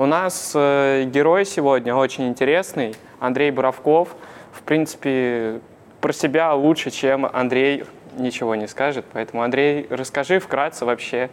У 0.00 0.06
нас 0.06 0.52
э, 0.54 1.04
герой 1.12 1.44
сегодня 1.44 1.94
очень 1.94 2.26
интересный, 2.26 2.94
Андрей 3.18 3.50
Боровков. 3.50 4.16
В 4.50 4.62
принципе, 4.62 5.60
про 6.00 6.14
себя 6.14 6.54
лучше, 6.54 6.90
чем 6.90 7.26
Андрей 7.26 7.84
ничего 8.16 8.54
не 8.54 8.66
скажет. 8.66 9.04
Поэтому, 9.12 9.42
Андрей, 9.42 9.86
расскажи 9.90 10.38
вкратце 10.38 10.86
вообще, 10.86 11.28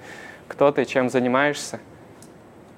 кто 0.50 0.70
ты, 0.74 0.84
чем 0.84 1.10
занимаешься. 1.10 1.80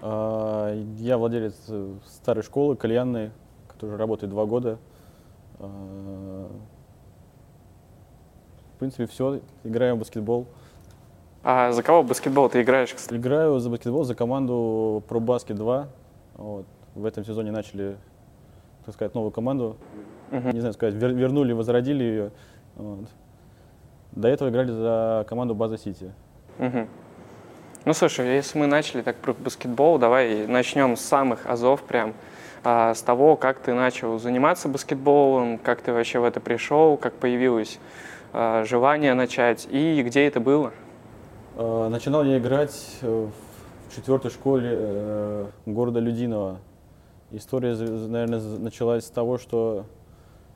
А, 0.03 0.79
Я 0.99 1.17
владелец 1.17 1.55
э, 1.69 1.93
старой 2.05 2.43
школы, 2.43 2.75
кальянной, 2.75 3.31
которая 3.67 3.97
работает 3.97 4.29
два 4.29 4.45
года. 4.45 4.77
А, 5.57 6.51
В 8.75 8.77
принципе, 8.77 9.07
все. 9.07 9.41
Играем 9.63 9.95
в 9.95 9.99
баскетбол. 10.01 10.45
А 11.43 11.71
за 11.71 11.83
кого 11.83 12.01
в 12.01 12.07
баскетбол 12.07 12.49
ты 12.49 12.61
играешь, 12.61 12.93
кстати? 12.93 13.17
Играю 13.17 13.59
за 13.59 13.69
баскетбол 13.69 14.03
за 14.03 14.15
команду 14.15 15.03
ProBasket 15.07 15.53
2. 15.53 15.87
Вот. 16.35 16.65
В 16.95 17.05
этом 17.05 17.23
сезоне 17.23 17.51
начали, 17.51 17.95
так 18.85 18.93
сказать, 18.95 19.15
новую 19.15 19.31
команду. 19.31 19.77
Мгм. 20.31 20.51
Не 20.51 20.59
знаю, 20.59 20.73
сказать, 20.73 20.95
вер- 20.95 21.13
вернули, 21.13 21.53
возродили 21.53 22.03
ее. 22.03 22.31
Вот. 22.75 23.07
До 24.11 24.27
этого 24.27 24.49
играли 24.49 24.71
за 24.71 25.25
команду 25.29 25.55
База 25.55 25.77
Сити. 25.77 26.11
Мгм. 26.57 26.87
Ну, 27.85 27.93
слушай, 27.93 28.27
если 28.35 28.59
мы 28.59 28.67
начали 28.67 29.01
так 29.01 29.15
про 29.15 29.33
баскетбол, 29.33 29.97
давай 29.97 30.45
начнем 30.45 30.97
с 30.97 31.01
самых 31.01 31.45
азов 31.45 31.83
прям, 31.83 32.13
а, 32.63 32.93
с 32.93 33.01
того, 33.01 33.37
как 33.37 33.59
ты 33.59 33.73
начал 33.73 34.19
заниматься 34.19 34.67
баскетболом, 34.67 35.57
как 35.57 35.81
ты 35.81 35.93
вообще 35.93 36.19
в 36.19 36.25
это 36.25 36.41
пришел, 36.41 36.97
как 36.97 37.13
появилось 37.13 37.79
а, 38.33 38.65
желание 38.65 39.13
начать 39.13 39.67
и 39.71 40.03
где 40.03 40.27
это 40.27 40.41
было. 40.41 40.73
Э, 41.59 41.89
Начинал 41.89 42.23
я 42.23 42.37
играть 42.37 42.71
э, 43.01 43.27
в 43.89 43.93
четвертой 43.95 44.31
школе 44.31 44.69
э, 44.71 45.45
города 45.65 45.99
Людиново. 45.99 46.59
История, 47.31 47.75
наверное, 47.75 48.39
началась 48.39 49.05
с 49.05 49.09
того, 49.09 49.37
что 49.37 49.83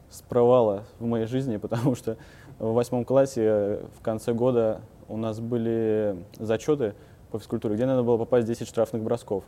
с 0.10 0.22
провала 0.22 0.84
в 1.00 1.06
моей 1.06 1.26
жизни, 1.26 1.58
потому 1.62 1.96
что 1.96 2.16
в 2.58 2.72
восьмом 2.72 3.04
классе 3.04 3.82
в 4.00 4.02
конце 4.02 4.32
года 4.32 4.80
у 5.10 5.18
нас 5.18 5.42
были 5.42 6.16
зачеты 6.40 6.94
по 7.32 7.40
физкультуре, 7.40 7.76
где 7.76 7.86
надо 7.86 8.04
было 8.04 8.18
попасть 8.18 8.48
10 8.48 8.66
штрафных 8.66 9.04
бросков. 9.04 9.44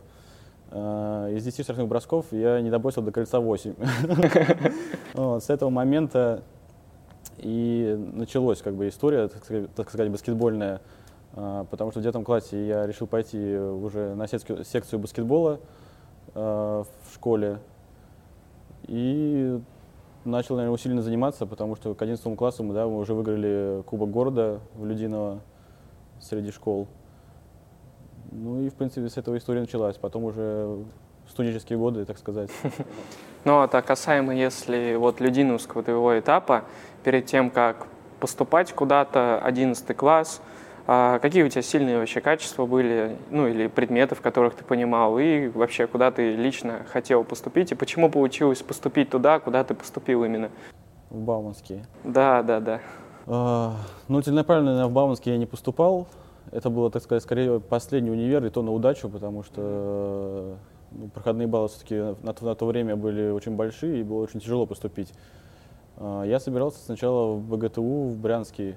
Из 0.72 1.42
10 1.42 1.62
штрафных 1.62 1.88
бросков 1.88 2.26
я 2.32 2.60
не 2.60 2.68
добросил 2.68 3.00
до 3.00 3.12
кольца 3.12 3.40
8. 3.40 3.74
Вот, 5.14 5.42
С 5.42 5.48
этого 5.48 5.70
момента 5.70 6.42
и 7.38 7.96
началась 8.12 8.60
как 8.60 8.74
бы 8.74 8.88
история, 8.88 9.28
так 9.28 9.88
сказать, 9.88 10.10
баскетбольная, 10.10 10.80
потому 11.36 11.90
что 11.90 12.00
в 12.00 12.02
девятом 12.02 12.24
классе 12.24 12.66
я 12.66 12.86
решил 12.86 13.06
пойти 13.06 13.56
уже 13.56 14.14
на 14.14 14.26
секцию 14.26 14.98
баскетбола 14.98 15.60
а, 16.34 16.84
в 17.04 17.14
школе 17.14 17.58
и 18.88 19.60
начал, 20.24 20.56
наверное, 20.56 20.74
усиленно 20.74 21.02
заниматься, 21.02 21.46
потому 21.46 21.76
что 21.76 21.94
к 21.94 22.00
11 22.00 22.36
классу 22.36 22.64
мы, 22.64 22.74
да, 22.74 22.86
мы 22.86 22.98
уже 22.98 23.14
выиграли 23.14 23.82
Кубок 23.86 24.10
города 24.10 24.60
в 24.74 24.86
Людиново 24.86 25.40
среди 26.20 26.50
школ. 26.50 26.88
Ну 28.32 28.62
и, 28.62 28.70
в 28.70 28.74
принципе, 28.74 29.08
с 29.08 29.16
этого 29.16 29.36
история 29.36 29.60
началась. 29.60 29.96
Потом 29.96 30.24
уже 30.24 30.84
студенческие 31.28 31.78
годы, 31.78 32.04
так 32.04 32.18
сказать. 32.18 32.50
Ну, 33.44 33.60
а 33.60 33.68
так 33.68 33.86
касаемо, 33.86 34.34
если 34.34 34.96
вот 34.96 35.20
Людиновского 35.20 35.84
твоего 35.84 36.18
этапа, 36.18 36.64
перед 37.04 37.26
тем, 37.26 37.50
как 37.50 37.86
поступать 38.18 38.72
куда-то, 38.72 39.38
11 39.38 39.96
класс, 39.96 40.42
а, 40.86 41.18
какие 41.18 41.42
у 41.42 41.48
тебя 41.48 41.62
сильные 41.62 41.98
вообще 41.98 42.20
качества 42.20 42.66
были, 42.66 43.16
ну, 43.30 43.46
или 43.48 43.66
предметы, 43.66 44.14
в 44.14 44.20
которых 44.20 44.54
ты 44.54 44.64
понимал, 44.64 45.18
и 45.18 45.48
вообще, 45.48 45.86
куда 45.86 46.10
ты 46.10 46.34
лично 46.36 46.80
хотел 46.90 47.24
поступить, 47.24 47.72
и 47.72 47.74
почему 47.74 48.10
получилось 48.10 48.62
поступить 48.62 49.10
туда, 49.10 49.40
куда 49.40 49.64
ты 49.64 49.74
поступил 49.74 50.24
именно? 50.24 50.50
В 51.10 51.18
Бауманский. 51.20 51.82
Да, 52.04 52.42
да, 52.42 52.60
да. 52.60 52.80
А, 53.26 53.74
Ну, 54.08 54.20
целенаправленно 54.20 54.70
наверное, 54.72 54.90
в 54.90 54.92
Бауманский 54.94 55.32
я 55.32 55.38
не 55.38 55.46
поступал. 55.46 56.06
Это 56.52 56.70
было, 56.70 56.90
так 56.90 57.02
сказать, 57.02 57.22
скорее 57.24 57.58
последний 57.58 58.10
универ, 58.10 58.44
и 58.44 58.50
то 58.50 58.62
на 58.62 58.70
удачу, 58.72 59.08
потому 59.08 59.42
что 59.42 60.56
ну, 60.92 61.08
проходные 61.08 61.48
баллы 61.48 61.68
все-таки 61.68 61.96
на, 62.22 62.32
то- 62.32 62.44
на 62.44 62.54
то 62.54 62.66
время 62.66 62.94
были 62.94 63.30
очень 63.30 63.56
большие, 63.56 64.00
и 64.00 64.02
было 64.04 64.22
очень 64.22 64.38
тяжело 64.38 64.64
поступить. 64.66 65.12
А, 65.96 66.22
Я 66.22 66.38
собирался 66.38 66.78
сначала 66.84 67.32
в 67.34 67.42
БГТУ, 67.42 67.82
в 67.82 68.16
Брянский. 68.18 68.76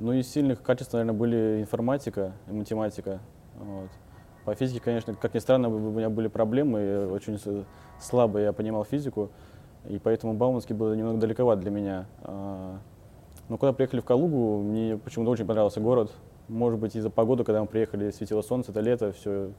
Ну, 0.00 0.14
из 0.14 0.32
сильных 0.32 0.62
качеств, 0.62 0.94
наверное, 0.94 1.12
были 1.12 1.60
информатика 1.60 2.32
и 2.48 2.52
математика. 2.52 3.20
Вот. 3.58 3.90
По 4.46 4.54
физике, 4.54 4.80
конечно, 4.82 5.14
как 5.14 5.34
ни 5.34 5.38
странно, 5.40 5.68
у 5.68 5.90
меня 5.90 6.08
были 6.08 6.28
проблемы, 6.28 6.80
и 6.80 6.96
очень 7.04 7.38
слабо 8.00 8.38
я 8.38 8.54
понимал 8.54 8.84
физику. 8.84 9.30
И 9.90 9.98
поэтому 9.98 10.32
Бауманский 10.32 10.74
был 10.74 10.94
немного 10.94 11.18
далековат 11.18 11.60
для 11.60 11.70
меня. 11.70 12.06
А, 12.22 12.78
Но 13.50 13.58
когда 13.58 13.74
приехали 13.74 14.00
в 14.00 14.06
Калугу, 14.06 14.62
мне 14.62 14.96
почему-то 14.96 15.32
очень 15.32 15.44
понравился 15.44 15.80
город. 15.80 16.10
Может 16.48 16.80
быть, 16.80 16.96
из-за 16.96 17.10
погоды, 17.10 17.44
когда 17.44 17.60
мы 17.60 17.66
приехали, 17.66 18.10
светило 18.10 18.40
солнце, 18.40 18.70
это 18.70 18.80
лето, 18.80 19.12
все 19.12 19.52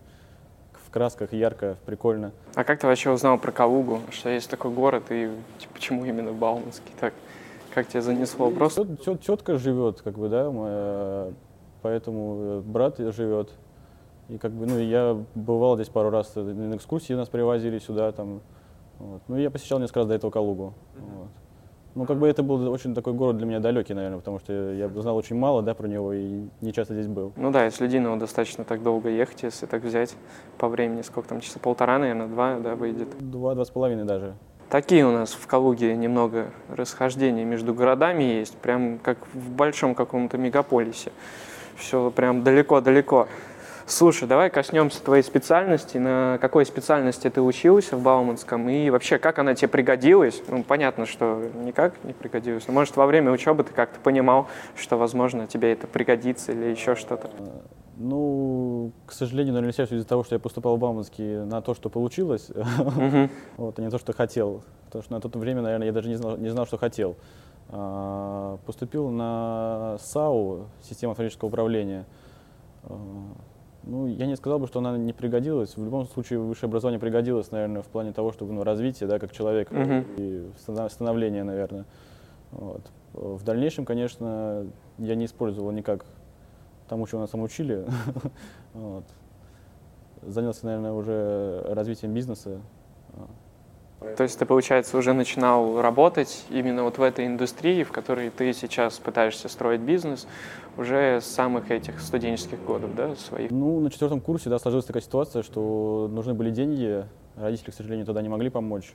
в 0.74 0.90
красках, 0.90 1.34
ярко, 1.34 1.78
прикольно. 1.86 2.32
А 2.56 2.64
как 2.64 2.80
ты 2.80 2.88
вообще 2.88 3.12
узнал 3.12 3.38
про 3.38 3.52
Калугу, 3.52 4.00
что 4.10 4.30
есть 4.30 4.50
такой 4.50 4.72
город, 4.72 5.04
и 5.12 5.30
почему 5.72 6.04
именно 6.04 6.32
Бауманский 6.34 6.92
так? 7.00 7.14
Как 7.74 7.88
тебя 7.88 8.02
занесло? 8.02 8.52
Просто 8.52 8.84
Тет- 8.84 9.02
тет- 9.04 9.22
Тетка 9.22 9.58
живет, 9.58 10.02
как 10.02 10.18
бы, 10.18 10.28
да, 10.30 10.52
моя, 10.52 11.32
поэтому 11.82 12.38
э, 12.40 12.62
брат 12.62 12.98
живет. 12.98 13.52
И 14.30 14.38
как 14.38 14.52
бы, 14.52 14.66
ну, 14.66 14.78
я 14.80 15.18
бывал 15.36 15.76
здесь 15.76 15.90
пару 15.90 16.10
раз, 16.10 16.32
э, 16.36 16.42
на 16.42 16.76
экскурсии 16.76 17.14
нас 17.14 17.30
привозили 17.30 17.80
сюда, 17.80 18.12
там, 18.12 18.42
вот. 19.00 19.22
Ну, 19.28 19.38
я 19.38 19.50
посещал 19.50 19.80
несколько 19.80 20.00
раз 20.00 20.08
до 20.08 20.14
этого 20.16 20.32
Калугу. 20.32 20.74
вот. 20.96 21.28
Ну, 21.94 22.06
как 22.06 22.20
бы 22.20 22.28
это 22.30 22.42
был 22.42 22.72
очень 22.72 22.96
такой 22.96 23.12
город 23.12 23.36
для 23.38 23.46
меня 23.46 23.60
далекий, 23.60 23.94
наверное, 23.94 24.20
потому 24.20 24.40
что 24.40 24.54
я 24.72 24.88
знал 24.88 25.18
очень 25.18 25.36
мало, 25.36 25.62
да, 25.62 25.74
про 25.74 25.88
него 25.90 26.14
и 26.14 26.46
не 26.62 26.72
часто 26.72 26.94
здесь 26.94 27.08
был. 27.08 27.34
Ну 27.36 27.52
да, 27.52 27.68
из 27.68 27.82
Людиного 27.82 28.18
достаточно 28.18 28.64
так 28.64 28.82
долго 28.82 29.10
ехать, 29.10 29.44
если 29.44 29.66
так 29.66 29.84
взять 29.84 30.16
по 30.58 30.70
времени, 30.70 31.02
сколько 31.02 31.28
там, 31.28 31.42
часа 31.42 31.60
полтора, 31.60 32.00
наверное, 32.00 32.28
два, 32.28 32.60
да, 32.60 32.76
выйдет. 32.76 33.10
Два, 33.20 33.56
два 33.56 33.66
с 33.66 33.70
половиной 33.70 34.06
даже. 34.06 34.36
Такие 34.72 35.06
у 35.06 35.12
нас 35.12 35.34
в 35.34 35.48
Калуге 35.48 35.98
немного 35.98 36.48
расхождения 36.70 37.44
между 37.44 37.74
городами 37.74 38.24
есть, 38.24 38.56
прям 38.56 39.00
как 39.00 39.18
в 39.34 39.50
большом 39.52 39.94
каком-то 39.94 40.38
мегаполисе. 40.38 41.12
Все 41.76 42.10
прям 42.10 42.42
далеко-далеко. 42.42 43.28
Слушай, 43.86 44.30
давай 44.30 44.50
коснемся 44.50 45.04
твоей 45.04 45.24
специальности. 45.24 45.98
На 45.98 46.38
какой 46.40 46.66
специальности 46.66 47.30
ты 47.30 47.42
учился 47.42 47.98
в 47.98 48.02
Бауманском 48.02 48.70
и 48.70 48.90
вообще 48.90 49.18
как 49.18 49.40
она 49.40 49.56
тебе 49.56 49.68
пригодилась? 49.68 50.42
Ну, 50.48 50.64
понятно, 50.64 51.06
что 51.06 51.44
никак 51.66 51.94
не 52.06 52.14
пригодилась. 52.14 52.66
Но, 52.68 52.74
может, 52.74 52.96
во 52.96 53.06
время 53.08 53.32
учебы 53.32 53.66
ты 53.66 53.74
как-то 53.74 54.00
понимал, 54.00 54.48
что, 54.78 54.96
возможно, 54.98 55.48
тебе 55.48 55.74
это 55.74 55.86
пригодится 55.86 56.54
или 56.54 56.68
еще 56.68 56.96
что-то. 56.96 57.30
Ну, 58.04 58.92
к 59.06 59.12
сожалению, 59.12 59.54
наверное, 59.54 59.74
сейчас 59.74 59.92
из-за 59.92 60.08
того, 60.08 60.24
что 60.24 60.36
я 60.36 60.40
поступал 60.40 60.76
в 60.76 60.80
Бауманский 60.80 61.44
на 61.46 61.62
то, 61.62 61.74
что 61.76 61.90
получилось, 61.90 62.50
вот, 63.58 63.78
а 63.78 63.82
не 63.82 63.90
то, 63.90 63.98
что 64.00 64.14
хотел. 64.14 64.64
Потому 64.86 65.04
что 65.04 65.14
на 65.14 65.22
то 65.22 65.30
время, 65.40 65.62
наверное, 65.62 65.88
я 65.88 65.94
даже 65.94 66.10
не 66.10 66.16
знал, 66.16 66.38
не 66.38 66.50
знал 66.50 66.66
что 66.66 66.78
хотел. 66.78 67.16
А, 67.70 68.58
Поступил 68.66 69.10
на 69.10 69.98
САУ, 70.02 70.66
система 70.82 71.12
автоматического 71.12 71.48
управления. 71.50 72.06
А, 72.84 72.98
Ну, 73.84 74.08
я 74.08 74.26
не 74.28 74.36
сказал 74.36 74.60
бы, 74.60 74.68
что 74.68 74.80
она 74.80 74.98
не 74.98 75.14
пригодилась. 75.14 75.76
В 75.78 75.84
любом 75.84 76.06
случае, 76.08 76.40
высшее 76.40 76.68
образование 76.68 77.00
пригодилось, 77.00 77.52
наверное, 77.52 77.82
в 77.82 77.88
плане 77.88 78.12
того, 78.14 78.32
чтобы 78.32 78.54
ну, 78.54 78.64
развития, 78.64 79.08
да, 79.08 79.18
как 79.20 79.32
человек 79.32 79.72
Мгм. 79.72 80.06
и 80.18 80.50
станов- 80.58 80.90
становления, 80.92 81.44
наверное. 81.44 81.86
Вот. 82.52 82.82
В 83.14 83.44
дальнейшем, 83.44 83.86
конечно, 83.86 84.66
я 84.98 85.16
не 85.16 85.26
использовал 85.26 85.72
никак 85.72 86.06
тому, 86.92 87.06
что 87.06 87.20
нас 87.20 87.30
там 87.30 87.42
учили. 87.42 87.86
Вот. 88.74 89.06
Занялся, 90.24 90.66
наверное, 90.66 90.92
уже 90.92 91.64
развитием 91.70 92.14
бизнеса. 92.14 92.60
То 94.18 94.24
есть 94.24 94.38
ты, 94.38 94.46
получается, 94.46 94.98
уже 94.98 95.14
начинал 95.14 95.82
работать 95.82 96.46
именно 96.50 96.84
вот 96.84 96.98
в 96.98 97.02
этой 97.02 97.28
индустрии, 97.28 97.84
в 97.84 97.92
которой 97.92 98.30
ты 98.30 98.52
сейчас 98.54 99.00
пытаешься 99.00 99.48
строить 99.48 99.82
бизнес, 99.82 100.28
уже 100.78 101.22
с 101.22 101.26
самых 101.26 101.72
этих 101.72 102.02
студенческих 102.02 102.64
годов, 102.66 102.92
да, 102.96 103.16
своих? 103.16 103.52
Ну, 103.52 103.80
на 103.80 103.90
четвертом 103.90 104.20
курсе, 104.20 104.50
да, 104.50 104.60
сложилась 104.60 104.86
такая 104.86 105.04
ситуация, 105.04 105.44
что 105.44 106.10
нужны 106.12 106.34
были 106.34 106.50
деньги, 106.52 107.06
родители, 107.36 107.72
к 107.72 107.74
сожалению, 107.74 108.06
тогда 108.06 108.22
не 108.22 108.30
могли 108.30 108.50
помочь. 108.50 108.94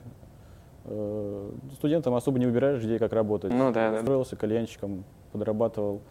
Э, 0.85 1.51
Студентам 1.73 2.13
особо 2.13 2.37
не 2.39 2.45
выбираешь, 2.45 2.81
где 2.81 2.95
и 2.95 2.99
как 2.99 3.13
работать. 3.13 3.51
Ну 3.51 3.71
да, 3.71 3.91
да. 3.91 3.97
Устроился 3.99 4.35
кальянщиком, 4.35 5.03
подрабатывал. 5.31 6.01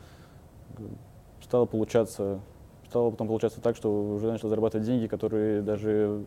Стало 1.49 1.67
получаться, 1.67 2.41
стало 2.89 3.11
потом 3.11 3.29
получаться 3.29 3.61
так, 3.61 3.77
что 3.77 3.89
уже 3.91 4.27
начал 4.27 4.49
зарабатывать 4.49 4.87
деньги, 4.87 5.07
которые 5.07 5.63
даже 5.63 6.25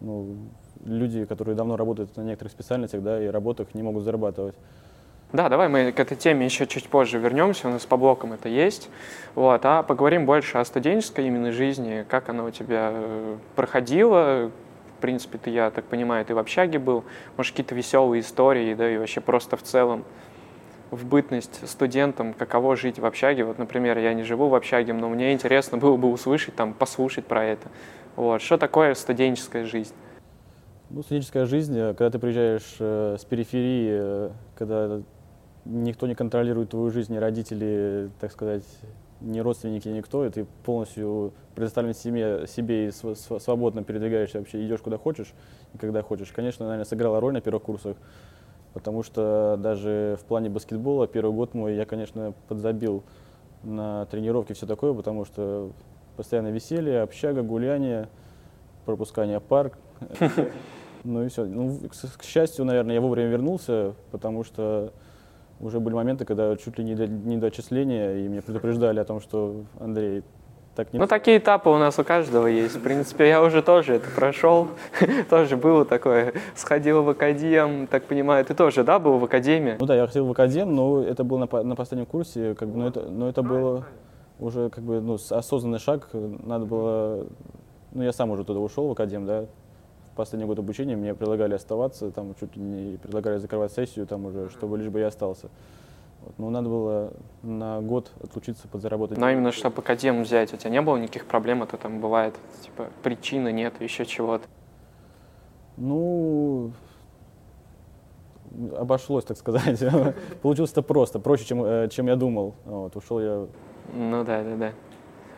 ну, 0.00 0.36
люди, 0.84 1.24
которые 1.24 1.54
давно 1.54 1.76
работают 1.76 2.16
на 2.16 2.22
некоторых 2.22 2.52
специальностях, 2.52 3.02
да, 3.02 3.22
и 3.22 3.28
работах, 3.28 3.74
не 3.74 3.82
могут 3.82 4.04
зарабатывать. 4.04 4.54
Да, 5.30 5.50
давай 5.50 5.68
мы 5.68 5.92
к 5.92 6.00
этой 6.00 6.16
теме 6.16 6.46
еще 6.46 6.66
чуть 6.66 6.88
позже 6.88 7.18
вернемся, 7.18 7.68
у 7.68 7.70
нас 7.70 7.84
по 7.84 7.98
блокам 7.98 8.32
это 8.32 8.48
есть. 8.48 8.88
Вот, 9.34 9.60
а 9.64 9.82
поговорим 9.82 10.24
больше 10.24 10.56
о 10.56 10.64
студенческой 10.64 11.26
именно 11.26 11.52
жизни, 11.52 12.06
как 12.08 12.30
она 12.30 12.44
у 12.44 12.50
тебя 12.50 12.90
э, 12.92 13.36
проходила. 13.54 14.50
В 14.96 15.00
принципе, 15.00 15.36
ты, 15.36 15.50
я 15.50 15.70
так 15.70 15.84
понимаю, 15.84 16.24
ты 16.24 16.34
в 16.34 16.38
общаге 16.38 16.78
был. 16.78 17.04
Может, 17.36 17.52
какие-то 17.52 17.74
веселые 17.74 18.22
истории, 18.22 18.74
да, 18.74 18.90
и 18.90 18.96
вообще 18.96 19.20
просто 19.20 19.56
в 19.58 19.62
целом 19.62 20.04
в 20.90 21.06
бытность 21.06 21.68
студентом, 21.68 22.34
каково 22.34 22.76
жить 22.76 22.98
в 22.98 23.06
общаге. 23.06 23.44
Вот, 23.44 23.58
например, 23.58 23.98
я 23.98 24.14
не 24.14 24.22
живу 24.22 24.48
в 24.48 24.54
общаге, 24.54 24.92
но 24.92 25.08
мне 25.08 25.32
интересно 25.32 25.78
было 25.78 25.96
бы 25.96 26.10
услышать, 26.10 26.54
там, 26.56 26.74
послушать 26.74 27.26
про 27.26 27.44
это. 27.44 27.68
Вот, 28.16 28.42
что 28.42 28.58
такое 28.58 28.94
студенческая 28.94 29.64
жизнь? 29.64 29.94
Ну, 30.90 31.02
студенческая 31.02 31.44
жизнь, 31.44 31.78
э, 31.78 31.94
когда 31.94 32.10
ты 32.10 32.18
приезжаешь 32.18 32.76
э, 32.78 33.16
с 33.18 33.24
периферии, 33.24 33.88
э, 33.90 34.30
когда 34.56 35.02
никто 35.66 36.06
не 36.06 36.14
контролирует 36.14 36.70
твою 36.70 36.90
жизнь, 36.90 37.12
ни 37.12 37.18
родители, 37.18 38.10
так 38.20 38.32
сказать, 38.32 38.64
ни 39.20 39.40
родственники, 39.40 39.88
никто, 39.88 40.24
и 40.24 40.30
ты 40.30 40.46
полностью 40.64 41.32
предоставлен 41.54 41.92
себе, 41.92 42.46
себе 42.46 42.88
и 42.88 42.90
свободно 42.90 43.82
передвигаешься 43.82 44.38
вообще, 44.38 44.64
идешь 44.64 44.80
куда 44.80 44.96
хочешь 44.96 45.34
и 45.74 45.78
когда 45.78 46.02
хочешь. 46.02 46.32
Конечно, 46.32 46.66
наверное, 46.66 46.86
сыграла 46.86 47.20
роль 47.20 47.34
на 47.34 47.40
первых 47.40 47.64
курсах, 47.64 47.96
потому 48.78 49.02
что 49.02 49.58
даже 49.58 50.16
в 50.20 50.24
плане 50.24 50.48
баскетбола 50.48 51.06
первый 51.06 51.34
год 51.34 51.54
мой 51.54 51.74
я, 51.74 51.84
конечно, 51.84 52.32
подзабил 52.48 53.02
на 53.62 54.06
тренировки 54.06 54.52
все 54.52 54.66
такое, 54.66 54.94
потому 54.94 55.24
что 55.24 55.72
постоянно 56.16 56.48
веселье, 56.48 57.02
общага, 57.02 57.42
гуляние, 57.42 58.08
пропускание 58.84 59.40
парк. 59.40 59.78
Ну 61.04 61.24
и 61.24 61.28
все. 61.28 61.44
Ну, 61.44 61.78
к 62.18 62.24
счастью, 62.24 62.64
наверное, 62.64 62.96
я 62.96 63.00
вовремя 63.00 63.28
вернулся, 63.28 63.94
потому 64.10 64.42
что 64.42 64.92
уже 65.60 65.78
были 65.78 65.94
моменты, 65.94 66.24
когда 66.24 66.56
чуть 66.56 66.76
ли 66.76 66.84
не 66.84 66.96
до, 66.96 67.06
не 67.06 67.36
до 67.36 67.46
отчисления, 67.46 68.16
и 68.16 68.28
меня 68.28 68.42
предупреждали 68.42 68.98
о 68.98 69.04
том, 69.04 69.20
что 69.20 69.64
Андрей, 69.78 70.24
так 70.78 70.92
не... 70.92 71.00
Ну, 71.00 71.08
такие 71.08 71.38
этапы 71.38 71.70
у 71.70 71.76
нас 71.76 71.98
у 71.98 72.04
каждого 72.04 72.46
есть. 72.46 72.76
В 72.76 72.80
принципе, 72.80 73.28
я 73.28 73.42
уже 73.42 73.62
тоже 73.62 73.94
это 73.94 74.08
прошел. 74.14 74.68
тоже 75.28 75.56
было 75.56 75.84
такое. 75.84 76.34
Сходил 76.54 77.02
в 77.02 77.08
академ, 77.08 77.88
так 77.88 78.04
понимаю, 78.04 78.44
ты 78.44 78.54
тоже, 78.54 78.84
да, 78.84 79.00
был 79.00 79.18
в 79.18 79.24
академии? 79.24 79.76
Ну 79.80 79.86
да, 79.86 79.96
я 79.96 80.06
ходил 80.06 80.26
в 80.26 80.30
академ, 80.30 80.72
но 80.72 81.02
это 81.02 81.24
было 81.24 81.48
на, 81.50 81.62
на 81.64 81.74
последнем 81.74 82.06
курсе, 82.06 82.54
как 82.54 82.68
бы, 82.68 82.78
но 82.78 82.86
это, 82.86 83.00
но 83.10 83.28
это 83.28 83.42
было 83.42 83.86
уже 84.38 84.70
как 84.70 84.84
бы 84.84 85.00
ну, 85.00 85.14
осознанный 85.30 85.80
шаг. 85.80 86.10
Надо 86.12 86.64
было... 86.64 87.26
Ну, 87.90 88.04
я 88.04 88.12
сам 88.12 88.30
уже 88.30 88.44
туда 88.44 88.60
ушел 88.60 88.86
в 88.86 88.92
академ, 88.92 89.26
да, 89.26 89.46
последний 90.14 90.46
год 90.46 90.60
обучения 90.60 90.94
мне 90.94 91.12
предлагали 91.12 91.54
оставаться, 91.54 92.12
там 92.12 92.36
чуть 92.38 92.54
не 92.54 92.98
предлагали 92.98 93.38
закрывать 93.38 93.72
сессию, 93.72 94.06
там 94.06 94.26
уже, 94.26 94.48
чтобы 94.50 94.78
лишь 94.78 94.90
бы 94.90 95.00
я 95.00 95.08
остался. 95.08 95.48
Вот. 96.22 96.38
Но 96.38 96.50
надо 96.50 96.68
было 96.68 97.12
на 97.42 97.80
год 97.80 98.10
отлучиться, 98.22 98.68
подзаработать. 98.68 99.18
Но 99.18 99.30
именно 99.30 99.52
чтобы 99.52 99.80
академ 99.80 100.22
взять, 100.22 100.52
у 100.52 100.56
тебя 100.56 100.70
не 100.70 100.82
было 100.82 100.96
никаких 100.96 101.26
проблем, 101.26 101.62
это 101.62 101.76
там 101.76 102.00
бывает, 102.00 102.34
типа, 102.62 102.88
причины 103.02 103.52
нет, 103.52 103.80
еще 103.80 104.04
чего-то? 104.04 104.46
Ну, 105.76 106.72
обошлось, 108.76 109.24
так 109.24 109.36
сказать. 109.36 109.82
Получилось 110.42 110.72
это 110.72 110.82
просто, 110.82 111.18
проще, 111.18 111.44
чем, 111.44 111.64
э, 111.64 111.88
чем 111.90 112.08
я 112.08 112.16
думал. 112.16 112.54
Вот, 112.64 112.96
ушел 112.96 113.20
я... 113.20 113.46
Ну 113.94 114.24
да, 114.24 114.42
да, 114.42 114.56
да. 114.56 114.72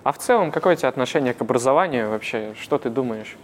А 0.02 0.12
в 0.12 0.18
целом, 0.18 0.50
какое 0.50 0.74
у 0.74 0.76
тебя 0.76 0.88
отношение 0.88 1.34
к 1.34 1.42
образованию 1.42 2.08
вообще? 2.08 2.54
Что 2.58 2.78
ты 2.78 2.88
думаешь? 2.88 3.36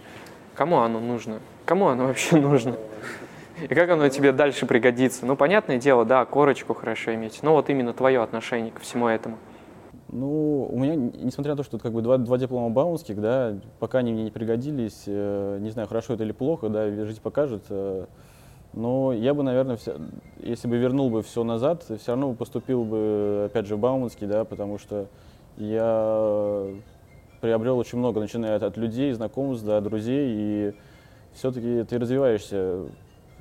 Кому 0.55 0.79
оно 0.79 0.99
нужно? 0.99 1.39
Кому 1.65 1.87
оно 1.87 2.07
вообще 2.07 2.35
нужно? 2.41 2.77
И 3.61 3.73
как 3.73 3.89
оно 3.89 4.07
тебе 4.09 4.31
дальше 4.31 4.65
пригодится? 4.65 5.25
Ну, 5.25 5.35
понятное 5.35 5.77
дело, 5.77 6.05
да, 6.05 6.25
корочку 6.25 6.73
хорошо 6.73 7.13
иметь, 7.15 7.39
но 7.41 7.53
вот 7.53 7.69
именно 7.69 7.93
твое 7.93 8.21
отношение 8.21 8.71
ко 8.71 8.81
всему 8.81 9.07
этому. 9.07 9.37
Ну, 10.09 10.69
у 10.71 10.79
меня, 10.79 10.95
несмотря 10.95 11.53
на 11.53 11.57
то, 11.57 11.63
что 11.63 11.79
как 11.79 11.91
бы 11.91 12.01
два, 12.01 12.17
два 12.17 12.37
диплома 12.37 12.69
баунских, 12.69 13.19
да, 13.19 13.57
пока 13.79 13.99
они 13.99 14.13
мне 14.13 14.23
не 14.23 14.31
пригодились, 14.31 15.03
э, 15.05 15.57
не 15.59 15.69
знаю, 15.69 15.87
хорошо 15.87 16.13
это 16.13 16.23
или 16.23 16.31
плохо, 16.31 16.69
да, 16.69 16.89
жизнь 16.89 17.21
покажет, 17.21 17.63
э, 17.69 18.05
но 18.73 19.11
я 19.11 19.33
бы, 19.33 19.43
наверное, 19.43 19.75
вся, 19.75 19.95
если 20.39 20.67
бы 20.67 20.77
вернул 20.77 21.09
бы 21.09 21.23
все 21.23 21.43
назад, 21.43 21.83
все 21.83 21.97
равно 22.07 22.33
поступил 22.33 22.85
бы, 22.85 23.45
опять 23.47 23.65
же, 23.65 23.75
в 23.75 23.79
Бауманский, 23.79 24.27
да, 24.27 24.45
потому 24.45 24.77
что 24.77 25.07
я 25.57 26.67
приобрел 27.41 27.77
очень 27.77 27.97
много, 27.97 28.19
начиная 28.19 28.55
от, 28.55 28.63
от 28.63 28.77
людей, 28.77 29.11
знакомств, 29.11 29.65
да, 29.65 29.81
друзей, 29.81 30.29
и 30.29 30.73
все-таки 31.33 31.83
ты 31.83 31.99
развиваешься. 31.99 32.85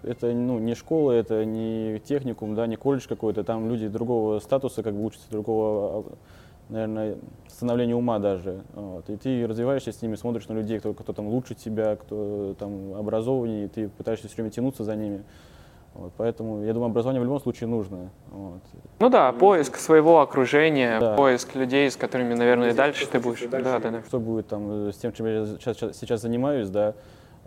Это 0.03 0.33
ну, 0.33 0.59
не 0.59 0.75
школа, 0.75 1.13
это 1.13 1.45
не 1.45 2.01
техникум, 2.01 2.55
да, 2.55 2.67
не 2.67 2.77
колледж 2.77 3.07
какой-то, 3.09 3.45
там 3.45 3.69
люди 3.69 3.89
другого 3.89 4.39
статуса 4.39 4.83
как 4.83 4.95
бы 4.95 5.05
учатся, 5.05 5.31
другого, 5.31 6.05
наверное, 6.69 7.17
становления 7.49 7.95
ума 7.95 8.19
даже. 8.19 8.63
Вот. 8.75 9.09
И 9.11 9.17
ты 9.17 9.47
развиваешься 9.47 9.93
с 9.93 10.03
ними, 10.03 10.15
смотришь 10.17 10.49
на 10.49 10.55
людей, 10.55 10.79
кто, 10.79 10.95
кто 10.95 11.13
там 11.13 11.29
лучше 11.29 11.55
тебя, 11.55 11.97
кто 11.97 12.55
там 12.59 12.95
образованнее, 12.95 13.67
и 13.67 13.69
ты 13.69 13.89
пытаешься 13.89 14.29
все 14.29 14.37
время 14.37 14.51
тянуться 14.51 14.85
за 14.85 14.95
ними. 14.97 15.25
Вот, 15.97 16.13
поэтому, 16.19 16.63
я 16.63 16.75
думаю, 16.75 16.91
образование 16.91 17.23
в 17.23 17.25
любом 17.25 17.41
случае 17.41 17.69
нужно. 17.69 18.11
Вот. 18.31 18.61
Ну 18.99 19.09
да, 19.09 19.33
поиск 19.33 19.77
своего 19.77 20.21
окружения, 20.21 21.01
да. 21.01 21.17
поиск 21.17 21.55
людей, 21.55 21.91
с 21.91 21.97
которыми, 21.97 22.35
наверное, 22.35 22.71
и 22.71 22.75
дальше 22.75 23.07
ты 23.07 23.19
будешь. 23.19 23.41
Дальше. 23.49 23.65
Да, 23.65 23.79
да, 23.79 23.91
да. 23.91 24.03
Что 24.07 24.21
будет 24.21 24.47
там 24.47 24.89
э, 24.89 24.93
с 24.93 24.97
тем, 24.97 25.13
чем 25.15 25.27
я 25.27 25.47
сейчас, 25.47 25.97
сейчас 25.97 26.21
занимаюсь, 26.21 26.69
да, 26.69 26.95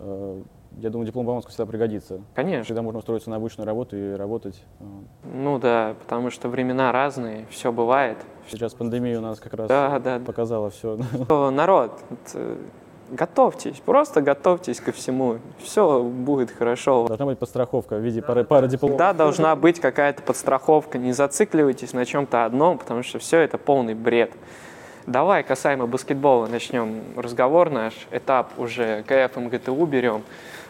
э, 0.00 0.42
я 0.78 0.90
думаю, 0.90 1.06
диплом 1.06 1.26
Бауманского 1.26 1.50
всегда 1.50 1.66
пригодится. 1.66 2.20
Конечно. 2.34 2.64
Всегда 2.64 2.82
можно 2.82 2.98
устроиться 2.98 3.30
на 3.30 3.36
обычную 3.36 3.66
работу 3.66 3.96
и 3.96 4.12
работать. 4.12 4.62
Ну 5.24 5.58
да, 5.58 5.94
потому 6.00 6.30
что 6.30 6.48
времена 6.48 6.92
разные, 6.92 7.46
все 7.50 7.72
бывает. 7.72 8.18
Сейчас 8.48 8.74
пандемия 8.74 9.18
у 9.18 9.22
нас 9.22 9.40
как 9.40 9.54
раз 9.54 9.68
да, 9.68 9.98
да, 9.98 10.18
показала 10.18 10.70
все. 10.70 10.98
Народ, 11.28 12.00
Готовьтесь, 13.10 13.82
просто 13.84 14.22
готовьтесь 14.22 14.80
ко 14.80 14.92
всему. 14.92 15.38
Все 15.58 16.00
будет 16.00 16.52
хорошо. 16.52 17.08
Должна 17.08 17.26
быть 17.26 17.38
подстраховка 17.38 17.96
в 17.96 18.00
виде 18.00 18.22
пары, 18.22 18.44
пары 18.44 18.68
дипломов. 18.68 18.98
Да, 18.98 19.12
должна 19.12 19.56
быть 19.56 19.80
какая-то 19.80 20.22
подстраховка. 20.22 20.96
Не 20.96 21.12
зацикливайтесь 21.12 21.92
на 21.92 22.04
чем-то 22.04 22.44
одном, 22.44 22.78
потому 22.78 23.02
что 23.02 23.18
все 23.18 23.40
это 23.40 23.58
полный 23.58 23.94
бред. 23.94 24.30
Давай 25.10 25.42
касаемо 25.42 25.88
баскетбола 25.88 26.46
начнем 26.46 27.02
разговор 27.16 27.68
наш. 27.68 27.94
Этап 28.12 28.56
уже 28.58 29.02
КФ 29.08 29.36
МГТУ 29.38 29.84
берем. 29.84 30.22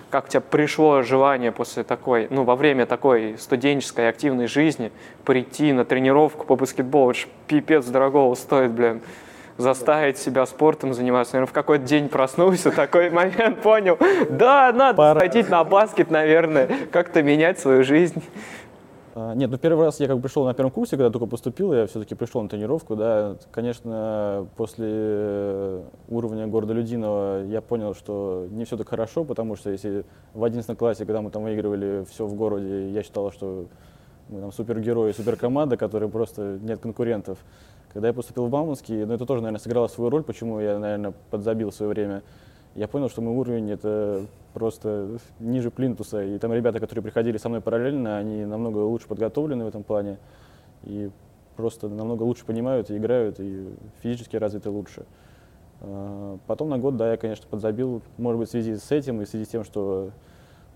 Как 0.09 0.25
у 0.25 0.29
тебя 0.29 0.41
пришло 0.41 1.03
желание 1.03 1.53
после 1.53 1.85
такой, 1.85 2.27
ну, 2.31 2.45
во 2.45 2.57
время 2.57 2.87
такой 2.87 3.37
студенческой 3.37 4.09
активной 4.09 4.47
жизни 4.47 4.93
прийти 5.27 5.75
на 5.75 5.85
тренировку 5.85 6.47
по 6.47 6.57
баскетболу? 6.57 7.11
Это 7.11 7.21
ж 7.21 7.27
пипец 7.49 7.85
дорогого 7.85 8.35
стоит, 8.35 8.71
блин 8.71 9.03
заставить 9.61 10.19
себя 10.19 10.47
спортом 10.47 10.95
заниматься. 10.95 11.35
Наверное, 11.35 11.51
в 11.51 11.53
какой-то 11.53 11.85
день 11.85 12.09
проснулся, 12.09 12.71
такой 12.75 13.11
момент 13.11 13.61
понял, 13.61 13.99
да, 14.31 14.73
надо 14.73 14.97
Пора. 14.97 15.21
ходить 15.21 15.49
на 15.49 15.63
баскет, 15.65 16.11
наверное, 16.11 16.69
как-то 16.91 17.23
менять 17.23 17.59
свою 17.59 17.85
жизнь. 17.85 18.23
А, 19.15 19.35
нет, 19.35 19.51
ну 19.51 19.59
первый 19.59 19.87
раз 19.87 19.99
я 19.99 20.07
как 20.07 20.23
пришел 20.23 20.45
на 20.45 20.55
первом 20.55 20.71
курсе, 20.71 20.97
когда 20.97 21.11
только 21.11 21.27
поступил, 21.27 21.73
я 21.73 21.87
все-таки 21.87 22.15
пришел 22.15 22.43
на 22.43 22.49
тренировку, 22.49 22.95
да, 22.95 23.37
конечно, 23.51 24.47
после 24.57 25.83
уровня 26.09 26.47
города 26.47 26.73
Людиного 26.75 27.45
я 27.45 27.61
понял, 27.61 27.95
что 27.95 28.47
не 28.51 28.65
все 28.65 28.77
так 28.77 28.89
хорошо, 28.89 29.25
потому 29.25 29.57
что 29.57 29.71
если 29.71 30.05
в 30.33 30.45
11 30.45 30.79
классе, 30.79 31.07
когда 31.07 31.23
мы 31.23 31.31
там 31.31 31.43
выигрывали 31.43 32.05
все 32.09 32.25
в 32.27 32.35
городе, 32.35 32.91
я 32.91 33.03
считал, 33.03 33.33
что 33.33 33.67
мы 34.29 34.41
там 34.41 34.53
супергерои, 34.53 35.11
суперкоманда, 35.11 35.77
которые 35.77 36.09
просто 36.09 36.59
нет 36.63 36.79
конкурентов, 36.79 37.39
когда 37.93 38.09
я 38.09 38.15
поступил 38.15 38.47
в 38.47 38.51
Бауманский, 38.51 39.05
ну 39.05 39.15
это 39.15 39.27
тоже, 39.27 39.43
наверное, 39.43 39.61
сыграло 39.61 39.89
свою 39.89 40.11
роль, 40.11 40.23
почему 40.23 40.61
я, 40.61 40.79
наверное, 40.79 41.15
подзабил 41.31 41.71
в 41.71 41.75
свое 41.75 41.91
время. 41.91 42.23
Я 42.75 42.89
понял, 42.89 43.09
что 43.09 43.21
мой 43.21 43.35
уровень 43.35 43.71
это 43.71 44.27
просто 44.55 45.19
ниже 45.39 45.71
плинтуса. 45.71 46.23
И 46.23 46.39
там 46.39 46.53
ребята, 46.53 46.81
которые 46.81 47.03
приходили 47.03 47.37
со 47.37 47.49
мной 47.49 47.61
параллельно, 47.61 48.19
они 48.19 48.45
намного 48.45 48.79
лучше 48.79 49.09
подготовлены 49.09 49.65
в 49.65 49.69
этом 49.69 49.83
плане. 49.83 50.19
И 50.85 51.11
просто 51.57 51.89
намного 51.89 52.23
лучше 52.23 52.45
понимают 52.45 52.91
и 52.91 52.97
играют, 52.97 53.39
и 53.39 53.69
физически 54.03 54.37
развиты 54.37 54.71
лучше. 54.71 55.05
А, 55.81 56.39
потом 56.47 56.69
на 56.69 56.79
год, 56.79 56.97
да, 56.97 57.11
я, 57.11 57.17
конечно, 57.17 57.47
подзабил, 57.49 58.03
может 58.19 58.39
быть, 58.39 58.49
в 58.49 58.53
связи 58.53 58.77
с 58.77 58.91
этим 58.91 59.21
и 59.21 59.25
в 59.25 59.29
связи 59.29 59.45
с 59.45 59.49
тем, 59.49 59.65
что 59.65 60.11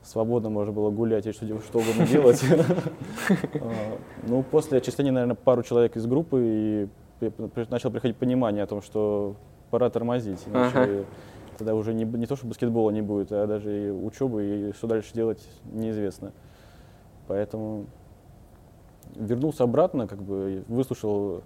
свободно 0.03 0.51
можно 0.51 0.73
было 0.73 0.91
гулять 0.91 1.27
и 1.27 1.33
что, 1.33 1.47
что 1.47 1.79
угодно 1.79 2.07
делать. 2.07 2.45
А, 3.55 3.99
ну, 4.27 4.43
после 4.43 4.79
отчисления, 4.79 5.13
наверное, 5.13 5.37
пару 5.37 5.63
человек 5.63 5.97
из 5.97 6.07
группы, 6.07 6.41
и 6.43 6.89
начал 7.71 7.91
приходить 7.91 8.17
понимание 8.17 8.65
о 8.65 8.67
том, 8.67 8.83
что 8.83 9.37
пора 9.71 9.89
тормозить. 9.89 10.45
Тогда 11.57 11.75
уже 11.75 11.95
не, 11.95 12.05
не 12.05 12.27
то, 12.27 12.37
что 12.37 12.47
баскетбола 12.47 12.91
не 12.91 13.03
будет, 13.03 13.33
а 13.33 13.47
даже 13.47 13.87
и 13.87 13.91
учебы, 13.91 14.45
и 14.45 14.73
что 14.73 14.87
дальше 14.87 15.13
делать 15.15 15.47
неизвестно. 15.73 16.33
Поэтому 17.27 17.87
вернулся 19.15 19.65
обратно, 19.65 20.07
как 20.07 20.23
бы 20.23 20.65
выслушал 20.69 21.43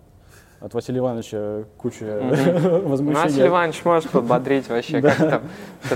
от 0.61 0.75
Василия 0.75 0.99
Ивановича 0.99 1.65
кучу 1.77 2.05
mm-hmm. 2.05 2.81
возмущений. 2.89 3.25
Василий 3.25 3.49
Иванович 3.49 3.85
может 3.85 4.11
подбодрить 4.11 4.69
вообще, 4.69 5.01
как 5.03 5.17
там. 5.17 5.43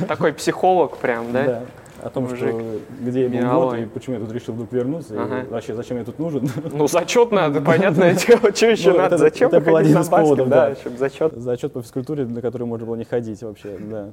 Такой 0.07 0.33
психолог 0.33 0.97
прям, 0.99 1.33
да? 1.33 1.45
Да. 1.45 1.63
О 2.03 2.11
том, 2.11 2.25
Мужик. 2.25 2.39
что 2.39 2.81
где 3.01 3.29
я 3.29 3.29
был 3.51 3.61
год 3.71 3.79
и 3.79 3.85
почему 3.87 4.17
я 4.17 4.21
тут 4.21 4.33
решил 4.33 4.55
вдруг 4.55 4.73
вернуться, 4.73 5.15
Ага. 5.17 5.41
и 5.43 5.47
вообще 5.47 5.75
зачем 5.75 5.99
я 5.99 6.05
тут 6.05 6.19
нужен. 6.19 6.49
Ну, 6.73 6.89
зачет 6.89 7.31
надо, 7.33 7.61
понятное 7.61 8.15
дело, 8.15 8.55
что 8.55 8.67
еще 8.67 8.93
Ну, 8.93 8.99
надо, 8.99 9.19
зачем 9.19 9.49
это 9.49 9.61
был 9.61 9.77
один 9.77 9.99
из 9.99 10.09
поводов, 10.09 10.49
да, 10.49 10.75
зачет. 10.99 11.33
Зачет 11.37 11.73
по 11.73 11.83
физкультуре, 11.83 12.25
на 12.27 12.41
который 12.43 12.67
можно 12.67 12.87
было 12.87 12.97
не 12.97 13.05
ходить 13.05 13.43
вообще, 13.43 13.79
да. 13.79 14.11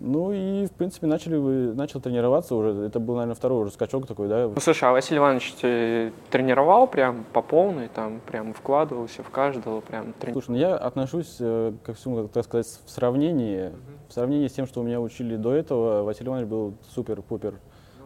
Ну 0.00 0.32
и, 0.32 0.66
в 0.66 0.72
принципе, 0.72 1.06
начали 1.06 1.36
вы, 1.36 1.74
начал 1.74 2.00
тренироваться 2.00 2.54
уже. 2.54 2.84
Это 2.84 2.98
был, 2.98 3.14
наверное, 3.14 3.36
второй 3.36 3.62
уже 3.62 3.70
скачок 3.70 4.06
такой, 4.06 4.28
да. 4.28 4.48
Ну, 4.48 4.60
слушай, 4.60 4.88
а 4.88 4.92
Василий 4.92 5.18
Иванович 5.18 5.54
ты 5.60 6.12
тренировал 6.30 6.86
прям 6.86 7.24
по 7.32 7.42
полной, 7.42 7.88
там 7.88 8.20
прям 8.26 8.52
вкладывался 8.54 9.22
в 9.22 9.30
каждого, 9.30 9.80
прям 9.80 10.12
тренировал? 10.14 10.42
Слушай, 10.42 10.50
ну 10.50 10.56
я 10.56 10.76
отношусь 10.76 11.36
э, 11.38 11.72
ко 11.84 11.94
всему, 11.94 12.22
как 12.22 12.32
так 12.32 12.44
сказать, 12.44 12.66
в 12.84 12.90
сравнении. 12.90 13.70
В 14.08 14.12
сравнении 14.12 14.48
с 14.48 14.52
тем, 14.52 14.66
что 14.66 14.80
у 14.80 14.84
меня 14.84 15.00
учили 15.00 15.36
до 15.36 15.52
этого, 15.52 16.02
Василий 16.02 16.28
Иванович 16.28 16.48
был 16.48 16.74
супер-пупер, 16.94 17.54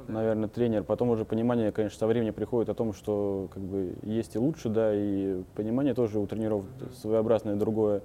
наверное, 0.08 0.48
тренер. 0.48 0.84
Потом 0.84 1.08
уже 1.10 1.24
понимание, 1.24 1.72
конечно, 1.72 1.98
со 1.98 2.06
временем 2.06 2.34
приходит 2.34 2.68
о 2.68 2.74
том, 2.74 2.92
что 2.92 3.48
как 3.52 3.62
бы 3.62 3.94
есть 4.02 4.36
и 4.36 4.38
лучше, 4.38 4.68
да, 4.68 4.94
и 4.94 5.42
понимание 5.54 5.94
тоже 5.94 6.18
у 6.18 6.26
тренеров 6.26 6.64
своеобразное 7.00 7.56
другое. 7.56 8.02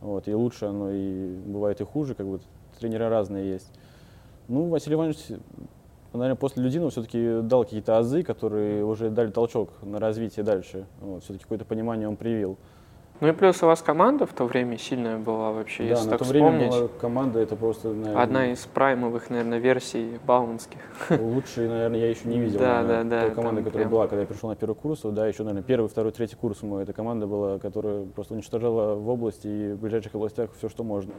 Вот, 0.00 0.26
и 0.26 0.34
лучше 0.34 0.66
оно, 0.66 0.90
и 0.90 1.36
бывает 1.46 1.80
и 1.80 1.84
хуже, 1.84 2.14
как 2.14 2.26
бы 2.26 2.40
тренера 2.82 3.08
разные 3.08 3.48
есть. 3.52 3.70
Ну, 4.48 4.68
Василий 4.68 4.96
Иванович, 4.96 5.18
наверное, 6.12 6.34
после 6.36 6.62
Людинова 6.62 6.90
все-таки 6.90 7.40
дал 7.42 7.62
какие-то 7.64 7.96
азы, 7.98 8.22
которые 8.22 8.84
уже 8.84 9.08
дали 9.08 9.30
толчок 9.30 9.70
на 9.82 9.98
развитие 10.00 10.44
дальше. 10.44 10.86
Вот, 11.00 11.22
все-таки 11.22 11.44
какое-то 11.44 11.64
понимание 11.64 12.08
он 12.08 12.16
привил. 12.16 12.58
Ну 13.20 13.28
и 13.28 13.32
плюс 13.32 13.62
у 13.62 13.66
вас 13.66 13.80
команда 13.82 14.26
в 14.26 14.32
то 14.32 14.46
время 14.46 14.76
сильная 14.78 15.16
была 15.16 15.52
вообще, 15.52 15.84
Да, 15.84 15.90
если 15.90 16.04
на 16.06 16.10
так 16.10 16.18
то 16.18 16.24
время 16.24 16.68
была 16.68 16.88
команда, 17.00 17.38
это 17.38 17.54
просто, 17.54 17.90
наверное, 17.90 18.20
Одна 18.20 18.50
из 18.52 18.58
праймовых, 18.66 19.30
наверное, 19.30 19.58
версий 19.58 20.18
бауманских. 20.26 20.80
лучшей, 21.08 21.68
наверное, 21.68 22.00
я 22.00 22.10
еще 22.10 22.26
не 22.28 22.40
видел. 22.40 22.58
Да, 22.58 22.82
наверное, 22.82 23.04
да, 23.04 23.20
да, 23.20 23.26
Той 23.26 23.34
команды, 23.36 23.62
которая 23.62 23.84
прям- 23.86 23.92
была, 23.92 24.08
когда 24.08 24.22
я 24.22 24.26
пришел 24.26 24.48
на 24.48 24.56
первый 24.56 24.74
курс, 24.74 25.02
да, 25.04 25.28
еще, 25.28 25.44
наверное, 25.44 25.62
первый, 25.62 25.86
второй, 25.86 26.10
третий 26.10 26.34
курс 26.34 26.62
мой, 26.62 26.82
эта 26.82 26.92
команда 26.92 27.28
была, 27.28 27.60
которая 27.60 28.06
просто 28.06 28.34
уничтожала 28.34 28.96
в 28.96 29.08
области 29.08 29.46
и 29.46 29.72
в 29.74 29.78
ближайших 29.80 30.16
областях 30.16 30.50
все, 30.58 30.68
что 30.68 30.82
можно. 30.82 31.12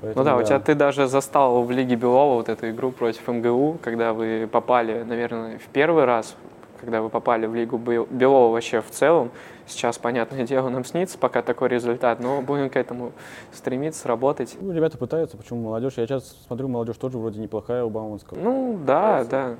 Ну 0.00 0.06
Поэтому, 0.14 0.24
да, 0.24 0.36
у 0.36 0.42
тебя 0.42 0.60
ты 0.60 0.74
даже 0.74 1.06
застал 1.08 1.62
в 1.62 1.70
Лиге 1.70 1.96
Белова 1.96 2.34
вот 2.34 2.48
эту 2.48 2.70
игру 2.70 2.92
против 2.92 3.26
МГУ, 3.26 3.78
когда 3.82 4.12
вы 4.12 4.48
попали, 4.50 5.02
наверное, 5.02 5.58
в 5.58 5.66
первый 5.72 6.04
раз, 6.04 6.36
когда 6.80 7.02
вы 7.02 7.08
попали 7.08 7.46
в 7.46 7.54
Лигу 7.54 7.78
Бел- 7.78 8.06
Белова 8.08 8.52
вообще 8.52 8.80
в 8.80 8.90
целом. 8.90 9.30
Сейчас, 9.66 9.98
понятное 9.98 10.44
дело, 10.46 10.68
нам 10.68 10.84
снится 10.84 11.18
пока 11.18 11.42
такой 11.42 11.68
результат, 11.68 12.20
но 12.20 12.40
будем 12.42 12.70
к 12.70 12.76
этому 12.76 13.12
стремиться, 13.52 14.06
работать. 14.06 14.56
Ну, 14.60 14.72
ребята 14.72 14.98
пытаются, 14.98 15.36
почему 15.36 15.62
молодежь? 15.62 15.94
Я 15.96 16.06
сейчас 16.06 16.36
смотрю, 16.46 16.68
молодежь 16.68 16.96
тоже 16.96 17.18
вроде 17.18 17.40
неплохая 17.40 17.84
у 17.84 17.90
Бауманского. 17.90 18.38
Ну, 18.38 18.78
да, 18.86 19.24
да. 19.24 19.54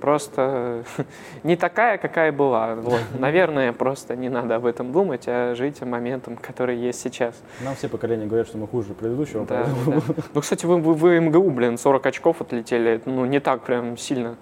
Просто 0.00 0.84
не 1.42 1.56
такая, 1.56 1.98
какая 1.98 2.32
была. 2.32 2.74
Вот. 2.74 3.00
Наверное, 3.18 3.72
просто 3.72 4.14
не 4.16 4.28
надо 4.28 4.56
об 4.56 4.66
этом 4.66 4.92
думать, 4.92 5.24
а 5.26 5.54
жить 5.54 5.80
моментом, 5.82 6.36
который 6.36 6.76
есть 6.76 7.00
сейчас. 7.00 7.34
Нам 7.62 7.74
все 7.74 7.88
поколения 7.88 8.26
говорят, 8.26 8.46
что 8.48 8.58
мы 8.58 8.66
хуже 8.66 8.94
предыдущего. 8.94 9.46
Да, 9.46 9.66
да. 9.86 10.00
Ну, 10.34 10.40
кстати, 10.40 10.66
вы, 10.66 10.78
вы, 10.78 10.94
вы 10.94 11.20
МГУ, 11.20 11.50
блин, 11.50 11.78
40 11.78 12.06
очков 12.06 12.40
отлетели. 12.40 12.92
Это, 12.92 13.08
Ну, 13.10 13.24
не 13.26 13.40
так 13.40 13.62
прям 13.62 13.96
сильно, 13.96 14.36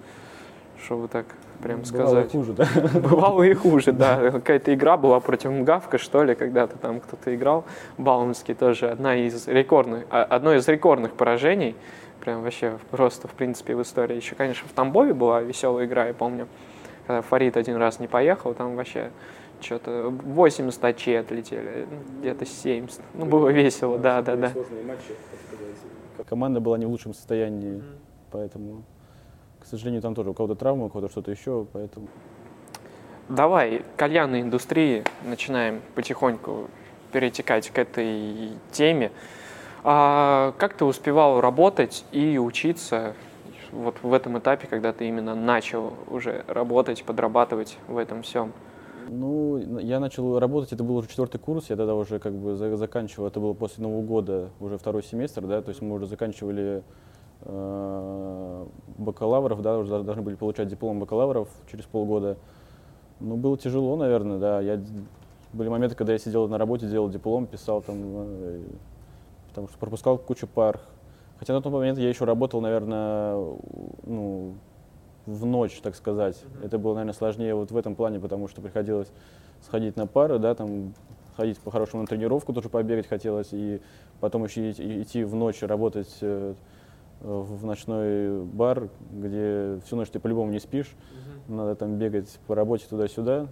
что 0.83 0.97
вы 0.97 1.07
так 1.07 1.25
прям 1.61 1.81
Бывало 1.81 2.07
сказать. 2.07 2.31
хуже, 2.31 2.53
да. 2.53 2.67
Бывало 2.99 3.43
и 3.43 3.53
хуже, 3.53 3.91
да. 3.93 4.31
Какая-то 4.31 4.73
игра 4.73 4.97
была 4.97 5.19
против 5.21 5.51
МГАВКа, 5.51 5.97
что 5.97 6.23
ли, 6.23 6.35
когда-то 6.35 6.77
там 6.77 6.99
кто-то 6.99 7.33
играл. 7.33 7.63
Бауманский 7.97 8.53
тоже 8.53 8.89
одна 8.89 9.15
из 9.15 9.47
рекордных, 9.47 10.05
а- 10.11 10.23
одно 10.23 10.53
из 10.53 10.67
рекордных 10.67 11.13
поражений. 11.13 11.75
Прям 12.25 12.41
вообще 12.41 12.79
просто, 12.89 13.27
в 13.27 13.33
принципе, 13.33 13.75
в 13.75 13.83
истории. 13.83 14.15
Еще, 14.15 14.33
конечно, 14.33 14.67
в 14.67 14.71
Тамбове 14.71 15.13
была 15.13 15.41
веселая 15.41 15.85
игра, 15.85 16.07
я 16.07 16.13
помню. 16.15 16.47
Когда 17.05 17.21
Фарид 17.21 17.55
один 17.55 17.75
раз 17.75 17.99
не 17.99 18.07
поехал, 18.07 18.55
там 18.55 18.75
вообще 18.75 19.11
что-то 19.61 20.09
80 20.09 20.83
очей 20.83 21.19
отлетели, 21.19 21.85
ну, 21.87 22.19
где-то 22.21 22.47
70. 22.47 22.99
Ну, 23.13 23.25
было 23.27 23.49
весело, 23.49 23.99
да, 23.99 24.23
да, 24.23 24.35
да. 24.35 24.51
Команда 26.27 26.59
была 26.59 26.79
не 26.79 26.87
в 26.87 26.89
лучшем 26.89 27.13
состоянии, 27.13 27.83
поэтому, 28.31 28.83
к 29.59 29.67
сожалению, 29.67 30.01
там 30.01 30.15
тоже 30.15 30.31
у 30.31 30.33
кого-то 30.33 30.55
травма, 30.55 30.85
у 30.85 30.89
кого-то 30.89 31.11
что-то 31.11 31.29
еще, 31.29 31.67
поэтому... 31.71 32.07
Давай, 33.29 33.83
кальянной 33.97 34.41
индустрии, 34.41 35.03
начинаем 35.23 35.79
потихоньку 35.93 36.69
перетекать 37.11 37.69
к 37.69 37.77
этой 37.77 38.53
теме. 38.71 39.11
А 39.87 40.55
как 40.57 40.75
ты 40.75 40.83
успевал 40.83 41.41
работать 41.41 42.05
и 42.11 42.39
учиться 42.39 43.13
вот 43.71 43.95
в 44.01 44.13
этом 44.13 44.39
этапе, 44.39 44.65
когда 44.65 44.91
ты 44.91 45.07
именно 45.07 45.35
начал 45.35 45.93
уже 46.09 46.43
работать, 46.47 47.03
подрабатывать 47.03 47.77
в 47.87 47.97
этом 47.97 48.23
всем? 48.23 48.51
Ну, 49.07 49.57
я 49.77 49.99
начал 49.99 50.39
работать, 50.39 50.73
это 50.73 50.83
был 50.83 50.95
уже 50.95 51.07
четвертый 51.07 51.37
курс, 51.37 51.69
я 51.69 51.75
тогда 51.75 51.93
уже 51.93 52.17
как 52.17 52.33
бы 52.33 52.55
за- 52.55 52.75
заканчивал, 52.77 53.27
это 53.27 53.39
было 53.39 53.53
после 53.53 53.83
Нового 53.83 54.01
года, 54.01 54.49
уже 54.59 54.79
второй 54.79 55.03
семестр, 55.03 55.45
да, 55.45 55.61
то 55.61 55.69
есть 55.69 55.83
мы 55.83 55.93
уже 55.93 56.07
заканчивали 56.07 56.81
э, 57.41 58.65
бакалавров, 58.97 59.61
да, 59.61 59.77
уже 59.77 60.01
должны 60.01 60.23
были 60.23 60.33
получать 60.33 60.67
диплом 60.67 60.99
бакалавров 60.99 61.47
через 61.69 61.85
полгода. 61.85 62.37
Ну, 63.19 63.37
было 63.37 63.55
тяжело, 63.55 63.95
наверное, 63.95 64.39
да, 64.39 64.61
я, 64.61 64.81
были 65.53 65.69
моменты, 65.69 65.95
когда 65.95 66.13
я 66.13 66.17
сидел 66.17 66.47
на 66.47 66.57
работе, 66.57 66.87
делал 66.87 67.07
диплом, 67.07 67.45
писал 67.45 67.83
там, 67.83 67.97
э, 68.01 68.63
потому 69.55 69.69
что 69.69 69.77
пропускал 69.77 70.17
кучу 70.17 70.47
пар. 70.47 70.81
Хотя 71.39 71.53
на 71.53 71.61
тот 71.61 71.71
момент 71.71 71.97
я 71.97 72.09
еще 72.09 72.25
работал, 72.25 72.59
наверное, 72.59 73.35
ну, 74.03 74.55
в 75.25 75.45
ночь, 75.45 75.79
так 75.81 75.95
сказать. 75.95 76.43
Это 76.61 76.77
было, 76.77 76.93
наверное, 76.93 77.13
сложнее 77.13 77.55
вот 77.55 77.71
в 77.71 77.77
этом 77.77 77.95
плане, 77.95 78.19
потому 78.19 78.49
что 78.49 78.61
приходилось 78.61 79.07
сходить 79.61 79.95
на 79.95 80.07
пары, 80.07 80.39
да, 80.39 80.53
там 80.55 80.93
ходить 81.37 81.59
по-хорошему 81.59 82.01
на 82.01 82.07
тренировку, 82.07 82.51
тоже 82.51 82.67
побегать 82.67 83.07
хотелось, 83.07 83.49
и 83.53 83.81
потом 84.19 84.43
еще 84.43 84.71
идти, 84.71 85.23
в 85.23 85.35
ночь 85.35 85.61
работать 85.63 86.17
э, 86.19 86.53
в 87.21 87.65
ночной 87.65 88.43
бар, 88.43 88.89
где 89.11 89.79
всю 89.85 89.95
ночь 89.95 90.09
ты 90.09 90.19
по-любому 90.19 90.51
не 90.51 90.59
спишь, 90.59 90.91
надо 91.47 91.75
там 91.75 91.97
бегать 91.97 92.39
по 92.47 92.55
работе 92.55 92.85
туда-сюда, 92.89 93.47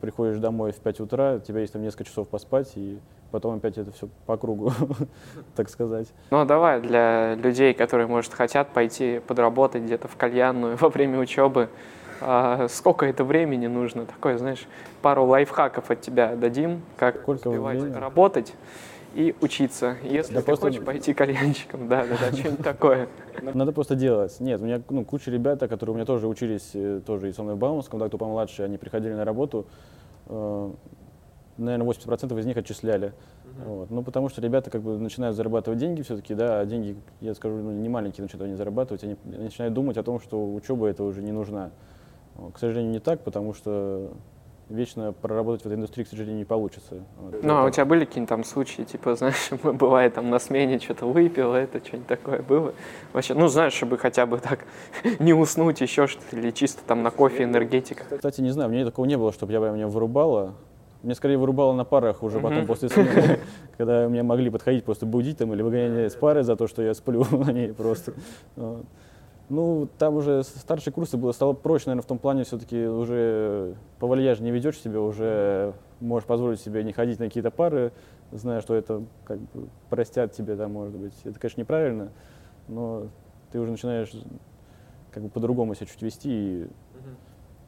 приходишь 0.00 0.38
домой 0.38 0.72
в 0.72 0.80
5 0.80 1.00
утра, 1.00 1.34
у 1.36 1.40
тебя 1.40 1.60
есть 1.60 1.72
там 1.72 1.82
несколько 1.82 2.04
часов 2.04 2.28
поспать, 2.28 2.72
и 2.76 2.98
потом 3.30 3.56
опять 3.56 3.78
это 3.78 3.92
все 3.92 4.08
по 4.26 4.36
кругу, 4.36 4.72
так 5.56 5.68
сказать. 5.68 6.08
Ну, 6.30 6.40
а 6.40 6.44
давай 6.44 6.80
для 6.80 7.34
людей, 7.36 7.72
которые, 7.74 8.06
может, 8.06 8.32
хотят 8.34 8.70
пойти 8.70 9.20
подработать 9.26 9.82
где-то 9.82 10.08
в 10.08 10.16
кальянную 10.16 10.76
во 10.76 10.88
время 10.88 11.18
учебы, 11.18 11.68
а, 12.20 12.66
сколько 12.68 13.06
это 13.06 13.24
времени 13.24 13.66
нужно? 13.66 14.04
Такое, 14.06 14.36
знаешь, 14.38 14.66
пару 15.02 15.24
лайфхаков 15.24 15.90
от 15.90 16.00
тебя 16.00 16.36
дадим, 16.36 16.82
как 16.96 17.22
Сколько 17.22 17.48
успевать 17.48 17.78
времени? 17.80 17.98
работать 17.98 18.54
и 19.14 19.34
учиться. 19.40 19.96
Если 20.04 20.34
Да 20.34 20.40
ты 20.40 20.46
просто- 20.46 20.66
хочешь 20.66 20.84
пойти 20.84 21.14
кальянщиком, 21.14 21.88
да, 21.88 22.04
да, 22.06 22.16
да, 22.20 22.36
что-нибудь 22.36 22.62
такое. 22.64 23.08
Надо 23.54 23.72
просто 23.72 23.96
делать. 23.96 24.38
Нет, 24.38 24.60
у 24.60 24.64
меня 24.64 24.80
ну, 24.90 25.04
куча 25.04 25.30
ребят, 25.30 25.60
которые 25.60 25.94
у 25.94 25.96
меня 25.96 26.04
тоже 26.04 26.28
учились, 26.28 26.70
э, 26.74 27.00
тоже 27.04 27.30
и 27.30 27.32
со 27.32 27.42
мной 27.42 27.54
в 27.54 27.58
Бауманском, 27.58 27.98
да, 27.98 28.06
кто 28.08 28.18
помладше, 28.18 28.62
они 28.62 28.76
приходили 28.76 29.14
на 29.14 29.24
работу, 29.24 29.66
э, 30.28 30.70
наверное, 31.60 31.86
80% 31.86 32.38
из 32.38 32.46
них 32.46 32.56
отчисляли. 32.56 33.12
Вот. 33.64 33.90
Ну, 33.90 34.02
потому 34.02 34.28
что 34.28 34.40
ребята 34.40 34.70
как 34.70 34.82
бы 34.82 34.98
начинают 34.98 35.36
зарабатывать 35.36 35.78
деньги 35.78 36.02
все-таки, 36.02 36.34
да, 36.34 36.60
а 36.60 36.66
деньги, 36.66 36.96
я 37.20 37.34
скажу, 37.34 37.56
ну, 37.56 37.70
не 37.72 37.88
маленькие 37.88 38.22
начинают 38.22 38.46
они 38.46 38.56
зарабатывать, 38.56 39.04
они 39.04 39.16
начинают 39.24 39.74
думать 39.74 39.96
о 39.96 40.02
том, 40.02 40.20
что 40.20 40.54
учеба 40.54 40.86
это 40.86 41.02
уже 41.02 41.22
не 41.22 41.32
нужна. 41.32 41.70
Вот. 42.36 42.54
К 42.54 42.58
сожалению, 42.58 42.92
не 42.92 43.00
так, 43.00 43.20
потому 43.20 43.54
что 43.54 44.12
вечно 44.70 45.12
проработать 45.12 45.62
в 45.62 45.66
этой 45.66 45.74
индустрии, 45.74 46.04
к 46.04 46.08
сожалению, 46.08 46.38
не 46.38 46.44
получится. 46.44 47.02
Вот. 47.18 47.42
Ну, 47.42 47.56
а 47.56 47.64
у 47.64 47.70
тебя 47.70 47.84
были 47.84 48.04
какие-нибудь 48.04 48.28
там 48.28 48.44
случаи, 48.44 48.82
типа, 48.82 49.16
знаешь, 49.16 49.50
бывает 49.62 50.14
там 50.14 50.30
на 50.30 50.38
смене 50.38 50.78
что-то 50.78 51.06
выпил, 51.06 51.52
это 51.54 51.84
что-нибудь 51.84 52.08
такое 52.08 52.42
было? 52.42 52.72
Вообще, 53.12 53.34
ну, 53.34 53.48
знаешь, 53.48 53.74
чтобы 53.74 53.98
хотя 53.98 54.26
бы 54.26 54.38
так 54.38 54.60
не 55.18 55.34
уснуть, 55.34 55.80
еще 55.80 56.06
что-то, 56.06 56.36
или 56.36 56.50
чисто 56.50 56.82
там 56.86 57.02
на 57.02 57.10
кофе, 57.10 57.44
энергетика. 57.44 58.04
Кстати, 58.16 58.40
не 58.40 58.50
знаю, 58.50 58.70
мне 58.70 58.84
такого 58.84 59.06
не 59.06 59.16
было, 59.16 59.32
чтобы 59.32 59.52
я 59.52 59.60
прям 59.60 59.74
меня 59.74 59.88
вырубало. 59.88 60.54
Мне 61.02 61.14
скорее 61.14 61.38
вырубало 61.38 61.72
на 61.72 61.84
парах 61.84 62.22
уже 62.22 62.40
потом 62.40 62.66
после 62.66 62.90
смены, 62.90 63.40
когда 63.78 64.06
меня 64.06 64.22
могли 64.22 64.50
подходить, 64.50 64.84
просто 64.84 65.06
будить 65.06 65.38
там 65.38 65.52
или 65.54 65.62
выгонять 65.62 66.12
с 66.12 66.14
пары 66.14 66.42
за 66.42 66.56
то, 66.56 66.66
что 66.66 66.82
я 66.82 66.92
сплю 66.92 67.24
на 67.30 67.52
ней 67.52 67.72
просто. 67.72 68.12
Ну, 69.48 69.88
там 69.98 70.14
уже 70.14 70.44
старшие 70.44 70.92
курсы 70.92 71.16
было, 71.16 71.32
стало 71.32 71.54
проще, 71.54 71.86
наверное, 71.86 72.04
в 72.04 72.06
том 72.06 72.18
плане, 72.18 72.44
все-таки 72.44 72.86
уже 72.86 73.74
по 73.98 74.06
вальяжу 74.06 74.44
не 74.44 74.52
ведешь 74.52 74.78
себя, 74.78 75.00
уже 75.00 75.74
можешь 75.98 76.26
позволить 76.28 76.60
себе 76.60 76.84
не 76.84 76.92
ходить 76.92 77.18
на 77.18 77.26
какие-то 77.26 77.50
пары, 77.50 77.90
зная, 78.30 78.60
что 78.60 78.76
это 78.76 79.02
как 79.24 79.40
бы 79.40 79.68
простят 79.88 80.32
тебе, 80.32 80.54
да, 80.54 80.68
может 80.68 80.94
быть. 80.94 81.14
Это, 81.24 81.40
конечно, 81.40 81.60
неправильно, 81.62 82.10
но 82.68 83.08
ты 83.50 83.58
уже 83.58 83.72
начинаешь 83.72 84.12
как 85.10 85.24
бы 85.24 85.28
по-другому 85.28 85.74
себя 85.74 85.86
чуть 85.86 86.02
вести, 86.02 86.30
и 86.30 86.66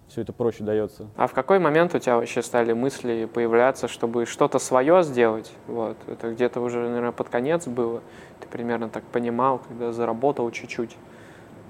все 0.09 0.23
это 0.23 0.33
проще 0.33 0.65
дается. 0.65 1.09
А 1.17 1.27
в 1.27 1.33
какой 1.33 1.59
момент 1.59 1.95
у 1.95 1.99
тебя 1.99 2.17
вообще 2.17 2.43
стали 2.43 2.73
мысли 2.73 3.29
появляться, 3.33 3.89
чтобы 3.89 4.27
что-то 4.27 4.59
свое 4.59 5.03
сделать? 5.03 5.53
Вот, 5.67 5.97
это 6.07 6.33
где-то 6.33 6.61
уже, 6.61 6.81
наверное, 6.81 7.13
под 7.13 7.29
конец 7.29 7.67
было. 7.67 8.03
Ты 8.41 8.49
примерно 8.49 8.89
так 8.89 9.05
понимал, 9.05 9.61
когда 9.67 9.93
заработал 9.93 10.51
чуть-чуть. 10.51 10.97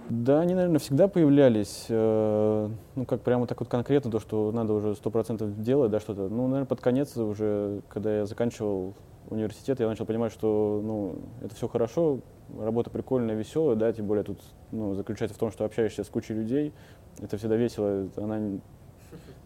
Да, 0.08 0.40
они, 0.40 0.54
наверное, 0.54 0.80
всегда 0.80 1.08
появлялись. 1.08 1.86
э, 1.88 2.68
Ну, 2.96 3.06
как 3.06 3.22
прямо 3.22 3.46
так 3.46 3.60
вот 3.60 3.68
конкретно, 3.68 4.10
то, 4.10 4.18
что 4.18 4.50
надо 4.52 4.72
уже 4.72 4.94
сто 4.94 5.10
процентов 5.10 5.60
делать, 5.62 5.90
да, 5.90 6.00
что-то. 6.00 6.28
Ну, 6.28 6.48
наверное, 6.48 6.66
под 6.66 6.80
конец 6.80 7.16
уже, 7.16 7.82
когда 7.88 8.18
я 8.18 8.26
заканчивал 8.26 8.94
университет, 9.30 9.80
я 9.80 9.86
начал 9.86 10.04
понимать, 10.04 10.32
что, 10.32 10.80
ну, 10.84 11.14
это 11.42 11.54
все 11.54 11.68
хорошо, 11.68 12.18
работа 12.58 12.90
прикольная, 12.90 13.34
веселая, 13.36 13.76
да, 13.76 13.92
тем 13.92 14.06
более 14.06 14.24
тут, 14.24 14.40
ну, 14.72 14.94
заключается 14.94 15.36
в 15.36 15.38
том, 15.38 15.50
что 15.50 15.64
общаешься 15.64 16.04
с 16.04 16.08
кучей 16.08 16.34
людей, 16.34 16.72
это 17.21 17.37
всегда 17.37 17.57
весело, 17.57 18.09
она 18.16 18.59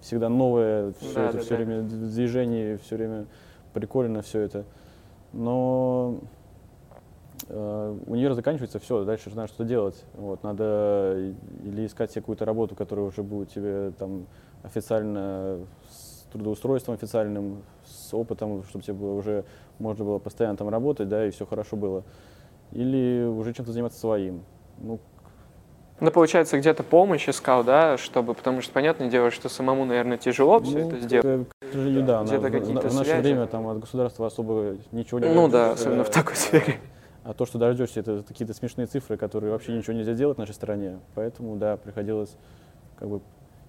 всегда 0.00 0.28
новая, 0.28 0.92
все 1.00 1.14
Да, 1.14 1.28
это 1.28 1.38
да, 1.38 1.42
все 1.42 1.50
да. 1.50 1.56
время 1.56 1.80
в 1.82 2.14
движении, 2.14 2.76
все 2.76 2.96
время 2.96 3.26
прикольно 3.73 4.23
все 4.23 4.40
это. 4.40 4.64
Но 5.32 6.20
э, 7.49 7.99
универ 8.06 8.35
заканчивается, 8.35 8.78
все, 8.78 9.04
дальше 9.04 9.30
же 9.30 9.37
надо 9.37 9.49
что 9.49 9.64
делать. 9.64 10.04
Вот, 10.14 10.42
надо 10.42 11.35
или 11.64 11.87
искать 11.87 12.11
себе 12.12 12.23
какую-то 12.23 12.44
работу, 12.44 12.75
которая 12.75 13.06
уже 13.06 13.23
будет 13.23 13.50
тебе 13.50 13.92
там 13.99 14.26
официально 14.62 15.58
с 15.90 16.26
трудоустройством 16.32 16.94
официальным, 16.94 17.62
с 17.85 18.14
опытом, 18.14 18.62
чтобы 18.64 18.85
тебе 18.85 18.94
было 18.94 19.12
уже 19.12 19.44
можно 19.78 20.04
было 20.04 20.18
постоянно 20.18 20.56
там 20.56 20.68
работать, 20.68 21.08
да, 21.08 21.26
и 21.26 21.30
все 21.30 21.46
хорошо 21.46 21.76
было. 21.76 22.04
Или 22.73 23.25
уже 23.25 23.52
чем-то 23.52 23.73
заниматься 23.73 23.99
своим. 24.00 24.42
Ну, 24.78 24.99
Ну, 25.98 26.10
получается, 26.10 26.58
где-то 26.58 26.82
помощь 26.82 27.28
искал, 27.28 27.64
да, 27.64 27.96
чтобы, 27.96 28.34
потому 28.34 28.60
что, 28.60 28.72
понятное 28.72 29.08
дело, 29.08 29.30
что 29.30 29.48
самому, 29.48 29.86
наверное, 29.86 30.18
тяжело 30.18 30.60
все 30.60 30.78
ну, 30.78 30.88
это 30.88 31.00
сделать. 31.00 31.48
к- 31.48 31.72
сожалению, 31.72 32.04
да. 32.04 32.22
Где-то 32.22 32.50
какие-то 32.50 32.88
в 32.88 32.94
наше 32.94 33.10
связи. 33.10 33.22
время 33.22 33.46
там 33.46 33.66
от 33.68 33.80
государства 33.80 34.26
особо 34.26 34.76
ничего 34.92 35.20
не 35.20 35.28
Ну 35.28 35.48
да, 35.48 35.72
особенно 35.72 36.04
в 36.04 36.10
такой 36.10 36.36
сфере. 36.36 36.80
А 37.24 37.32
то, 37.32 37.44
что 37.44 37.58
дождешься, 37.58 38.00
это 38.00 38.22
какие-то 38.26 38.54
смешные 38.54 38.86
цифры, 38.86 39.16
которые 39.16 39.50
вообще 39.50 39.72
ничего 39.72 39.94
нельзя 39.94 40.12
делать 40.14 40.36
в 40.36 40.40
нашей 40.40 40.54
стране. 40.54 41.00
Поэтому, 41.14 41.56
да, 41.56 41.76
приходилось 41.76 42.36
как 42.98 43.08
бы 43.08 43.20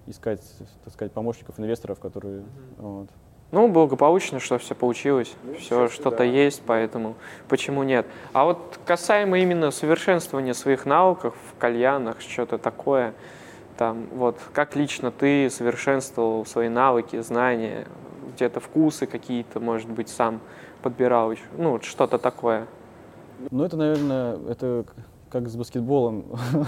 искать, 0.06 0.40
так 0.84 0.92
сказать, 0.92 1.12
помощников, 1.12 1.58
инвесторов, 1.58 1.98
которые... 1.98 2.44
вот. 2.76 3.08
Ну, 3.50 3.66
благополучно, 3.68 4.40
что 4.40 4.58
все 4.58 4.74
получилось, 4.74 5.32
все 5.58 5.88
что-то 5.88 6.22
есть, 6.22 6.62
поэтому 6.66 7.14
почему 7.48 7.82
нет. 7.82 8.06
А 8.34 8.44
вот 8.44 8.78
касаемо 8.84 9.38
именно 9.38 9.70
совершенствования 9.70 10.52
своих 10.52 10.84
навыков 10.84 11.34
в 11.50 11.58
кальянах, 11.58 12.20
что-то 12.20 12.58
такое, 12.58 13.14
там, 13.78 14.06
вот, 14.12 14.38
как 14.52 14.76
лично 14.76 15.10
ты 15.10 15.48
совершенствовал 15.48 16.44
свои 16.44 16.68
навыки, 16.68 17.20
знания, 17.22 17.86
где-то 18.34 18.60
вкусы 18.60 19.06
какие-то, 19.06 19.60
может 19.60 19.88
быть, 19.88 20.10
сам 20.10 20.40
подбирал, 20.82 21.32
ну, 21.56 21.70
вот 21.70 21.84
что-то 21.84 22.18
такое. 22.18 22.66
Ну, 23.50 23.64
это, 23.64 23.78
наверное, 23.78 24.38
это 24.48 24.84
как 25.30 25.48
с 25.48 25.56
баскетболом. 25.56 26.24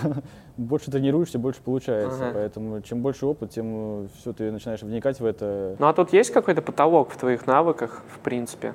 больше 0.60 0.90
тренируешься, 0.90 1.38
больше 1.38 1.60
получается. 1.62 2.28
Ага. 2.28 2.30
Поэтому 2.34 2.80
чем 2.82 3.00
больше 3.02 3.26
опыт, 3.26 3.50
тем 3.50 4.08
все, 4.18 4.32
ты 4.32 4.50
начинаешь 4.52 4.82
вникать 4.82 5.20
в 5.20 5.24
это. 5.24 5.76
Ну, 5.78 5.86
а 5.86 5.92
тут 5.92 6.12
есть 6.12 6.30
какой-то 6.30 6.62
потолок 6.62 7.10
в 7.10 7.16
твоих 7.16 7.46
навыках, 7.46 8.02
в 8.14 8.18
принципе, 8.20 8.74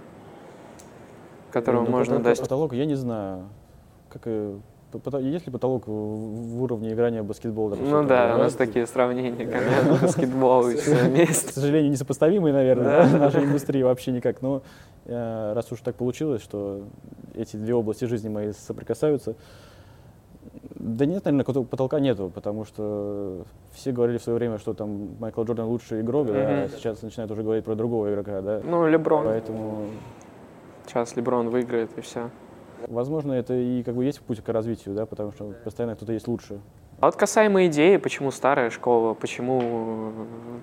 которого 1.52 1.84
Ну, 1.86 1.92
можно 1.92 2.20
достичь? 2.20 2.44
Потолок 2.44 2.74
я 2.74 2.86
не 2.86 2.96
знаю. 2.96 3.44
Как 4.10 4.26
пото- 4.92 5.22
есть 5.22 5.46
ли 5.46 5.52
потолок 5.52 5.88
в, 5.88 6.62
уровне 6.64 6.94
играния 6.94 7.22
в 7.22 7.26
баскетбол? 7.26 7.70
допустим, 7.70 7.92
Ну 7.92 8.08
да, 8.08 8.36
у 8.36 8.38
нас 8.40 8.54
такие 8.56 8.88
сравнения, 8.88 9.46
когда 9.46 9.98
баскетбол 10.02 10.70
и 10.70 10.76
все 10.76 10.96
К 10.98 11.02
вместе. 11.04 11.54
сожалению, 11.54 11.92
несопоставимые, 11.92 12.54
наверное, 12.54 13.04
в 13.04 13.14
нашей 13.20 13.44
индустрии 13.44 13.84
вообще 13.84 14.12
никак. 14.12 14.42
Но 14.42 14.62
э, 15.06 15.54
раз 15.54 15.72
уж 15.72 15.80
так 15.82 15.96
получилось, 15.96 16.42
что 16.42 16.82
эти 17.34 17.58
две 17.58 17.74
области 17.76 18.06
жизни 18.06 18.30
мои 18.30 18.54
соприкасаются, 18.54 19.36
да 20.86 21.06
нет, 21.06 21.26
наверное, 21.26 21.64
потолка 21.66 22.00
нету, 22.00 22.32
потому 22.34 22.64
что 22.64 23.44
все 23.72 23.92
говорили 23.92 24.18
в 24.20 24.24
свое 24.24 24.38
время, 24.38 24.60
что 24.60 24.74
там 24.74 25.16
Майкл 25.20 25.44
Джордан 25.44 25.66
лучший 25.66 26.02
игрок, 26.02 26.28
да, 26.28 26.34
а 26.64 26.70
сейчас 26.70 27.02
начинают 27.02 27.32
уже 27.32 27.42
говорить 27.42 27.66
про 27.66 27.74
другого 27.76 28.12
игрока, 28.12 28.42
да. 28.42 28.62
Ну, 28.64 28.88
Леброн. 28.88 29.26
Поэтому, 29.26 29.88
Сейчас 30.86 31.16
Леброн 31.16 31.50
выиграет 31.50 31.90
и 31.98 32.02
все. 32.02 32.30
возможно, 32.88 33.34
это 33.34 33.56
и 33.56 33.82
как 33.82 33.96
бы 33.96 34.06
есть 34.06 34.22
путь 34.22 34.42
к 34.42 34.50
развитию, 34.50 34.94
да, 34.94 35.08
потому 35.08 35.32
что 35.32 35.54
постоянно 35.64 35.96
кто-то 35.96 36.14
есть 36.14 36.28
лучше. 36.28 36.60
А 37.02 37.08
вот 37.08 37.16
касаемо 37.16 37.66
идеи, 37.66 37.98
почему 37.98 38.32
старая 38.32 38.70
школа, 38.70 39.16
почему 39.16 40.14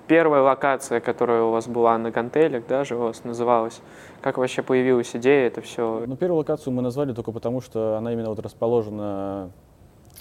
первая 0.07 0.41
локация, 0.41 0.99
которая 0.99 1.43
у 1.43 1.51
вас 1.51 1.67
была 1.67 1.97
на 1.97 2.09
гантелях, 2.09 2.65
даже 2.65 2.95
у 2.95 3.01
вас 3.01 3.23
называлась, 3.23 3.81
как 4.21 4.37
вообще 4.37 4.63
появилась 4.63 5.15
идея, 5.15 5.47
это 5.47 5.61
все? 5.61 6.03
Ну, 6.07 6.15
первую 6.15 6.37
локацию 6.39 6.73
мы 6.73 6.81
назвали 6.81 7.13
только 7.13 7.31
потому, 7.31 7.61
что 7.61 7.97
она 7.97 8.13
именно 8.13 8.29
вот 8.29 8.39
расположена, 8.39 9.51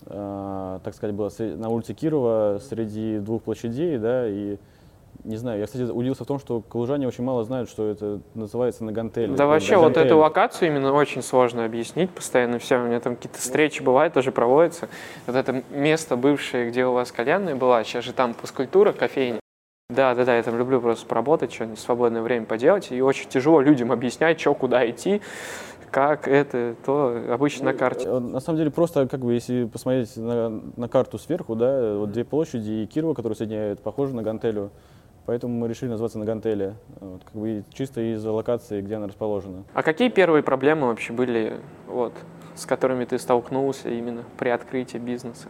э, 0.06 0.78
так 0.82 0.94
сказать, 0.94 1.14
сре- 1.32 1.56
на 1.56 1.68
улице 1.68 1.94
Кирова 1.94 2.60
среди 2.60 3.18
двух 3.18 3.42
площадей, 3.42 3.98
да, 3.98 4.28
и 4.28 4.56
не 5.24 5.36
знаю, 5.36 5.60
я, 5.60 5.66
кстати, 5.66 5.82
удивился 5.82 6.24
в 6.24 6.26
том, 6.26 6.40
что 6.40 6.60
калужане 6.62 7.06
очень 7.06 7.22
мало 7.22 7.44
знают, 7.44 7.68
что 7.68 7.86
это 7.88 8.20
называется 8.34 8.82
на 8.82 8.90
гантеле. 8.92 9.34
Да 9.34 9.46
вообще 9.46 9.76
на 9.76 9.82
вот 9.82 9.96
эту 9.96 10.18
локацию 10.18 10.68
именно 10.68 10.92
очень 10.92 11.22
сложно 11.22 11.64
объяснить 11.64 12.10
постоянно 12.10 12.58
все. 12.58 12.78
У 12.78 12.84
меня 12.86 12.98
там 12.98 13.14
какие-то 13.14 13.38
встречи 13.38 13.82
бывают, 13.82 14.14
тоже 14.14 14.32
проводятся. 14.32 14.88
Вот 15.26 15.36
это 15.36 15.62
место 15.70 16.16
бывшее, 16.16 16.70
где 16.70 16.86
у 16.86 16.92
вас 16.92 17.12
кальянная 17.12 17.54
была, 17.54 17.84
сейчас 17.84 18.04
же 18.04 18.12
там 18.12 18.34
пускультура, 18.34 18.92
кофейня. 18.92 19.38
Да, 19.90 20.14
да, 20.14 20.24
да, 20.24 20.36
я 20.36 20.42
там 20.42 20.56
люблю 20.58 20.80
просто 20.80 21.06
поработать, 21.06 21.52
что-нибудь 21.52 21.78
свободное 21.78 22.22
время 22.22 22.46
поделать. 22.46 22.90
И 22.90 23.00
очень 23.02 23.28
тяжело 23.28 23.60
людям 23.60 23.92
объяснять, 23.92 24.40
что, 24.40 24.54
куда 24.54 24.88
идти, 24.88 25.20
как 25.92 26.26
это, 26.26 26.74
то 26.84 27.22
обычно 27.30 27.66
на 27.66 27.74
карте. 27.74 28.08
Э, 28.08 28.18
На 28.18 28.40
самом 28.40 28.58
деле 28.58 28.70
просто, 28.70 29.06
как 29.06 29.20
бы, 29.20 29.34
если 29.34 29.66
посмотреть 29.66 30.16
на, 30.16 30.48
на 30.76 30.88
карту 30.88 31.18
сверху, 31.18 31.54
да, 31.54 31.96
вот 31.98 32.10
две 32.10 32.24
площади 32.24 32.70
и 32.70 32.86
Кирова, 32.86 33.12
которые 33.14 33.36
соединяют, 33.36 33.80
похожи 33.80 34.16
на 34.16 34.22
гантелю. 34.22 34.70
Поэтому 35.26 35.54
мы 35.54 35.68
решили 35.68 35.90
назваться 35.90 36.18
на 36.18 36.24
гантеле. 36.24 36.74
Вот, 36.98 37.22
как 37.24 37.34
бы 37.34 37.62
чисто 37.72 38.00
из-за 38.14 38.32
локации, 38.32 38.80
где 38.80 38.96
она 38.96 39.06
расположена. 39.06 39.64
А 39.74 39.82
какие 39.82 40.08
первые 40.08 40.42
проблемы 40.42 40.88
вообще 40.88 41.12
были, 41.12 41.60
вот, 41.86 42.14
с 42.54 42.66
которыми 42.66 43.04
ты 43.04 43.18
столкнулся 43.18 43.88
именно 43.88 44.24
при 44.38 44.48
открытии 44.50 44.98
бизнеса? 44.98 45.48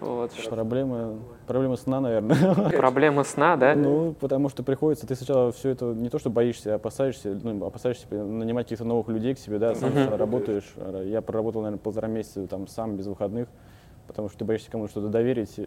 Вот. 0.00 0.32
что- 0.32 0.50
Проблема, 0.50 1.16
проблема 1.46 1.76
сна, 1.76 2.00
наверное. 2.00 2.70
Проблема 2.76 3.24
сна, 3.24 3.56
да? 3.56 3.74
Ну, 3.74 4.14
потому 4.18 4.48
что 4.48 4.62
приходится, 4.62 5.06
ты 5.06 5.14
сначала 5.14 5.52
все 5.52 5.70
это 5.70 5.86
не 5.86 6.08
то, 6.08 6.18
что 6.18 6.30
боишься, 6.30 6.72
а 6.72 6.76
опасаешься, 6.76 7.38
ну, 7.42 7.64
опасаешься 7.64 8.06
нанимать 8.10 8.66
каких-то 8.66 8.84
новых 8.84 9.08
людей 9.08 9.34
к 9.34 9.38
себе, 9.38 9.58
да, 9.58 9.74
сам 9.74 9.92
сначала 9.92 10.16
работаешь. 10.18 10.72
Я 11.04 11.20
проработал, 11.22 11.62
наверное, 11.62 11.82
полтора 11.82 12.08
месяца 12.08 12.46
там 12.46 12.66
сам, 12.66 12.96
без 12.96 13.06
выходных, 13.06 13.48
потому 14.06 14.28
что 14.28 14.38
ты 14.38 14.44
боишься 14.44 14.70
кому-то 14.70 14.90
что-то 14.90 15.08
доверить, 15.08 15.60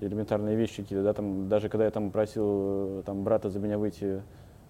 элементарные 0.00 0.56
вещи 0.56 0.82
какие-то, 0.82 1.04
да, 1.04 1.12
там, 1.12 1.48
даже 1.48 1.68
когда 1.68 1.84
я 1.84 1.90
там 1.90 2.10
просил 2.10 2.44
э, 2.46 3.02
там, 3.04 3.24
брата 3.24 3.50
за 3.50 3.58
меня 3.58 3.78
выйти 3.78 4.22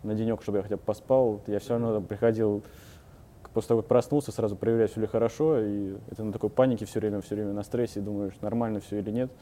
на 0.02 0.14
денек, 0.14 0.40
чтобы 0.42 0.58
я 0.58 0.62
хотя 0.62 0.76
бы 0.76 0.82
поспал, 0.82 1.40
я 1.46 1.58
все 1.58 1.70
равно 1.74 1.92
там 1.94 2.04
приходил, 2.04 2.62
после 3.58 3.70
того, 3.70 3.80
как 3.80 3.88
проснулся, 3.88 4.30
сразу 4.30 4.54
проверяю, 4.54 4.86
все 4.86 5.00
ли 5.00 5.08
хорошо, 5.08 5.58
и 5.58 5.94
это 6.12 6.22
на 6.22 6.32
такой 6.32 6.48
панике 6.48 6.84
все 6.86 7.00
время, 7.00 7.20
все 7.20 7.34
время 7.34 7.52
на 7.52 7.64
стрессе, 7.64 7.98
думаешь, 7.98 8.34
нормально 8.40 8.78
все 8.78 9.00
или 9.00 9.10
нет. 9.10 9.32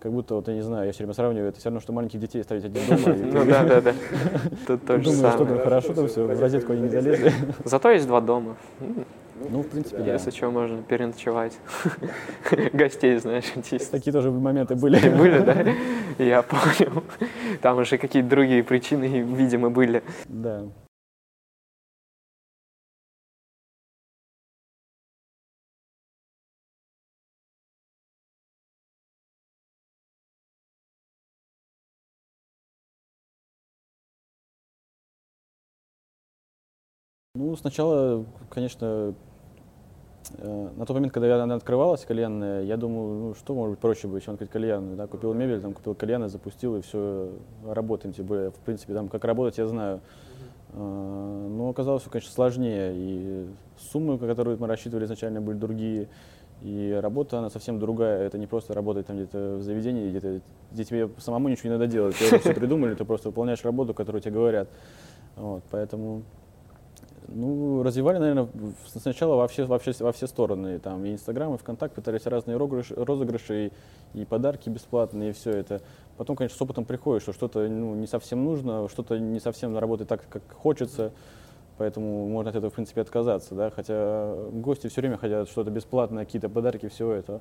Как 0.00 0.10
будто, 0.10 0.34
вот 0.34 0.48
я 0.48 0.54
не 0.54 0.62
знаю, 0.62 0.86
я 0.86 0.92
все 0.92 1.04
время 1.04 1.14
сравниваю, 1.14 1.50
это 1.50 1.60
все 1.60 1.68
равно, 1.68 1.78
что 1.78 1.92
маленьких 1.92 2.18
детей 2.18 2.40
оставить 2.40 2.64
один 2.64 2.82
дома, 2.88 3.16
Ну 3.16 3.44
да, 3.44 3.62
да, 3.62 3.80
да. 3.80 3.94
Тут 4.66 4.84
то 4.84 4.98
же 4.98 5.04
думаешь, 5.04 5.18
что 5.18 5.38
там 5.38 5.46
самое. 5.46 5.62
хорошо, 5.62 5.94
там 5.94 6.08
все, 6.08 6.26
в 6.26 6.40
розетку 6.40 6.72
они 6.72 6.82
не 6.82 6.88
залезли. 6.88 7.32
Зато 7.64 7.90
есть 7.90 8.08
два 8.08 8.20
дома. 8.20 8.56
Ну, 9.50 9.62
в 9.62 9.68
принципе, 9.68 9.98
да. 9.98 10.14
Если 10.14 10.32
что, 10.32 10.50
можно 10.50 10.82
переночевать. 10.82 11.56
Гостей, 12.72 13.18
знаешь, 13.18 13.44
чисто. 13.70 13.92
Такие 13.92 14.12
тоже 14.12 14.32
моменты 14.32 14.74
были. 14.74 15.08
Были, 15.10 15.38
да? 15.38 15.64
Я 16.24 16.42
понял. 16.42 17.04
Там 17.62 17.78
уже 17.78 17.98
какие-то 17.98 18.28
другие 18.28 18.64
причины, 18.64 19.04
видимо, 19.04 19.70
были. 19.70 20.02
Да. 20.26 20.64
Сначала, 37.58 38.24
конечно, 38.50 39.14
э, 40.38 40.68
на 40.76 40.86
тот 40.86 40.94
момент, 40.94 41.12
когда 41.12 41.42
она 41.42 41.54
открывалась, 41.54 42.04
кальянная, 42.04 42.62
я 42.62 42.76
думаю, 42.76 43.18
ну, 43.18 43.34
что 43.34 43.54
может 43.54 43.72
быть 43.72 43.80
проще 43.80 44.08
быть, 44.08 44.24
чем 44.24 44.34
открыть 44.34 44.50
кальянную, 44.50 44.96
да, 44.96 45.06
купил 45.06 45.34
мебель, 45.34 45.60
там, 45.60 45.72
купил 45.74 45.94
кальяны, 45.94 46.28
запустил, 46.28 46.76
и 46.76 46.82
все, 46.82 47.30
работаем, 47.66 48.14
тем 48.14 48.26
более, 48.26 48.50
в 48.50 48.56
принципе, 48.56 48.94
там, 48.94 49.08
как 49.08 49.24
работать, 49.24 49.58
я 49.58 49.66
знаю. 49.66 50.00
А, 50.72 51.48
Но 51.48 51.68
оказалось 51.68 52.02
все, 52.02 52.10
конечно, 52.10 52.32
сложнее, 52.32 52.92
и 52.94 53.46
суммы, 53.78 54.18
которые 54.18 54.56
мы 54.58 54.66
рассчитывали 54.66 55.04
изначально, 55.04 55.40
были 55.40 55.56
другие, 55.56 56.08
и 56.62 56.98
работа, 57.00 57.38
она 57.38 57.50
совсем 57.50 57.78
другая, 57.78 58.26
это 58.26 58.36
не 58.36 58.46
просто 58.46 58.74
работать 58.74 59.06
там 59.06 59.16
где-то 59.16 59.56
в 59.58 59.62
заведении, 59.62 60.10
где-то, 60.10 60.40
где 60.72 60.84
тебе 60.84 61.08
самому 61.18 61.48
ничего 61.48 61.68
не 61.68 61.78
надо 61.78 61.86
делать, 61.86 62.16
тебе 62.16 62.38
все 62.38 62.52
придумали, 62.52 62.94
ты 62.94 63.04
просто 63.04 63.28
выполняешь 63.28 63.64
работу, 63.64 63.94
которую 63.94 64.20
тебе 64.20 64.34
говорят, 64.34 64.68
вот, 65.36 65.62
поэтому 65.70 66.22
Ну, 67.30 67.82
развивали, 67.82 68.18
наверное, 68.18 68.48
сначала 68.96 69.36
во 69.36 69.48
все, 69.48 69.64
во 69.66 69.78
все, 69.78 69.92
во 70.00 70.12
все 70.12 70.26
стороны. 70.26 70.78
Там 70.78 71.04
и 71.04 71.12
Инстаграм, 71.12 71.54
и 71.54 71.58
ВКонтакт 71.58 71.94
пытались 71.94 72.24
разные 72.24 72.56
розыгрыши, 72.56 72.94
розыгрыши 72.94 73.72
и, 74.14 74.20
и 74.20 74.24
подарки 74.24 74.70
бесплатные, 74.70 75.30
и 75.30 75.32
все 75.32 75.50
это. 75.50 75.82
Потом, 76.16 76.36
конечно, 76.36 76.56
с 76.56 76.62
опытом 76.62 76.86
приходит, 76.86 77.22
что 77.22 77.34
что-то 77.34 77.68
ну, 77.68 77.94
не 77.94 78.06
совсем 78.06 78.44
нужно, 78.44 78.88
что-то 78.88 79.18
не 79.18 79.40
совсем 79.40 79.76
работает 79.76 80.08
так, 80.08 80.26
как 80.30 80.42
хочется. 80.52 81.12
Поэтому 81.76 82.26
можно 82.28 82.50
от 82.50 82.56
этого, 82.56 82.70
в 82.70 82.74
принципе, 82.74 83.02
отказаться, 83.02 83.54
да. 83.54 83.70
Хотя 83.70 84.34
гости 84.50 84.88
все 84.88 85.00
время 85.02 85.18
хотят 85.18 85.48
что-то 85.48 85.70
бесплатное, 85.70 86.24
какие-то 86.24 86.48
подарки, 86.48 86.88
все 86.88 87.12
это. 87.12 87.40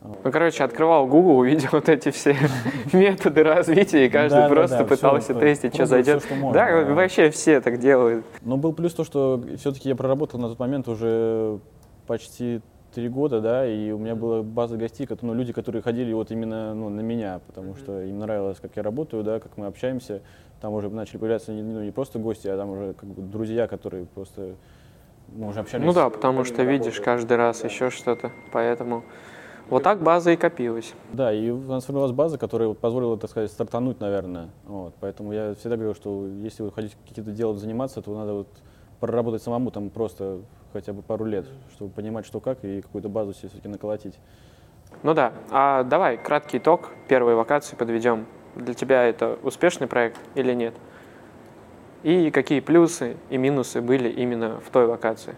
Ну, 0.00 0.32
короче, 0.32 0.62
открывал 0.62 1.06
Google, 1.06 1.38
увидел 1.38 1.68
вот 1.72 1.88
эти 1.88 2.10
все 2.10 2.36
методы 2.92 3.42
развития, 3.42 4.06
и 4.06 4.08
каждый 4.08 4.36
Да, 4.36 4.48
да, 4.48 4.54
просто 4.54 4.78
да, 4.78 4.84
пытался 4.84 5.32
всё, 5.32 5.40
тестить, 5.40 5.74
что 5.74 5.86
зайдет. 5.86 6.20
всё, 6.20 6.28
что 6.28 6.40
можно, 6.40 6.60
да, 6.60 6.84
да. 6.84 6.94
вообще 6.94 7.30
все 7.30 7.60
так 7.60 7.78
делают. 7.78 8.24
Но 8.42 8.56
был 8.56 8.72
плюс 8.72 8.94
то, 8.94 9.04
что 9.04 9.42
все-таки 9.56 9.88
я 9.88 9.96
проработал 9.96 10.38
на 10.38 10.48
тот 10.48 10.58
момент 10.58 10.88
уже 10.88 11.58
почти 12.06 12.60
три 12.94 13.08
года, 13.08 13.40
да, 13.40 13.66
и 13.66 13.90
у 13.90 13.98
меня 13.98 14.14
была 14.14 14.42
база 14.42 14.76
гостей, 14.76 15.06
которые, 15.06 15.34
ну, 15.34 15.38
люди, 15.38 15.52
которые 15.52 15.82
ходили 15.82 16.12
вот 16.12 16.30
именно 16.30 16.74
ну, 16.74 16.88
на 16.88 17.00
меня, 17.00 17.40
потому 17.46 17.74
что 17.76 18.02
им 18.02 18.18
нравилось, 18.18 18.58
как 18.60 18.76
я 18.76 18.82
работаю, 18.82 19.24
да, 19.24 19.40
как 19.40 19.56
мы 19.56 19.66
общаемся. 19.66 20.22
Там 20.60 20.72
уже 20.72 20.88
начали 20.88 21.18
появляться 21.18 21.52
не, 21.52 21.62
ну, 21.62 21.82
не 21.82 21.90
просто 21.90 22.18
гости, 22.18 22.48
а 22.48 22.56
там 22.56 22.70
уже 22.70 22.94
как 22.94 23.08
бы 23.08 23.22
друзья, 23.22 23.66
которые 23.66 24.06
просто 24.06 24.54
мы 25.28 25.48
уже 25.48 25.60
общались. 25.60 25.84
Ну 25.84 25.92
да, 25.92 26.08
потому 26.08 26.44
что 26.44 26.62
видишь 26.62 27.00
каждый 27.00 27.36
раз 27.36 27.62
еще 27.62 27.90
что-то, 27.90 28.32
поэтому 28.52 29.04
вот 29.70 29.82
так 29.82 30.02
база 30.02 30.30
и 30.30 30.36
копилась. 30.36 30.94
Да, 31.12 31.32
и 31.32 31.50
у 31.50 31.58
нас 31.60 31.84
сформировалась 31.84 32.14
база, 32.14 32.38
которая 32.38 32.72
позволила, 32.74 33.18
так 33.18 33.30
сказать, 33.30 33.50
стартануть, 33.50 34.00
наверное. 34.00 34.48
Вот, 34.64 34.94
поэтому 35.00 35.32
я 35.32 35.54
всегда 35.54 35.76
говорю, 35.76 35.94
что 35.94 36.26
если 36.26 36.62
вы 36.62 36.72
хотите 36.72 36.96
какие-то 37.06 37.32
дела 37.32 37.54
заниматься, 37.54 38.00
то 38.00 38.16
надо 38.16 38.32
вот 38.32 38.48
проработать 39.00 39.42
самому 39.42 39.70
там 39.70 39.90
просто 39.90 40.40
хотя 40.72 40.92
бы 40.92 41.02
пару 41.02 41.24
лет, 41.24 41.46
чтобы 41.74 41.90
понимать, 41.90 42.26
что 42.26 42.40
как, 42.40 42.64
и 42.64 42.80
какую-то 42.80 43.08
базу 43.08 43.32
себе 43.32 43.48
все-таки 43.48 43.68
наколотить. 43.68 44.18
Ну 45.02 45.14
да, 45.14 45.32
а 45.50 45.84
давай 45.84 46.16
краткий 46.16 46.58
итог 46.58 46.90
первой 47.08 47.34
вакации 47.34 47.76
подведем. 47.76 48.26
Для 48.56 48.74
тебя 48.74 49.04
это 49.04 49.38
успешный 49.42 49.86
проект 49.86 50.18
или 50.34 50.52
нет? 50.54 50.74
И 52.02 52.30
какие 52.30 52.60
плюсы 52.60 53.16
и 53.28 53.36
минусы 53.36 53.80
были 53.80 54.08
именно 54.08 54.60
в 54.60 54.70
той 54.70 54.86
вакации? 54.86 55.34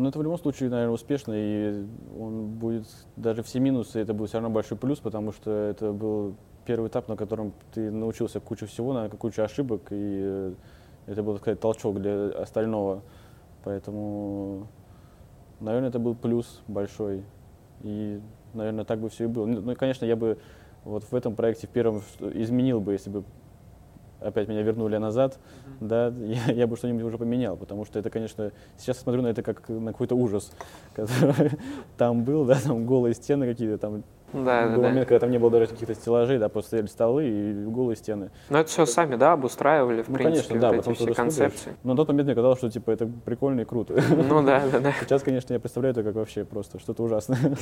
Но 0.00 0.08
это 0.08 0.18
в 0.18 0.22
любом 0.22 0.38
случае, 0.38 0.70
наверное, 0.70 0.94
успешно, 0.94 1.34
и 1.36 1.84
он 2.18 2.46
будет, 2.48 2.86
даже 3.16 3.42
все 3.42 3.60
минусы, 3.60 4.00
это 4.00 4.14
будет 4.14 4.30
все 4.30 4.38
равно 4.38 4.48
большой 4.48 4.78
плюс, 4.78 4.98
потому 4.98 5.30
что 5.30 5.50
это 5.50 5.92
был 5.92 6.36
первый 6.64 6.88
этап, 6.88 7.08
на 7.08 7.16
котором 7.16 7.52
ты 7.74 7.90
научился 7.90 8.40
кучу 8.40 8.66
всего, 8.66 8.94
на 8.94 9.10
кучу 9.10 9.42
ошибок, 9.42 9.88
и 9.90 10.20
э, 10.22 10.54
это 11.06 11.22
был, 11.22 11.34
так 11.34 11.42
сказать, 11.42 11.60
толчок 11.60 12.00
для 12.00 12.28
остального. 12.30 13.02
Поэтому, 13.62 14.68
наверное, 15.60 15.90
это 15.90 15.98
был 15.98 16.14
плюс 16.14 16.62
большой. 16.66 17.22
И, 17.82 18.22
наверное, 18.54 18.86
так 18.86 19.00
бы 19.00 19.10
все 19.10 19.24
и 19.24 19.26
было. 19.26 19.44
Ну, 19.44 19.60
ну, 19.60 19.76
конечно, 19.76 20.06
я 20.06 20.16
бы 20.16 20.38
вот 20.84 21.04
в 21.04 21.14
этом 21.14 21.34
проекте 21.34 21.66
в 21.66 21.70
первом 21.70 22.00
изменил 22.20 22.80
бы, 22.80 22.92
если 22.92 23.10
бы 23.10 23.22
опять 24.20 24.48
меня 24.48 24.62
вернули 24.62 24.96
назад, 24.96 25.38
да, 25.80 26.08
я, 26.18 26.52
я 26.52 26.66
бы 26.66 26.76
что-нибудь 26.76 27.02
уже 27.02 27.18
поменял, 27.18 27.56
потому 27.56 27.84
что 27.84 27.98
это, 27.98 28.10
конечно, 28.10 28.52
сейчас 28.76 28.96
я 28.96 29.02
смотрю 29.02 29.22
на 29.22 29.28
это 29.28 29.42
как 29.42 29.68
на 29.68 29.92
какой-то 29.92 30.14
ужас, 30.14 30.52
который 30.94 31.52
там 31.96 32.24
был, 32.24 32.44
да, 32.44 32.58
там 32.62 32.86
голые 32.86 33.14
стены 33.14 33.46
какие-то, 33.46 33.78
там 33.78 34.04
Да, 34.32 34.66
был 34.66 34.76
да, 34.76 34.76
да. 34.76 34.88
момент, 34.88 35.08
когда 35.08 35.20
там 35.20 35.30
не 35.30 35.38
было 35.38 35.50
даже 35.50 35.66
каких-то 35.66 35.94
стеллажей, 35.94 36.38
да, 36.38 36.48
просто 36.48 36.68
стояли 36.68 36.86
столы 36.86 37.28
и 37.28 37.64
голые 37.64 37.96
стены. 37.96 38.30
Но 38.48 38.58
это 38.58 38.70
все 38.70 38.86
сами, 38.86 39.16
да, 39.16 39.32
обустраивали, 39.32 40.02
в 40.02 40.08
Ну, 40.08 40.14
принципе, 40.14 40.48
конечно, 40.48 40.60
да, 40.60 40.76
вот 40.76 40.86
эти 40.86 40.94
все 40.96 41.14
концепции. 41.14 41.76
Но 41.82 41.92
на 41.92 41.96
тот 41.96 42.08
момент 42.08 42.26
мне 42.26 42.34
казалось, 42.34 42.58
что 42.58 42.70
типа 42.70 42.90
это 42.90 43.10
прикольно 43.24 43.62
и 43.62 43.64
круто. 43.64 44.00
Ну 44.10 44.42
да, 44.42 44.62
да, 44.70 44.80
да. 44.80 44.92
Сейчас, 45.00 45.22
конечно, 45.22 45.52
я 45.52 45.58
представляю 45.60 45.92
это 45.92 46.02
как 46.02 46.14
вообще 46.14 46.44
просто 46.44 46.78
что-то 46.78 47.02
ужасное. 47.02 47.38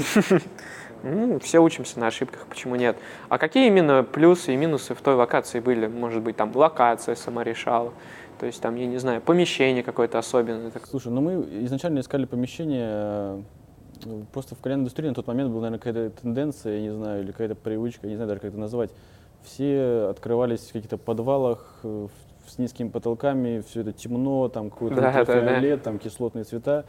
Ну, 1.02 1.38
все 1.38 1.60
учимся 1.60 2.00
на 2.00 2.08
ошибках, 2.08 2.46
почему 2.48 2.76
нет? 2.76 2.96
А 3.28 3.38
какие 3.38 3.68
именно 3.68 4.02
плюсы 4.02 4.54
и 4.54 4.56
минусы 4.56 4.94
в 4.94 5.00
той 5.00 5.14
локации 5.14 5.60
были? 5.60 5.86
Может 5.86 6.22
быть, 6.22 6.36
там 6.36 6.54
локация 6.54 7.14
сама 7.14 7.44
решала, 7.44 7.92
то 8.38 8.46
есть 8.46 8.60
там, 8.60 8.76
я 8.76 8.86
не 8.86 8.98
знаю, 8.98 9.20
помещение 9.20 9.82
какое-то 9.82 10.18
особенное. 10.18 10.72
Слушай, 10.88 11.12
ну 11.12 11.20
мы 11.20 11.64
изначально 11.64 12.00
искали 12.00 12.24
помещение, 12.24 13.36
ну, 13.36 13.44
просто 14.32 14.54
в 14.54 14.60
кальянной 14.60 14.82
индустрии 14.82 15.08
на 15.08 15.14
тот 15.14 15.26
момент 15.26 15.50
была, 15.50 15.62
наверное, 15.62 15.78
какая-то 15.78 16.20
тенденция, 16.22 16.76
я 16.76 16.82
не 16.82 16.90
знаю, 16.94 17.22
или 17.22 17.30
какая-то 17.32 17.54
привычка, 17.54 18.06
я 18.06 18.10
не 18.10 18.16
знаю 18.16 18.28
даже, 18.28 18.40
как 18.40 18.50
это 18.50 18.58
назвать. 18.58 18.90
Все 19.42 20.08
открывались 20.10 20.60
в 20.68 20.72
каких-то 20.72 20.98
подвалах 20.98 21.80
э, 21.84 22.08
с 22.46 22.58
низкими 22.58 22.88
потолками, 22.88 23.60
все 23.66 23.80
это 23.82 23.92
темно, 23.92 24.48
там 24.48 24.70
какой-то 24.70 24.96
Да, 24.96 25.02
да, 25.02 25.12
да. 25.12 25.20
ультрафиолет, 25.20 25.82
там 25.82 25.98
кислотные 25.98 26.44
цвета. 26.44 26.84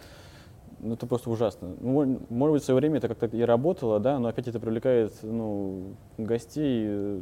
Ну, 0.81 0.93
это 0.93 1.05
просто 1.07 1.29
ужасно. 1.29 1.71
Ну, 1.79 1.91
мо- 2.05 2.19
может 2.29 2.53
быть, 2.53 2.61
в 2.63 2.65
свое 2.65 2.79
время 2.79 2.97
это 2.97 3.07
как-то 3.09 3.27
и 3.27 3.41
работало, 3.41 3.99
да, 3.99 4.17
но 4.17 4.29
опять 4.29 4.47
это 4.47 4.59
привлекает, 4.59 5.13
ну, 5.23 5.93
гостей, 6.17 6.85
э, 6.87 7.21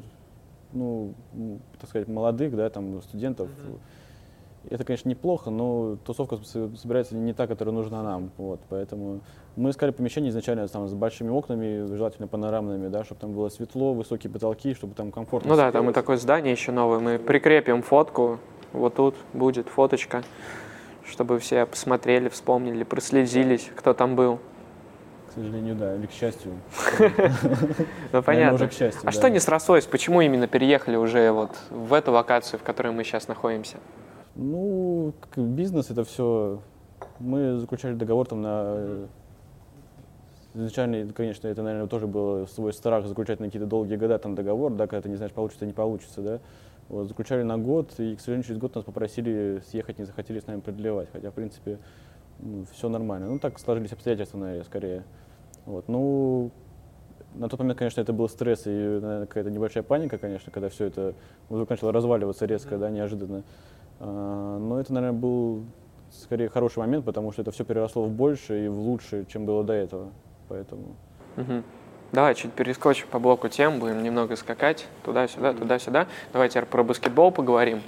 ну, 0.73 1.13
так 1.79 1.89
сказать, 1.89 2.07
молодых, 2.07 2.55
да, 2.55 2.69
там, 2.69 3.01
студентов. 3.01 3.49
Это, 4.69 4.83
конечно, 4.83 5.07
неплохо, 5.07 5.49
но 5.49 5.97
тусовка 6.05 6.37
собирается 6.43 7.15
не 7.15 7.33
та, 7.33 7.47
которая 7.47 7.73
нужна 7.73 8.03
нам. 8.03 8.31
Вот, 8.37 8.59
поэтому 8.69 9.21
мы 9.55 9.69
искали 9.69 9.91
помещение 9.91 10.29
изначально 10.29 10.67
там, 10.67 10.87
с 10.87 10.93
большими 10.93 11.29
окнами, 11.29 11.85
желательно 11.95 12.27
панорамными, 12.27 12.89
да, 12.89 13.03
чтобы 13.05 13.21
там 13.21 13.33
было 13.33 13.49
светло, 13.49 13.93
высокие 13.93 14.31
потолки, 14.31 14.73
чтобы 14.73 14.93
там 14.93 15.11
комфортно 15.11 15.49
Ну 15.49 15.55
да, 15.55 15.71
там 15.71 15.89
и 15.89 15.93
такое 15.93 16.17
здание 16.17 16.51
еще 16.51 16.71
новое. 16.71 16.99
Мы 16.99 17.17
прикрепим 17.17 17.81
фотку, 17.81 18.39
вот 18.73 18.95
тут 18.95 19.15
будет 19.33 19.69
фоточка, 19.69 20.23
чтобы 21.05 21.39
все 21.39 21.65
посмотрели, 21.65 22.27
вспомнили, 22.27 22.83
прослезились, 22.83 23.71
кто 23.75 23.93
там 23.93 24.15
был. 24.15 24.39
К 25.29 25.33
сожалению, 25.33 25.75
да, 25.75 25.95
или 25.95 26.07
к 26.07 26.11
счастью. 26.11 26.53
Ну 28.11 28.23
понятно. 28.23 28.69
А 29.03 29.11
что 29.11 29.29
не 29.29 29.39
срослось? 29.39 29.85
Почему 29.85 30.21
именно 30.21 30.47
переехали 30.47 30.95
уже 30.95 31.31
вот 31.31 31.51
в 31.69 31.93
эту 31.93 32.11
локацию, 32.11 32.59
в 32.59 32.63
которой 32.63 32.91
мы 32.91 33.03
сейчас 33.03 33.27
находимся? 33.27 33.77
Ну, 34.39 35.13
бизнес 35.35 35.89
это 35.89 36.03
все. 36.03 36.61
Мы 37.19 37.57
заключали 37.57 37.95
договор 37.95 38.27
там 38.27 38.43
на 38.43 38.63
э, 38.65 39.07
изначально, 40.53 41.11
конечно, 41.11 41.47
это, 41.47 41.63
наверное, 41.63 41.87
тоже 41.87 42.05
был 42.05 42.47
свой 42.47 42.71
страх 42.71 43.07
заключать 43.07 43.39
на 43.39 43.47
какие-то 43.47 43.67
долгие 43.67 43.95
года 43.95 44.19
там 44.19 44.35
договор, 44.35 44.71
да, 44.73 44.85
когда 44.85 45.01
ты 45.01 45.09
не 45.09 45.15
знаешь, 45.15 45.33
получится, 45.33 45.65
не 45.65 45.73
получится, 45.73 46.21
да. 46.21 46.39
Вот, 46.87 47.07
заключали 47.07 47.41
на 47.41 47.57
год, 47.57 47.99
и, 47.99 48.15
к 48.15 48.19
сожалению, 48.19 48.45
через 48.45 48.59
год 48.59 48.75
нас 48.75 48.83
попросили 48.83 49.63
съехать, 49.71 49.97
не 49.97 50.05
захотели 50.05 50.39
с 50.39 50.45
нами 50.45 50.59
продлевать, 50.59 51.09
хотя, 51.11 51.31
в 51.31 51.33
принципе, 51.33 51.79
все 52.71 52.89
нормально. 52.89 53.29
Ну, 53.29 53.39
так 53.39 53.57
сложились 53.57 53.91
обстоятельства, 53.91 54.37
наверное, 54.37 54.65
скорее. 54.65 55.03
Вот, 55.65 55.87
ну, 55.87 56.51
на 57.33 57.49
тот 57.49 57.59
момент, 57.59 57.79
конечно, 57.79 58.01
это 58.01 58.13
был 58.13 58.29
стресс 58.29 58.67
и, 58.67 58.69
наверное, 58.69 59.25
какая-то 59.25 59.49
небольшая 59.49 59.83
паника, 59.83 60.19
конечно, 60.19 60.51
когда 60.51 60.69
все 60.69 60.85
это 60.85 61.15
вдруг 61.49 61.69
начало 61.71 61.91
разваливаться 61.91 62.45
резко, 62.45 62.77
да, 62.77 62.91
неожиданно. 62.91 63.43
А, 63.99 64.57
Но 64.59 64.79
это, 64.79 64.93
наверное, 64.93 65.19
был 65.19 65.63
скорее 66.11 66.49
хороший 66.49 66.79
момент, 66.79 67.05
потому 67.05 67.31
что 67.31 67.41
это 67.41 67.51
все 67.51 67.63
переросло 67.63 68.03
в 68.03 68.11
больше 68.11 68.65
и 68.65 68.67
в 68.67 68.79
лучше, 68.79 69.25
чем 69.27 69.45
было 69.45 69.63
до 69.63 69.73
этого. 69.73 70.09
Поэтому 70.49 70.95
Мгм. 71.35 71.63
Давай 72.13 72.35
чуть 72.35 72.53
перескочим 72.53 73.07
по 73.11 73.19
блоку 73.19 73.49
тем, 73.49 73.79
будем 73.79 74.01
немного 74.01 74.37
скакать 74.37 74.87
туда-сюда, 75.03 75.53
туда-сюда. 75.53 76.07
Давай 76.31 76.49
теперь 76.49 76.65
про 76.65 76.83
баскетбол 76.83 77.31
поговорим. 77.31 77.81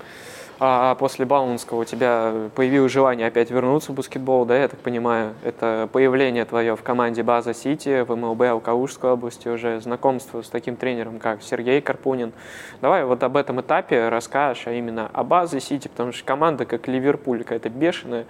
А 0.61 0.95
после 0.95 1.25
Бауманского 1.25 1.81
у 1.81 1.83
тебя 1.85 2.33
появилось 2.53 2.91
желание 2.91 3.27
опять 3.27 3.49
вернуться 3.49 3.93
в 3.93 3.95
баскетбол, 3.95 4.43
да, 4.43 4.57
я 4.57 4.67
так 4.67 4.81
понимаю? 4.81 5.33
Это 5.41 5.87
появление 5.93 6.43
твое 6.43 6.75
в 6.75 6.83
команде 6.83 7.23
База 7.23 7.53
Сити 7.53 8.01
в 8.01 8.13
МЛБ 8.13 8.41
Алкаушской 8.41 9.11
области, 9.11 9.47
уже 9.47 9.79
знакомство 9.79 10.41
с 10.41 10.49
таким 10.49 10.75
тренером, 10.75 11.19
как 11.19 11.43
Сергей 11.43 11.79
Карпунин. 11.79 12.33
Давай 12.81 13.05
вот 13.05 13.23
об 13.23 13.37
этом 13.37 13.61
этапе 13.61 14.09
расскажешь, 14.09 14.67
а 14.67 14.73
именно 14.73 15.09
о 15.13 15.23
Базе 15.23 15.61
Сити, 15.61 15.87
потому 15.87 16.11
что 16.11 16.25
команда, 16.25 16.65
как 16.65 16.89
Ливерпуль, 16.89 17.43
какая-то 17.43 17.69
бешеная, 17.69 18.25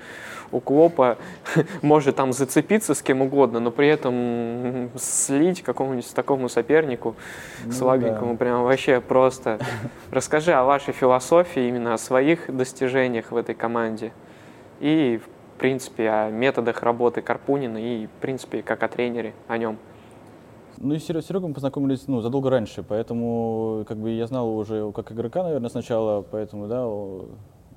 у 0.51 0.59
Клопа 0.59 1.17
может 1.81 2.15
там 2.15 2.33
зацепиться 2.33 2.93
с 2.93 3.01
кем 3.01 3.21
угодно, 3.21 3.59
но 3.59 3.71
при 3.71 3.88
этом 3.88 4.89
слить 4.97 5.62
какому-нибудь 5.62 6.13
такому 6.13 6.49
сопернику 6.49 7.15
Ну 7.65 7.71
слабенькому 7.71 8.33
да. 8.33 8.38
прям 8.38 8.63
вообще 8.63 9.01
просто. 9.01 9.59
Расскажи 10.12 10.53
о 10.53 10.63
вашей 10.63 10.93
философии, 10.93 11.67
именно 11.67 11.93
о 11.93 11.97
своих 11.97 12.55
достижениях 12.55 13.31
в 13.31 13.38
этой 13.38 13.55
команде 13.55 14.12
и, 14.79 15.19
в 15.23 15.59
принципе, 15.59 16.09
о 16.09 16.29
методах 16.29 16.83
работы 16.83 17.21
Карпунина 17.21 17.77
и, 17.77 18.07
в 18.07 18.12
принципе, 18.21 18.62
как 18.62 18.83
о 18.83 18.88
тренере, 18.88 19.33
о 19.47 19.57
нем. 19.57 19.77
Ну 20.77 20.93
и 20.93 20.99
с 20.99 21.03
Серегой 21.05 21.49
мы 21.49 21.53
познакомились 21.53 22.07
ну, 22.07 22.21
задолго 22.21 22.49
раньше, 22.49 22.83
поэтому 22.83 23.83
как 23.85 23.97
бы 23.97 24.12
я 24.12 24.27
знал 24.27 24.47
его 24.47 24.57
уже 24.57 24.91
как 24.93 25.12
игрока, 25.12 25.43
наверное, 25.43 25.69
сначала, 25.69 26.21
поэтому, 26.21 26.67
да, 26.67 26.88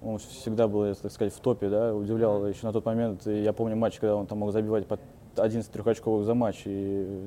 он 0.04 0.18
всегда 0.18 0.68
был, 0.68 0.94
так 0.94 1.12
сказать, 1.12 1.32
в 1.32 1.40
топе, 1.40 1.68
да, 1.68 1.94
удивлял 1.94 2.46
еще 2.46 2.66
на 2.66 2.72
тот 2.72 2.84
момент. 2.84 3.26
Я 3.26 3.52
помню 3.52 3.76
матч, 3.76 3.98
когда 3.98 4.16
он 4.16 4.26
там 4.26 4.38
мог 4.38 4.52
забивать 4.52 4.86
под 4.86 5.00
11 5.36 5.70
трехочковых 5.70 6.24
за 6.24 6.34
матч, 6.34 6.62
и 6.66 7.20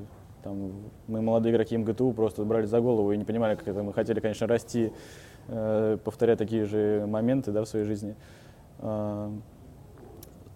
там 0.44 0.72
мы, 1.08 1.22
молодые 1.22 1.54
игроки 1.54 1.78
МГТУ, 1.78 2.12
просто 2.14 2.44
брали 2.44 2.66
за 2.66 2.82
голову 2.82 3.12
и 3.12 3.18
не 3.18 3.24
понимали, 3.24 3.56
как 3.56 3.68
это. 3.68 3.82
Мы 3.84 3.94
хотели, 3.94 4.20
конечно, 4.20 4.48
расти, 4.48 4.92
э, 5.48 5.98
повторять 6.04 6.38
такие 6.38 6.66
же 6.66 7.06
моменты, 7.08 7.52
да, 7.52 7.64
в 7.64 7.68
своей 7.68 7.86
жизни. 7.86 8.16
А, 8.80 9.32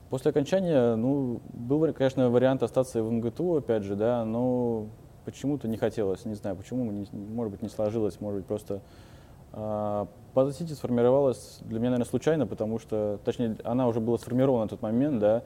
После 0.10 0.32
окончания, 0.32 0.96
ну, 0.96 1.40
был, 1.54 1.94
конечно, 1.94 2.32
вариант 2.32 2.64
остаться 2.64 3.04
в 3.04 3.12
МГТУ, 3.12 3.58
опять 3.58 3.84
же, 3.84 3.96
да, 3.96 4.26
но 4.26 4.88
почему-то 5.24 5.68
не 5.68 5.78
хотелось, 5.78 6.26
не 6.26 6.34
знаю, 6.34 6.56
почему, 6.56 7.06
может 7.12 7.52
быть, 7.52 7.62
не 7.62 7.70
сложилось, 7.70 8.20
может 8.20 8.40
быть, 8.40 8.48
просто 8.48 8.82
База 9.52 10.54
Сити 10.54 10.74
сформировалась 10.74 11.60
для 11.62 11.80
меня, 11.80 11.92
наверное, 11.92 12.10
случайно, 12.10 12.46
потому 12.46 12.80
что, 12.80 13.20
точнее, 13.26 13.58
она 13.64 13.88
уже 13.88 14.00
была 14.00 14.18
сформирована 14.18 14.64
на 14.64 14.70
тот 14.70 14.82
момент, 14.82 15.20
да, 15.20 15.44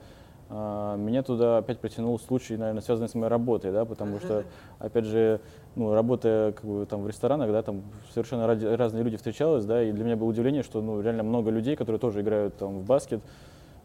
а, 0.50 0.96
меня 0.96 1.22
туда 1.22 1.58
опять 1.58 1.78
притянул 1.78 2.18
случай, 2.18 2.56
наверное, 2.56 2.82
связанный 2.82 3.08
с 3.08 3.14
моей 3.14 3.28
работой, 3.28 3.72
да, 3.72 3.84
потому 3.84 4.20
что, 4.20 4.44
опять 4.78 5.06
же, 5.06 5.40
ну, 5.74 5.94
работая 5.94 6.52
как 6.52 6.64
бы, 6.64 6.86
там, 6.86 7.02
в 7.02 7.08
ресторанах, 7.08 7.50
да, 7.50 7.62
там 7.62 7.82
совершенно 8.12 8.46
разные 8.46 9.02
люди 9.02 9.16
встречалось, 9.16 9.64
да, 9.64 9.82
и 9.82 9.90
для 9.92 10.04
меня 10.04 10.16
было 10.16 10.28
удивление, 10.28 10.62
что 10.62 10.82
ну, 10.82 11.00
реально 11.00 11.22
много 11.22 11.50
людей, 11.50 11.76
которые 11.76 11.98
тоже 11.98 12.20
играют 12.20 12.56
там, 12.56 12.80
в 12.80 12.84
баскет, 12.84 13.20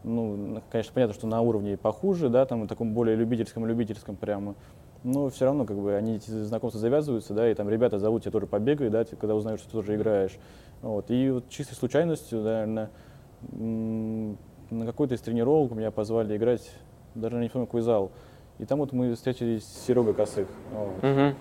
ну, 0.02 0.62
конечно, 0.70 0.92
понятно, 0.94 1.14
что 1.14 1.26
на 1.26 1.40
уровне 1.40 1.76
похуже, 1.76 2.28
да, 2.28 2.46
там, 2.46 2.66
таком 2.66 2.94
более 2.94 3.16
любительском-любительском 3.16 4.16
прямо, 4.16 4.54
но 5.02 5.30
все 5.30 5.46
равно, 5.46 5.64
как 5.64 5.78
бы, 5.78 5.94
они 5.94 6.16
эти 6.16 6.30
знакомства 6.30 6.80
завязываются, 6.80 7.34
да, 7.34 7.50
и 7.50 7.54
там 7.54 7.68
ребята 7.68 7.98
зовут 7.98 8.22
тебя 8.22 8.32
тоже 8.32 8.46
побегай, 8.46 8.90
да, 8.90 9.04
когда 9.04 9.34
узнают, 9.34 9.60
что 9.60 9.70
ты 9.70 9.76
тоже 9.76 9.96
играешь. 9.96 10.38
Вот. 10.82 11.10
И 11.10 11.30
вот 11.30 11.48
чистой 11.48 11.74
случайностью, 11.74 12.42
наверное, 12.42 12.90
на 13.50 14.86
какой-то 14.86 15.14
из 15.14 15.20
тренировок 15.20 15.72
меня 15.72 15.90
позвали 15.90 16.36
играть, 16.36 16.70
даже 17.14 17.36
не 17.36 17.48
помню, 17.48 17.66
какой 17.66 17.82
зал. 17.82 18.10
И 18.58 18.66
там 18.66 18.78
вот 18.78 18.92
мы 18.92 19.14
встретились 19.14 19.64
с 19.64 19.86
Серегой 19.86 20.12
Косых. 20.12 20.48
Вот. 20.72 21.10
Угу. 21.10 21.34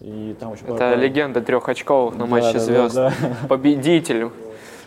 И 0.00 0.34
там 0.40 0.52
очень 0.52 0.64
Это 0.64 0.76
пара... 0.76 0.94
легенда 0.96 1.42
трехочковых 1.42 2.16
на 2.16 2.26
матче 2.26 2.54
да, 2.54 2.58
звезд. 2.58 2.94
Да, 2.94 3.12
да. 3.20 3.46
Победитель 3.48 4.30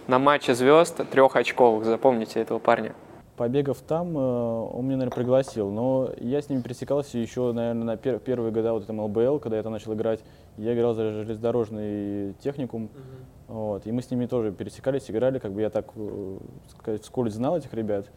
на 0.08 0.18
матче 0.18 0.56
звезд 0.56 1.00
трехочковых. 1.10 1.86
Запомните 1.86 2.42
этого 2.42 2.58
парня 2.58 2.94
побегов 3.36 3.82
там 3.82 4.18
э, 4.18 4.22
он 4.22 4.86
меня, 4.86 4.98
наверное, 4.98 5.16
пригласил, 5.16 5.70
но 5.70 6.12
я 6.20 6.42
с 6.42 6.50
ними 6.50 6.62
пересекался 6.62 7.18
еще, 7.18 7.52
наверное, 7.52 7.84
на 7.84 7.98
пер 7.98 8.20
первые 8.20 8.52
года 8.52 8.74
вот 8.74 8.84
этом 8.84 9.00
ЛБЛ, 9.00 9.40
когда 9.40 9.58
я 9.58 9.64
там 9.64 9.74
начал 9.74 9.94
играть. 9.94 10.22
Я 10.58 10.74
играл 10.74 10.94
за 10.94 11.12
железнодорожный 11.12 12.34
техникум, 12.40 12.86
uh 12.86 12.88
-huh. 12.88 13.54
вот, 13.54 13.88
и 13.88 13.92
мы 13.92 14.02
с 14.02 14.10
ними 14.10 14.26
тоже 14.26 14.52
пересекались, 14.52 15.10
играли, 15.12 15.40
как 15.40 15.52
бы 15.52 15.62
я 15.62 15.70
так, 15.70 15.86
э, 15.96 16.38
сказать, 16.80 17.04
вскользь 17.04 17.34
знал 17.34 17.58
этих 17.58 17.74
ребят. 17.74 18.10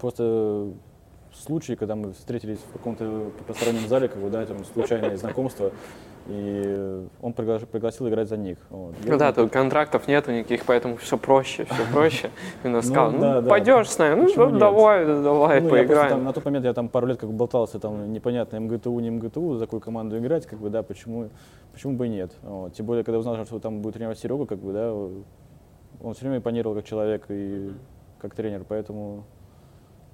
Просто 0.00 0.72
случай, 1.36 1.76
когда 1.76 1.94
мы 1.94 2.12
встретились 2.12 2.58
в 2.58 2.72
каком-то 2.72 3.30
постороннем 3.46 3.88
зале, 3.88 4.08
как 4.08 4.20
бы, 4.20 4.30
да, 4.30 4.44
там 4.46 4.64
случайное 4.64 5.16
знакомство, 5.16 5.72
и 6.26 7.06
он 7.20 7.32
пригласил, 7.34 7.66
пригласил 7.66 8.08
играть 8.08 8.28
за 8.28 8.36
них. 8.36 8.56
Вот. 8.70 8.94
Ну 9.04 9.18
да, 9.18 9.32
тут 9.32 9.52
контрактов 9.52 10.08
нету 10.08 10.32
никаких, 10.32 10.64
поэтому 10.64 10.96
все 10.96 11.18
проще, 11.18 11.64
все 11.64 11.84
проще. 11.92 12.30
И 12.62 12.68
он 12.68 12.82
сказал, 12.82 13.10
ну, 13.10 13.42
пойдешь 13.42 13.90
с 13.90 13.98
нами, 13.98 14.26
ну 14.34 14.58
давай, 14.58 15.04
давай, 15.04 15.60
ну, 15.60 15.68
поиграем. 15.68 16.24
на 16.24 16.32
тот 16.32 16.44
момент 16.44 16.64
я 16.64 16.72
там 16.72 16.88
пару 16.88 17.06
лет 17.06 17.18
как 17.18 17.28
бы 17.28 17.36
болтался, 17.36 17.78
там 17.78 18.12
непонятно, 18.12 18.58
МГТУ, 18.58 18.98
не 19.00 19.10
МГТУ, 19.10 19.56
за 19.56 19.66
какую 19.66 19.80
команду 19.80 20.18
играть, 20.18 20.46
как 20.46 20.58
бы, 20.58 20.70
да, 20.70 20.82
почему, 20.82 21.28
почему 21.72 21.94
бы 21.94 22.06
и 22.06 22.08
нет. 22.08 22.32
Вот. 22.42 22.72
Тем 22.72 22.86
более, 22.86 23.04
когда 23.04 23.18
узнал, 23.18 23.44
что 23.44 23.58
там 23.58 23.82
будет 23.82 23.94
тренировать 23.94 24.18
Серега, 24.18 24.46
как 24.46 24.58
бы, 24.58 24.72
да, 24.72 24.92
он 24.92 26.14
все 26.14 26.22
время 26.22 26.38
импонировал 26.38 26.74
как 26.74 26.84
человек 26.84 27.24
и 27.28 27.72
как 28.18 28.34
тренер, 28.34 28.64
поэтому 28.66 29.24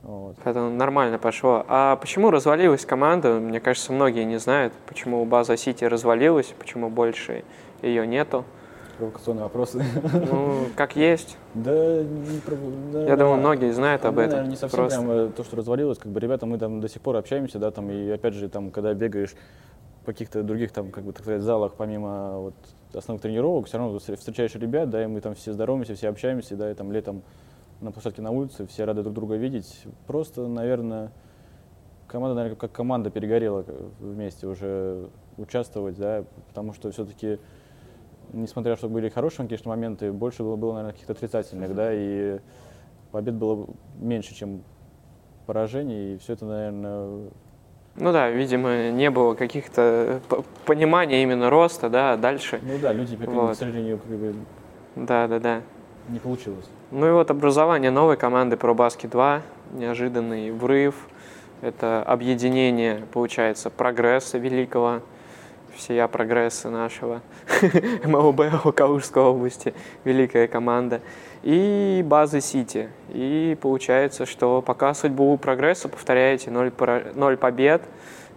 вот. 0.02 0.36
Поэтому 0.42 0.70
нормально 0.70 1.18
пошло. 1.18 1.64
А 1.68 1.96
почему 1.96 2.30
развалилась 2.30 2.86
команда? 2.86 3.34
Мне 3.34 3.60
кажется, 3.60 3.92
многие 3.92 4.24
не 4.24 4.38
знают, 4.38 4.72
почему 4.86 5.24
база 5.24 5.56
Сити 5.56 5.84
развалилась, 5.84 6.54
почему 6.58 6.88
больше 6.88 7.44
ее 7.82 8.06
нету. 8.06 8.44
Провокационные 8.98 9.44
вопросы. 9.44 9.82
Ну, 10.12 10.66
как 10.76 10.96
есть. 10.96 11.36
Да, 11.54 12.02
не 12.02 12.92
да, 12.92 13.06
Я 13.06 13.16
думаю, 13.16 13.38
многие 13.38 13.72
знают 13.72 14.04
об 14.04 14.18
этом. 14.18 14.48
не 14.48 14.56
совсем 14.56 14.80
Просто... 14.80 15.00
прям 15.00 15.32
то, 15.32 15.44
что 15.44 15.56
развалилось. 15.56 15.98
Как 15.98 16.12
бы 16.12 16.20
ребята, 16.20 16.46
мы 16.46 16.58
там 16.58 16.80
до 16.80 16.88
сих 16.88 17.00
пор 17.00 17.16
общаемся, 17.16 17.58
да, 17.58 17.70
там, 17.70 17.90
и 17.90 18.10
опять 18.10 18.34
же, 18.34 18.48
там, 18.48 18.70
когда 18.70 18.92
бегаешь 18.92 19.34
в 20.02 20.06
каких-то 20.06 20.42
других, 20.42 20.72
там, 20.72 20.90
как 20.90 21.04
бы, 21.04 21.12
так 21.12 21.22
сказать, 21.22 21.42
залах, 21.42 21.74
помимо 21.74 22.38
вот 22.40 22.54
основных 22.92 23.22
тренировок, 23.22 23.66
все 23.66 23.78
равно 23.78 23.98
встречаешь 23.98 24.54
ребят, 24.54 24.90
да, 24.90 25.02
и 25.02 25.06
мы 25.06 25.20
там 25.20 25.34
все 25.34 25.52
здороваемся, 25.52 25.94
все 25.94 26.08
общаемся, 26.08 26.56
да, 26.56 26.70
и 26.70 26.74
там 26.74 26.92
летом 26.92 27.22
на 27.80 27.92
площадке 27.92 28.22
на 28.22 28.30
улице, 28.30 28.66
все 28.66 28.84
рады 28.84 29.02
друг 29.02 29.14
друга 29.14 29.36
видеть. 29.36 29.84
Просто, 30.06 30.46
наверное, 30.46 31.12
команда, 32.06 32.34
наверное, 32.34 32.56
как 32.56 32.72
команда 32.72 33.10
перегорела 33.10 33.64
вместе 34.00 34.46
уже 34.46 35.08
участвовать, 35.36 35.96
да, 35.96 36.24
потому 36.48 36.72
что 36.74 36.90
все-таки, 36.90 37.38
несмотря 38.32 38.76
что 38.76 38.88
были 38.88 39.08
хорошие, 39.08 39.46
конечно, 39.46 39.70
моменты, 39.70 40.12
больше 40.12 40.42
было, 40.42 40.56
было 40.56 40.72
наверное, 40.72 40.92
каких-то 40.92 41.12
отрицательных, 41.12 41.74
да, 41.74 41.90
и 41.92 42.38
побед 43.12 43.34
было 43.34 43.66
меньше, 43.98 44.34
чем 44.34 44.62
поражений, 45.46 46.14
и 46.14 46.18
все 46.18 46.34
это, 46.34 46.44
наверное, 46.44 47.30
ну 47.96 48.12
да, 48.12 48.30
видимо, 48.30 48.90
не 48.90 49.10
было 49.10 49.34
каких-то 49.34 50.20
понимания 50.64 51.22
именно 51.22 51.50
роста, 51.50 51.90
да, 51.90 52.16
дальше. 52.16 52.60
Ну 52.62 52.78
да, 52.80 52.92
люди, 52.92 53.16
вот. 53.16 53.52
к 53.52 53.58
сожалению, 53.58 53.98
как 53.98 54.16
бы... 54.16 54.34
Да, 54.96 55.26
да, 55.26 55.40
да. 55.40 55.62
Не 56.08 56.18
получилось. 56.18 56.66
Ну 56.90 57.08
и 57.08 57.12
вот 57.12 57.30
образование 57.30 57.90
новой 57.90 58.16
команды 58.16 58.56
ProBasket 58.56 59.08
2, 59.08 59.42
неожиданный 59.74 60.50
врыв, 60.50 60.94
это 61.60 62.02
объединение, 62.02 63.04
получается, 63.12 63.70
прогресса 63.70 64.38
великого, 64.38 65.02
всея 65.76 66.08
прогресса 66.08 66.70
нашего, 66.70 67.20
МЛБ 68.04 68.74
Калужской 68.74 69.22
области, 69.22 69.74
великая 70.04 70.48
команда, 70.48 71.00
и 71.42 72.02
базы 72.04 72.40
Сити. 72.40 72.88
И 73.10 73.56
получается, 73.60 74.26
что 74.26 74.62
пока 74.62 74.94
судьбу 74.94 75.36
прогресса, 75.36 75.88
повторяете, 75.88 76.50
ноль, 76.50 76.72
ноль 77.14 77.36
побед– 77.36 77.82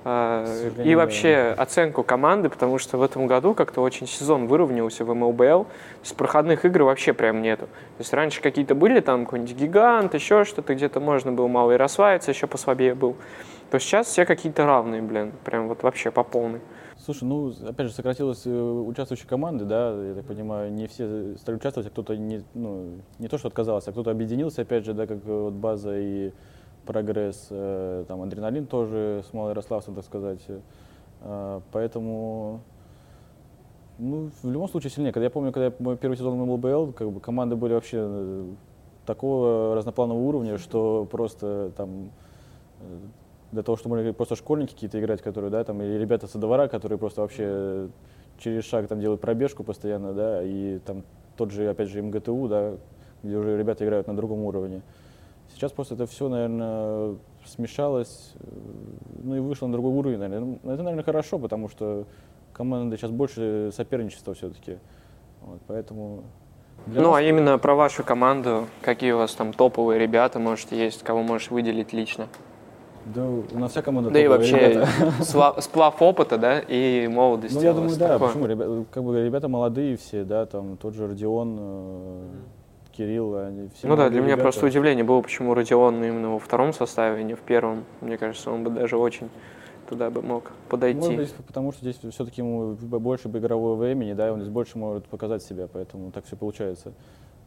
и 0.05 0.95
вообще 0.95 1.55
оценку 1.57 2.03
команды, 2.03 2.49
потому 2.49 2.77
что 2.77 2.97
в 2.97 3.01
этом 3.01 3.25
году 3.25 3.53
как-то 3.53 3.81
очень 3.81 4.05
сезон 4.05 4.47
выровнялся 4.47 5.05
в 5.05 5.13
МЛБЛ. 5.13 5.63
То 5.63 5.67
есть 6.01 6.15
проходных 6.17 6.65
игр 6.65 6.83
вообще 6.83 7.13
прям 7.13 7.41
нету. 7.41 7.65
То 7.65 7.99
есть 7.99 8.13
раньше 8.13 8.41
какие-то 8.41 8.75
были 8.75 8.99
там 8.99 9.25
какой-нибудь 9.25 9.55
гигант, 9.55 10.13
еще 10.13 10.43
что-то, 10.43 10.75
где-то 10.75 10.99
можно 10.99 11.31
было 11.31 11.47
мало 11.47 11.71
и 11.71 11.77
расслабиться, 11.77 12.31
еще 12.31 12.47
послабее 12.47 12.95
был. 12.95 13.15
То 13.71 13.79
сейчас 13.79 14.07
все 14.07 14.25
какие-то 14.25 14.65
равные, 14.65 15.01
блин, 15.01 15.31
прям 15.45 15.67
вот 15.67 15.83
вообще 15.83 16.11
по 16.11 16.23
полной. 16.23 16.59
Слушай, 17.03 17.23
ну, 17.23 17.53
опять 17.67 17.87
же, 17.87 17.93
сократилась 17.93 18.43
э, 18.45 18.49
участвующие 18.49 19.27
команды, 19.27 19.65
да, 19.65 19.93
я 20.01 20.13
так 20.13 20.25
понимаю, 20.25 20.71
не 20.71 20.87
все 20.87 21.35
стали 21.37 21.57
участвовать, 21.57 21.87
а 21.87 21.89
кто-то 21.89 22.15
не, 22.15 22.43
ну, 22.53 22.99
не 23.19 23.27
то, 23.27 23.37
что 23.37 23.49
отказался, 23.49 23.89
а 23.89 23.93
кто-то 23.93 24.11
объединился, 24.11 24.61
опять 24.61 24.85
же, 24.85 24.93
да, 24.93 25.05
как 25.05 25.23
вот 25.25 25.53
база 25.53 25.97
и 25.97 26.31
прогресс, 26.85 27.47
э, 27.49 28.05
там 28.07 28.21
адреналин 28.21 28.65
тоже 28.65 29.23
с 29.29 29.33
малоярославцем, 29.33 29.95
так 29.95 30.05
сказать. 30.05 30.41
Э, 31.21 31.61
поэтому, 31.71 32.61
ну, 33.97 34.29
в 34.41 34.49
любом 34.49 34.67
случае 34.69 34.91
сильнее. 34.91 35.11
Когда 35.11 35.25
я 35.25 35.29
помню, 35.29 35.51
когда 35.51 35.65
я 35.65 35.73
мой 35.79 35.97
первый 35.97 36.15
сезон 36.15 36.37
МЛБЛ, 36.37 36.93
как 36.93 37.11
бы 37.11 37.19
команды 37.19 37.55
были 37.55 37.73
вообще 37.73 37.97
э, 38.01 38.45
такого 39.05 39.75
разнопланового 39.75 40.23
уровня, 40.23 40.57
что 40.57 41.07
просто 41.09 41.71
там 41.75 42.11
для 43.51 43.63
того, 43.63 43.77
чтобы 43.77 44.13
просто 44.13 44.35
школьники 44.35 44.73
какие-то 44.73 44.99
играть, 44.99 45.21
которые, 45.21 45.51
да, 45.51 45.63
там, 45.63 45.81
или 45.81 45.97
ребята 45.97 46.27
со 46.27 46.37
двора, 46.37 46.67
которые 46.67 46.97
просто 46.97 47.21
вообще 47.21 47.89
через 48.39 48.65
шаг 48.65 48.87
там 48.87 48.99
делают 48.99 49.21
пробежку 49.21 49.63
постоянно, 49.63 50.13
да, 50.13 50.43
и 50.43 50.79
там 50.79 51.03
тот 51.37 51.51
же, 51.51 51.69
опять 51.69 51.89
же, 51.89 52.01
МГТУ, 52.01 52.47
да, 52.47 52.73
где 53.21 53.37
уже 53.37 53.57
ребята 53.57 53.85
играют 53.85 54.07
на 54.07 54.15
другом 54.15 54.43
уровне. 54.43 54.81
Сейчас 55.63 55.71
просто 55.71 55.95
это 55.95 56.07
все, 56.07 56.27
наверное, 56.27 57.15
смешалось, 57.45 58.33
э, 58.37 58.47
ну 59.23 59.37
и 59.37 59.39
вышло 59.39 59.67
на 59.67 59.71
другой 59.71 59.93
уровень, 59.93 60.17
наверное. 60.17 60.59
Ну, 60.61 60.69
это, 60.69 60.83
наверное, 60.83 61.05
хорошо, 61.05 61.39
потому 61.39 61.69
что 61.69 62.03
команда 62.51 62.97
сейчас 62.97 63.11
больше 63.11 63.69
соперничества 63.73 64.33
все-таки. 64.33 64.79
Вот, 65.39 65.61
поэтому 65.67 66.25
ну, 66.85 67.11
нас... 67.11 67.15
а 67.15 67.21
именно 67.21 67.57
про 67.59 67.75
вашу 67.75 68.03
команду, 68.03 68.67
какие 68.81 69.13
у 69.13 69.19
вас 69.19 69.33
там 69.35 69.53
топовые 69.53 70.01
ребята, 70.01 70.37
может, 70.37 70.73
есть, 70.73 71.01
кого 71.01 71.23
можешь 71.23 71.49
выделить 71.49 71.93
лично? 71.93 72.27
Да, 73.05 73.25
у 73.25 73.57
нас 73.57 73.71
вся 73.71 73.81
команда 73.81 74.09
Да 74.09 74.19
и 74.19 74.27
вообще 74.27 74.85
сплав 75.61 76.01
опыта, 76.01 76.37
да, 76.37 76.59
и 76.59 77.07
молодости. 77.07 77.55
Ну, 77.55 77.61
я 77.61 77.71
думаю, 77.71 77.95
да, 77.95 78.09
такое. 78.09 78.27
почему? 78.27 78.47
Ребята, 78.47 78.85
как 78.91 79.03
бы 79.05 79.23
ребята 79.23 79.47
молодые 79.47 79.95
все, 79.95 80.25
да, 80.25 80.45
там 80.45 80.75
тот 80.75 80.93
же 80.93 81.07
Родион, 81.07 81.57
mm 81.57 82.29
Кирилл, 82.95 83.35
они 83.35 83.69
все 83.75 83.87
Ну 83.87 83.95
да, 83.95 84.09
для 84.09 84.21
меня 84.21 84.37
просто 84.37 84.65
удивление 84.65 85.03
было, 85.03 85.21
почему 85.21 85.53
Родион 85.53 86.03
именно 86.03 86.33
во 86.33 86.39
втором 86.39 86.73
составе, 86.73 87.19
а 87.19 87.23
не 87.23 87.33
в 87.33 87.39
первом. 87.39 87.85
Мне 88.01 88.17
кажется, 88.17 88.51
он 88.51 88.63
бы 88.63 88.69
даже 88.69 88.97
очень 88.97 89.29
туда 89.89 90.09
бы 90.09 90.21
мог 90.21 90.51
подойти. 90.69 90.99
Может 90.99 91.15
быть, 91.17 91.33
потому 91.33 91.71
что 91.71 91.81
здесь 91.81 91.99
все-таки 92.13 92.41
ему 92.41 92.73
больше 92.75 93.27
бы 93.29 93.39
игрового 93.39 93.75
времени, 93.75 94.13
да, 94.13 94.27
и 94.27 94.31
он 94.31 94.39
здесь 94.41 94.51
больше 94.51 94.77
может 94.77 95.05
показать 95.05 95.43
себя, 95.43 95.67
поэтому 95.71 96.11
так 96.11 96.25
все 96.25 96.35
получается. 96.35 96.93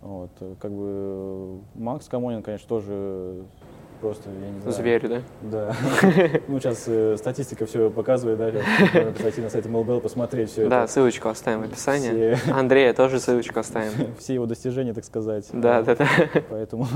Вот. 0.02 0.30
Как 0.60 0.70
бы 0.70 1.58
Макс 1.74 2.06
Камонин, 2.08 2.42
конечно, 2.42 2.68
тоже 2.68 3.42
просто, 4.00 4.30
я 4.30 4.50
не 4.50 4.60
знаю. 4.60 4.72
Зверь, 4.76 5.08
да? 5.08 5.22
Да. 5.42 5.76
Ну, 6.48 6.60
сейчас 6.60 6.84
э, 6.86 7.16
статистика 7.18 7.66
все 7.66 7.90
показывает, 7.90 8.38
да, 8.38 8.52
надо 8.94 9.22
зайти 9.22 9.40
на 9.40 9.50
сайт 9.50 9.66
MLBL, 9.66 10.00
посмотреть 10.00 10.50
все 10.50 10.68
Да, 10.68 10.86
ссылочку 10.86 11.28
оставим 11.28 11.62
в 11.62 11.64
описании. 11.64 12.36
Андрея 12.50 12.92
тоже 12.92 13.18
ссылочку 13.20 13.60
оставим. 13.60 13.90
Все 14.18 14.34
его 14.34 14.46
достижения, 14.46 14.94
так 14.94 15.04
сказать. 15.04 15.48
Да, 15.52 15.82
да, 15.82 15.96
да. 15.96 16.06
Поэтому 16.50 16.86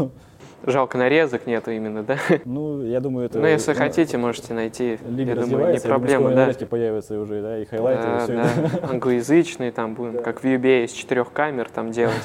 Жалко, 0.67 0.99
нарезок 0.99 1.47
нету 1.47 1.71
именно, 1.71 2.03
да? 2.03 2.19
Ну, 2.45 2.83
я 2.83 3.01
думаю, 3.01 3.27
это... 3.27 3.39
Ну, 3.39 3.47
если 3.47 3.73
хотите, 3.73 4.19
можете 4.19 4.53
найти. 4.53 4.99
Лига 5.09 5.31
я 5.31 5.37
думаю, 5.41 5.73
не 5.73 5.81
проблема, 5.81 6.29
да. 6.31 6.37
нарезки 6.37 6.65
появятся 6.65 7.19
уже, 7.19 7.41
да, 7.41 7.59
и 7.59 7.65
хайлайты, 7.65 8.03
и 8.03 8.07
Да, 8.07 8.21
все 8.21 8.35
да. 8.35 8.89
Англоязычный 8.89 9.71
там 9.71 9.95
будем, 9.95 10.23
как 10.23 10.43
в 10.43 10.45
UBA 10.45 10.85
из 10.85 10.93
четырех 10.93 11.33
камер 11.33 11.71
там 11.71 11.93
делать. 11.93 12.23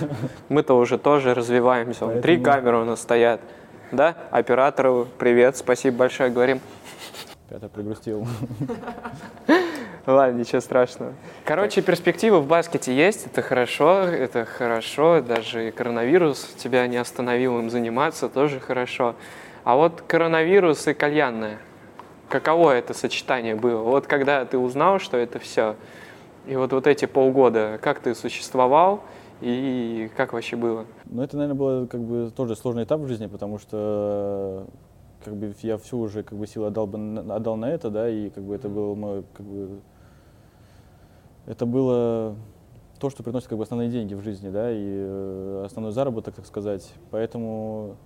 Мы-то 0.49 0.77
уже 0.77 0.97
тоже 0.97 1.33
развиваемся. 1.33 2.05
Вон, 2.05 2.21
Три 2.21 2.35
Поэтому- 2.35 2.43
камеры 2.55 2.77
у 2.81 2.85
нас 2.85 3.01
стоят. 3.01 3.39
Да, 3.91 4.15
оператору 4.31 5.07
привет, 5.19 5.57
спасибо 5.57 5.97
большое, 5.97 6.29
говорим. 6.29 6.59
Пятый 7.49 7.69
пригрустил. 7.69 8.27
Ладно, 10.07 10.39
ничего 10.39 10.59
страшного. 10.59 11.13
Короче, 11.45 11.81
перспективы 11.81 12.39
в 12.39 12.47
баскете 12.47 12.95
есть, 12.95 13.27
это 13.27 13.41
хорошо, 13.41 14.01
это 14.01 14.45
хорошо, 14.45 15.21
даже 15.21 15.67
и 15.67 15.71
коронавирус 15.71 16.55
тебя 16.57 16.87
не 16.87 16.97
остановил 16.97 17.59
им 17.59 17.69
заниматься, 17.69 18.27
тоже 18.27 18.59
хорошо. 18.59 19.15
А 19.63 19.75
вот 19.75 20.01
коронавирус 20.01 20.87
и 20.87 20.93
кальянная, 20.93 21.59
каково 22.29 22.71
это 22.71 22.93
сочетание 22.93 23.55
было? 23.55 23.81
Вот 23.81 24.07
когда 24.07 24.45
ты 24.45 24.57
узнал, 24.57 24.99
что 24.99 25.17
это 25.17 25.39
все, 25.39 25.75
и 26.45 26.55
вот, 26.55 26.71
вот 26.71 26.87
эти 26.87 27.05
полгода, 27.05 27.79
как 27.81 27.99
ты 27.99 28.13
существовал 28.15 29.03
и 29.41 30.09
как 30.15 30.33
вообще 30.33 30.55
было? 30.55 30.85
Ну, 31.05 31.21
это, 31.21 31.37
наверное, 31.37 31.57
было 31.57 31.85
как 31.87 32.01
бы 32.01 32.31
тоже 32.35 32.55
сложный 32.55 32.83
этап 32.83 33.01
в 33.01 33.07
жизни, 33.07 33.27
потому 33.27 33.59
что 33.59 34.67
как 35.23 35.35
бы 35.35 35.53
я 35.61 35.77
всю 35.77 35.99
уже 35.99 36.23
как 36.23 36.37
бы 36.37 36.47
силу 36.47 36.65
отдал, 36.65 36.87
бы 36.87 37.19
отдал 37.33 37.57
на 37.57 37.69
это, 37.69 37.89
да, 37.89 38.09
и 38.09 38.29
как 38.29 38.43
бы 38.43 38.55
это 38.55 38.69
было 38.69 38.93
мой, 38.95 39.23
как 39.33 39.45
бы, 39.45 39.79
это 41.47 41.65
было 41.65 42.35
то, 42.99 43.09
что 43.09 43.23
приносит 43.23 43.49
как 43.49 43.57
бы 43.57 43.63
основные 43.63 43.89
деньги 43.89 44.13
в 44.13 44.21
жизни, 44.21 44.49
да, 44.49 44.71
и 44.71 44.77
э, 44.77 45.63
основной 45.65 45.91
заработок, 45.91 46.35
так 46.35 46.45
сказать. 46.45 46.93
Поэтому 47.11 47.97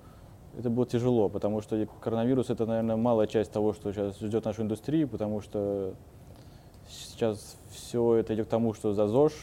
это 0.57 0.69
было 0.69 0.85
тяжело, 0.85 1.29
потому 1.29 1.61
что 1.61 1.87
коронавирус 2.01 2.49
это, 2.49 2.65
наверное, 2.65 2.95
малая 2.95 3.27
часть 3.27 3.51
того, 3.51 3.73
что 3.73 3.91
сейчас 3.91 4.19
ждет 4.19 4.45
нашу 4.45 4.63
индустрию, 4.63 5.07
потому 5.07 5.41
что 5.41 5.93
сейчас 6.89 7.55
все 7.71 8.15
это 8.15 8.33
идет 8.33 8.47
к 8.47 8.49
тому, 8.49 8.73
что 8.73 8.93
за 8.93 9.07
ЗОЖ, 9.07 9.33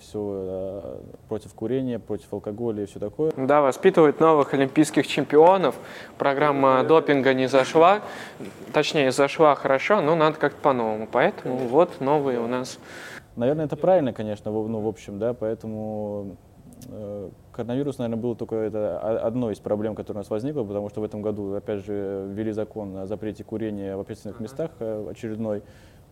все 0.00 1.00
против 1.28 1.54
курения, 1.54 1.98
против 1.98 2.32
алкоголя 2.32 2.82
и 2.82 2.86
все 2.86 2.98
такое. 3.00 3.32
Да, 3.36 3.62
воспитывают 3.62 4.20
новых 4.20 4.52
олимпийских 4.54 5.06
чемпионов. 5.06 5.76
Программа 6.18 6.84
допинга 6.84 7.32
не 7.34 7.46
зашла. 7.48 8.00
Точнее, 8.72 9.12
зашла 9.12 9.54
хорошо, 9.54 10.00
но 10.00 10.14
надо 10.14 10.36
как-то 10.36 10.60
по-новому. 10.60 11.08
Поэтому 11.10 11.56
вот 11.56 12.00
новые 12.00 12.38
у 12.40 12.46
нас. 12.46 12.78
Наверное, 13.36 13.64
это 13.64 13.76
правильно, 13.76 14.12
конечно, 14.12 14.50
в- 14.52 14.68
ну, 14.68 14.80
в 14.80 14.88
общем, 14.88 15.18
да, 15.18 15.32
поэтому 15.34 16.36
э, 16.90 17.30
коронавирус, 17.52 17.98
наверное, 17.98 18.20
был 18.20 18.34
только 18.34 18.56
это 18.56 18.98
о- 18.98 19.26
одной 19.26 19.54
из 19.54 19.58
проблем, 19.60 19.94
которая 19.94 20.18
у 20.20 20.22
нас 20.22 20.30
возникла, 20.30 20.64
потому 20.64 20.88
что 20.90 21.00
в 21.00 21.04
этом 21.04 21.22
году, 21.22 21.54
опять 21.54 21.84
же, 21.84 22.26
ввели 22.28 22.52
закон 22.52 22.96
о 22.96 23.06
запрете 23.06 23.44
курения 23.44 23.96
в 23.96 24.00
общественных 24.00 24.40
местах 24.40 24.70
э, 24.80 25.06
очередной, 25.10 25.58
э, 25.58 25.62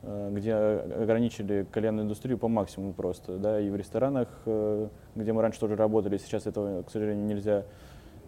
где 0.02 0.54
ограничили 0.54 1.66
кальянную 1.70 2.04
индустрию 2.04 2.38
по 2.38 2.46
максимуму 2.48 2.92
просто, 2.92 3.36
да, 3.36 3.60
и 3.60 3.68
в 3.68 3.76
ресторанах, 3.76 4.28
э, 4.46 4.88
где 5.16 5.32
мы 5.32 5.42
раньше 5.42 5.58
тоже 5.58 5.74
работали, 5.76 6.18
сейчас 6.18 6.46
этого, 6.46 6.82
к 6.82 6.90
сожалению, 6.90 7.24
нельзя 7.26 7.64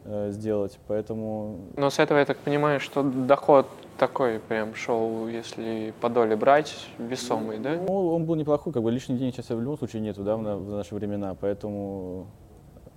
э, 0.05 0.31
сделать, 0.33 0.79
поэтому 0.89 1.59
Но 1.77 1.89
с 1.91 1.99
этого 2.01 2.19
я 2.19 2.25
так 2.25 2.39
понимаю, 2.39 2.81
что 2.81 3.03
доход 3.05 3.67
такой 3.99 4.41
прям 4.41 4.75
шел, 4.75 5.29
если 5.29 5.95
по 6.01 6.09
доле 6.09 6.35
брать, 6.35 6.89
весомый, 6.99 7.59
да? 7.59 7.77
Ну, 7.77 8.15
он 8.15 8.25
был 8.25 8.35
неплохой, 8.35 8.73
как 8.73 8.83
бы 8.83 8.91
лишних 8.91 9.19
денег 9.19 9.35
сейчас 9.35 9.51
в 9.51 9.61
любом 9.61 9.79
случае 9.79 10.03
нету, 10.03 10.25
да, 10.25 10.37
в, 10.37 10.43
на- 10.43 10.57
в 10.57 10.71
наши 10.71 10.95
времена, 10.95 11.37
поэтому, 11.41 12.27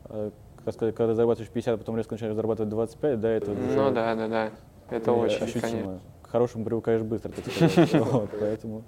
э, 0.09 0.31
как 0.65 0.73
сказать, 0.73 0.95
когда 0.95 1.13
зарабатываешь 1.13 1.51
50, 1.51 1.75
а 1.75 1.77
потом 1.77 1.97
резко 1.97 2.15
начинаешь 2.15 2.35
зарабатывать 2.35 2.69
25, 2.71 3.19
да, 3.21 3.29
это 3.29 3.51
уже 3.51 3.61
Ну 3.61 3.91
да, 3.91 4.15
да, 4.15 4.27
да. 4.27 4.49
Это 4.89 5.11
э, 5.11 5.13
очень, 5.13 5.43
ощутимо. 5.43 5.61
конечно. 5.61 5.99
Хорошему 6.33 6.65
привыкаешь 6.65 7.03
быстро, 7.03 7.31
Поэтому, 8.39 8.85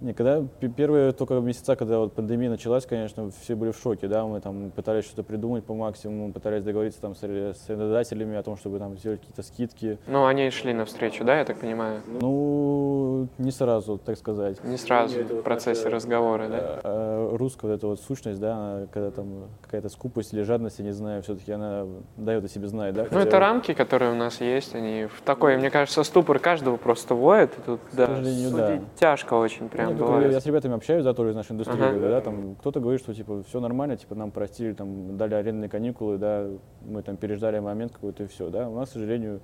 не, 0.00 0.14
когда 0.14 0.42
первые 0.76 1.12
только 1.12 1.34
месяца, 1.34 1.76
когда 1.76 1.98
вот 1.98 2.14
пандемия 2.14 2.50
началась, 2.50 2.86
конечно, 2.86 3.30
все 3.42 3.54
были 3.54 3.70
в 3.70 3.78
шоке, 3.78 4.08
да, 4.08 4.24
мы 4.24 4.40
там 4.40 4.70
пытались 4.70 5.04
что-то 5.04 5.22
придумать 5.22 5.64
по 5.64 5.74
максимуму, 5.74 6.32
пытались 6.32 6.62
договориться 6.62 7.00
там 7.00 7.14
с 7.14 7.22
ре- 7.22 7.54
с 7.54 7.68
арендодателями 7.68 8.36
о 8.36 8.42
том, 8.42 8.56
чтобы 8.56 8.78
там 8.78 8.96
сделать 8.96 9.20
какие-то 9.20 9.42
скидки. 9.42 9.98
Ну, 10.06 10.26
они 10.26 10.50
шли 10.50 10.72
навстречу, 10.72 11.24
да, 11.24 11.38
я 11.38 11.44
так 11.44 11.60
понимаю? 11.60 12.00
Ну, 12.06 13.28
не 13.38 13.50
сразу, 13.50 13.98
так 13.98 14.16
сказать. 14.16 14.62
Не 14.64 14.76
сразу 14.76 15.22
в 15.22 15.42
процессе 15.42 15.88
разговора, 15.88 16.48
да? 16.48 16.80
Э, 16.82 17.36
русская 17.36 17.68
вот 17.68 17.74
эта 17.74 17.86
вот 17.86 18.00
сущность, 18.00 18.40
да, 18.40 18.54
она, 18.54 18.86
когда 18.86 19.10
там 19.10 19.48
какая-то 19.60 19.88
скупость 19.88 20.32
или 20.32 20.42
жадность, 20.42 20.78
я 20.78 20.84
не 20.84 20.92
знаю, 20.92 21.22
все-таки 21.22 21.52
она 21.52 21.86
дает 22.16 22.44
о 22.44 22.48
себе 22.48 22.68
знать, 22.68 22.94
да. 22.94 23.02
Ну, 23.02 23.08
хотя 23.08 23.20
это 23.20 23.38
рамки, 23.38 23.74
которые 23.74 24.12
у 24.12 24.16
нас 24.16 24.40
есть, 24.40 24.74
они 24.74 25.06
в 25.06 25.20
такой, 25.22 25.56
мне 25.56 25.70
кажется, 25.70 26.02
ступор 26.04 26.38
каждого 26.38 26.76
просто 26.76 27.14
вводят. 27.14 27.58
И 27.58 27.62
тут, 27.62 27.80
да, 27.92 28.06
сожалению, 28.06 28.50
судить 28.50 28.80
да. 28.80 28.86
тяжко 28.96 29.34
очень 29.34 29.68
прям 29.68 29.89
Ну, 29.98 30.06
бывает. 30.06 30.32
Я 30.32 30.40
с 30.40 30.46
ребятами 30.46 30.74
общаюсь, 30.74 31.04
да, 31.04 31.14
тоже 31.14 31.30
из 31.30 31.34
нашей 31.36 31.52
индустрии, 31.52 31.76
Ага. 31.80 31.98
да, 31.98 32.20
там 32.20 32.54
кто-то 32.56 32.80
говорит, 32.80 33.00
что 33.00 33.14
типа 33.14 33.42
все 33.42 33.60
нормально, 33.60 33.96
типа 33.96 34.14
нам 34.14 34.30
простили, 34.30 34.72
там 34.72 35.16
дали 35.16 35.34
арендные 35.34 35.68
каникулы, 35.68 36.18
да, 36.18 36.46
мы 36.86 37.02
там 37.02 37.16
переждали 37.16 37.58
момент 37.58 37.92
какой-то 37.92 38.24
и 38.24 38.26
все, 38.26 38.50
да. 38.50 38.68
У 38.68 38.74
нас, 38.74 38.90
к 38.90 38.92
сожалению, 38.92 39.40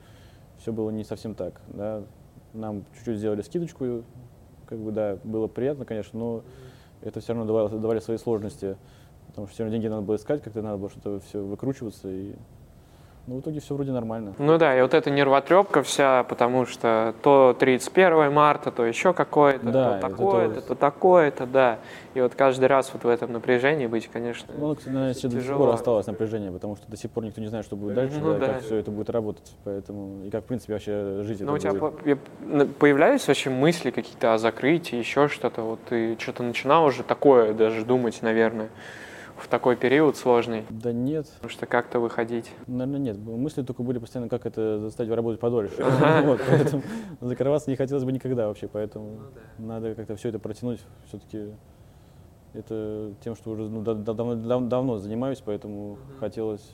все 0.58 0.72
было 0.72 0.90
не 0.90 1.04
совсем 1.04 1.34
так, 1.34 1.60
да. 1.68 2.02
Нам 2.54 2.84
чуть-чуть 2.96 3.18
сделали 3.18 3.42
скидочку, 3.42 4.02
как 4.66 4.78
бы, 4.78 4.92
да, 4.92 5.18
было 5.24 5.46
приятно, 5.46 5.84
конечно, 5.84 6.18
но 6.18 6.42
это 7.02 7.20
все 7.20 7.34
равно 7.34 7.46
давало, 7.46 7.68
давали 7.68 7.98
свои 8.00 8.16
сложности, 8.16 8.76
потому 9.28 9.46
что 9.46 9.54
все 9.54 9.64
равно 9.64 9.76
деньги 9.76 9.88
надо 9.88 10.02
было 10.02 10.16
искать, 10.16 10.42
как-то 10.42 10.62
надо 10.62 10.78
было 10.78 10.90
что-то 10.90 11.20
все 11.20 11.42
выкручиваться 11.42 12.08
и 12.08 12.32
ну, 13.26 13.36
в 13.36 13.40
итоге 13.40 13.60
все 13.60 13.74
вроде 13.74 13.90
нормально. 13.90 14.34
Ну 14.38 14.56
да, 14.56 14.78
и 14.78 14.80
вот 14.82 14.94
эта 14.94 15.10
нервотрепка 15.10 15.82
вся, 15.82 16.22
потому 16.24 16.64
что 16.66 17.12
то 17.22 17.56
31 17.58 18.32
марта, 18.32 18.70
то 18.70 18.84
еще 18.84 19.12
какое-то, 19.12 19.66
Да, 19.66 19.98
то 19.98 20.08
такое-то, 20.08 20.54
тоже. 20.54 20.66
то 20.68 20.74
такое-то, 20.76 21.46
да. 21.46 21.78
И 22.14 22.20
вот 22.20 22.34
каждый 22.36 22.66
раз 22.66 22.90
вот 22.92 23.02
в 23.04 23.08
этом 23.08 23.32
напряжении 23.32 23.86
быть, 23.86 24.08
конечно, 24.08 24.54
Ну, 24.56 24.74
кстати, 24.76 24.94
наверное, 24.94 25.14
до 25.14 25.40
сих 25.40 25.56
пор 25.56 25.68
осталось 25.70 26.06
напряжение, 26.06 26.52
потому 26.52 26.76
что 26.76 26.88
до 26.88 26.96
сих 26.96 27.10
пор 27.10 27.24
никто 27.24 27.40
не 27.40 27.48
знает, 27.48 27.64
что 27.66 27.74
будет 27.74 27.94
дальше, 27.94 28.18
Ну 28.20 28.32
да, 28.34 28.38
да. 28.38 28.46
как 28.54 28.62
все 28.62 28.76
это 28.76 28.90
будет 28.92 29.10
работать, 29.10 29.52
поэтому 29.64 30.24
и 30.24 30.30
как, 30.30 30.44
в 30.44 30.46
принципе, 30.46 30.74
вообще 30.74 31.22
жить 31.22 31.40
Ну, 31.40 31.52
у 31.52 31.58
тебя 31.58 31.72
будет. 31.74 32.76
появлялись 32.78 33.26
вообще 33.26 33.50
мысли 33.50 33.90
какие-то 33.90 34.34
о 34.34 34.38
закрытии, 34.38 34.96
еще 34.96 35.28
что-то? 35.28 35.62
Вот 35.62 35.80
ты 35.88 36.16
что-то 36.20 36.42
начинал 36.42 36.84
уже 36.84 37.02
такое 37.02 37.52
даже 37.54 37.84
думать, 37.84 38.22
наверное, 38.22 38.68
в 39.38 39.48
такой 39.48 39.76
период 39.76 40.16
сложный, 40.16 40.64
Да 40.70 40.92
нет, 40.92 41.26
потому 41.34 41.50
что 41.50 41.66
как-то 41.66 42.00
выходить. 42.00 42.50
наверное, 42.66 42.98
нет. 42.98 43.18
Мысли 43.18 43.62
только 43.62 43.82
были 43.82 43.98
постоянно, 43.98 44.28
как 44.28 44.46
это 44.46 44.78
заставить 44.80 45.10
работать 45.12 45.40
подольше. 45.40 45.76
Вот, 46.24 46.40
поэтому 46.48 46.82
закрываться 47.20 47.70
не 47.70 47.76
хотелось 47.76 48.04
бы 48.04 48.12
никогда 48.12 48.48
вообще, 48.48 48.68
поэтому 48.68 49.18
надо 49.58 49.94
как-то 49.94 50.16
все 50.16 50.30
это 50.30 50.38
протянуть. 50.38 50.80
Все-таки 51.08 51.52
это 52.54 53.12
тем, 53.22 53.36
что 53.36 53.50
уже 53.50 53.62
ну, 53.64 53.82
да- 53.82 53.94
да- 53.94 54.14
давно, 54.14 54.34
дав- 54.34 54.68
давно 54.68 54.98
занимаюсь, 54.98 55.42
поэтому 55.44 55.98
хотелось 56.18 56.68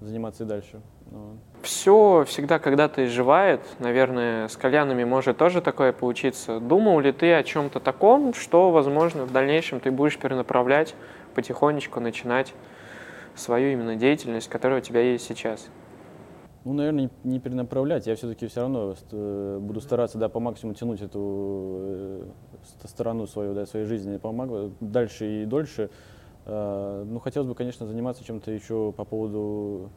заниматься 0.00 0.44
и 0.44 0.46
дальше. 0.46 0.80
Ну, 1.10 1.36
Все 1.62 2.24
всегда 2.26 2.58
когда-то 2.58 3.04
изживает. 3.04 3.60
Наверное, 3.78 4.48
с 4.48 4.56
кальянами 4.56 5.04
может 5.04 5.36
тоже 5.36 5.60
такое 5.60 5.92
получиться. 5.92 6.58
Думал 6.58 7.00
ли 7.00 7.12
ты 7.12 7.34
о 7.34 7.42
чем-то 7.42 7.78
таком, 7.80 8.32
что, 8.34 8.70
возможно, 8.70 9.24
в 9.26 9.32
дальнейшем 9.32 9.78
ты 9.78 9.90
будешь 9.90 10.18
перенаправлять, 10.18 10.94
потихонечку 11.32 12.00
начинать 12.00 12.54
свою 13.34 13.72
именно 13.72 13.96
деятельность, 13.96 14.48
которая 14.48 14.80
у 14.80 14.82
тебя 14.82 15.00
есть 15.00 15.24
сейчас? 15.26 15.68
Ну, 16.64 16.74
наверное, 16.74 17.10
не, 17.24 17.40
перенаправлять. 17.40 18.06
Я 18.06 18.14
все-таки 18.14 18.46
все 18.46 18.60
равно 18.60 18.94
ст- 18.94 19.58
буду 19.60 19.80
стараться, 19.80 20.16
да, 20.18 20.28
по 20.28 20.38
максимуму 20.38 20.76
тянуть 20.76 21.00
эту 21.00 21.76
э, 21.80 22.24
ст- 22.64 22.88
сторону 22.88 23.26
свою, 23.26 23.52
да, 23.54 23.66
своей 23.66 23.84
жизни 23.84 24.16
помогу 24.16 24.70
дальше 24.80 25.42
и 25.42 25.44
дольше. 25.44 25.90
Э, 26.46 27.04
ну, 27.04 27.18
хотелось 27.18 27.48
бы, 27.48 27.56
конечно, 27.56 27.86
заниматься 27.86 28.22
чем-то 28.22 28.52
еще 28.52 28.92
по 28.96 29.04
поводу 29.04 29.90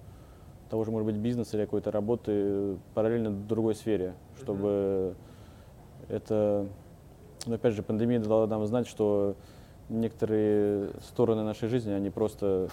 того 0.71 0.83
же, 0.85 0.89
может 0.91 1.05
быть, 1.05 1.17
бизнеса 1.17 1.55
или 1.57 1.65
какой-то 1.65 1.91
работы 1.91 2.77
параллельно 2.95 3.29
в 3.29 3.45
другой 3.45 3.75
сфере, 3.75 4.15
чтобы 4.39 5.13
это, 6.09 6.65
ну, 7.45 7.53
опять 7.53 7.75
же, 7.75 7.83
пандемия 7.83 8.19
дала 8.19 8.47
нам 8.47 8.65
знать, 8.65 8.87
что 8.87 9.35
некоторые 9.89 10.89
стороны 11.01 11.43
нашей 11.43 11.69
жизни, 11.69 11.91
они 11.91 12.09
просто 12.09 12.69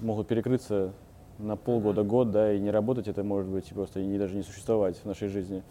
могут 0.00 0.28
перекрыться 0.28 0.92
на 1.38 1.56
полгода, 1.56 2.02
год, 2.02 2.30
да, 2.30 2.52
и 2.52 2.58
не 2.58 2.70
работать 2.70 3.08
это 3.08 3.24
может 3.24 3.50
быть, 3.50 3.70
и 3.70 3.74
просто 3.74 4.00
и 4.00 4.18
даже 4.18 4.36
не 4.36 4.42
существовать 4.42 4.96
в 4.98 5.04
нашей 5.06 5.28
жизни. 5.28 5.62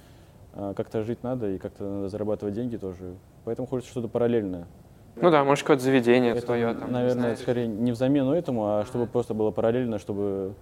А 0.54 0.74
как-то 0.74 1.04
жить 1.04 1.24
надо, 1.24 1.50
и 1.50 1.58
как-то 1.58 1.84
надо 1.84 2.10
зарабатывать 2.10 2.56
деньги 2.56 2.78
тоже. 2.78 3.14
Поэтому 3.46 3.68
хочется 3.68 3.92
что-то 3.92 4.08
параллельное. 4.08 4.66
Ну 5.16 5.32
да, 5.32 5.44
может, 5.44 5.64
какое-то 5.64 5.84
заведение 5.84 6.32
Это, 6.32 6.46
твое 6.46 6.74
там. 6.74 6.92
наверное, 6.92 7.22
знаешь. 7.22 7.40
скорее 7.40 7.68
не 7.68 7.92
в 7.92 7.96
замену 7.96 8.34
этому, 8.34 8.66
а 8.66 8.86
чтобы 8.86 9.06
просто 9.06 9.34
было 9.34 9.52
параллельно, 9.52 10.00
чтобы 10.00 10.54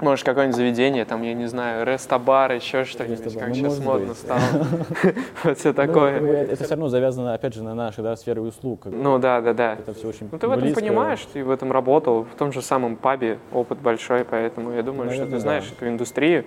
Может, 0.00 0.26
какое-нибудь 0.26 0.56
заведение, 0.56 1.04
там, 1.06 1.22
я 1.22 1.32
не 1.32 1.46
знаю, 1.46 1.86
рестобар, 1.86 2.52
еще 2.52 2.84
что-нибудь, 2.84 3.24
Рестобар, 3.24 3.48
как 3.48 3.48
ну, 3.48 3.54
сейчас 3.54 3.78
модно 3.80 4.08
быть. 4.08 4.18
стало. 4.18 4.40
Вот 5.44 5.58
все 5.58 5.68
Ну, 5.68 5.74
такое. 5.74 6.44
это 6.44 6.64
все 6.64 6.70
равно 6.74 6.88
завязано, 6.88 7.32
опять 7.34 7.54
же, 7.54 7.62
на 7.62 7.74
наши 7.74 8.16
сферы 8.16 8.42
услуг. 8.42 8.84
Ну 8.84 9.18
да, 9.18 9.40
да, 9.40 9.54
да. 9.54 9.72
Это 9.74 9.94
все 9.94 10.08
очень 10.08 10.28
Ну 10.30 10.38
ты 10.38 10.48
в 10.48 10.52
этом 10.52 10.72
понимаешь, 10.74 11.26
ты 11.32 11.42
в 11.42 11.50
этом 11.50 11.72
работал, 11.72 12.24
в 12.24 12.34
том 12.36 12.52
же 12.52 12.60
самом 12.60 12.96
пабе 12.96 13.38
опыт 13.52 13.78
большой, 13.78 14.24
поэтому 14.24 14.72
я 14.72 14.82
думаю, 14.82 15.10
что 15.12 15.26
ты 15.26 15.38
знаешь 15.38 15.64
эту 15.74 15.88
индустрию, 15.88 16.44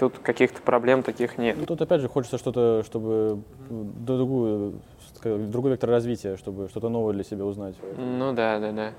тут 0.00 0.18
каких-то 0.18 0.60
проблем 0.62 1.02
таких 1.02 1.38
нет. 1.38 1.56
Ну, 1.58 1.66
тут 1.66 1.80
опять 1.80 2.00
же 2.00 2.08
хочется 2.08 2.38
что-то, 2.38 2.82
чтобы 2.84 3.42
другую, 3.70 4.74
другой 5.22 5.72
вектор 5.72 5.90
развития, 5.90 6.36
чтобы 6.36 6.68
что-то 6.68 6.88
новое 6.88 7.12
для 7.14 7.24
себя 7.24 7.44
узнать. 7.44 7.76
Ну 7.96 8.32
да, 8.32 8.58
да, 8.58 8.72
да. 8.72 8.90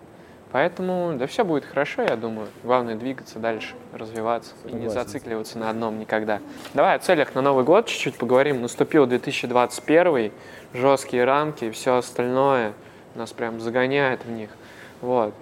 Поэтому, 0.51 1.13
да 1.15 1.27
все 1.27 1.45
будет 1.45 1.63
хорошо, 1.63 2.01
я 2.01 2.15
думаю. 2.15 2.47
Главное 2.63 2.95
двигаться 2.95 3.37
дальше, 3.37 3.75
развиваться 3.93 4.53
и 4.65 4.71
не 4.71 4.89
Согласен. 4.89 5.09
зацикливаться 5.11 5.59
на 5.59 5.69
одном 5.69 5.99
никогда. 5.99 6.39
Давай 6.73 6.95
о 6.95 6.99
целях 6.99 7.35
на 7.35 7.41
Новый 7.41 7.63
год 7.63 7.85
чуть-чуть 7.85 8.17
поговорим. 8.17 8.61
Наступил 8.61 9.05
2021, 9.05 10.31
жесткие 10.73 11.23
рамки 11.25 11.65
и 11.65 11.71
все 11.71 11.97
остальное 11.97 12.73
нас 13.15 13.31
прям 13.31 13.59
загоняет 13.59 14.25
в 14.25 14.31
них. 14.31 14.49
Вот. 15.01 15.33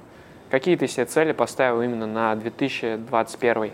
Какие 0.49 0.75
ты 0.75 0.87
себе 0.87 1.05
цели 1.05 1.31
поставил 1.31 1.81
именно 1.81 2.07
на 2.07 2.35
2021? 2.35 3.71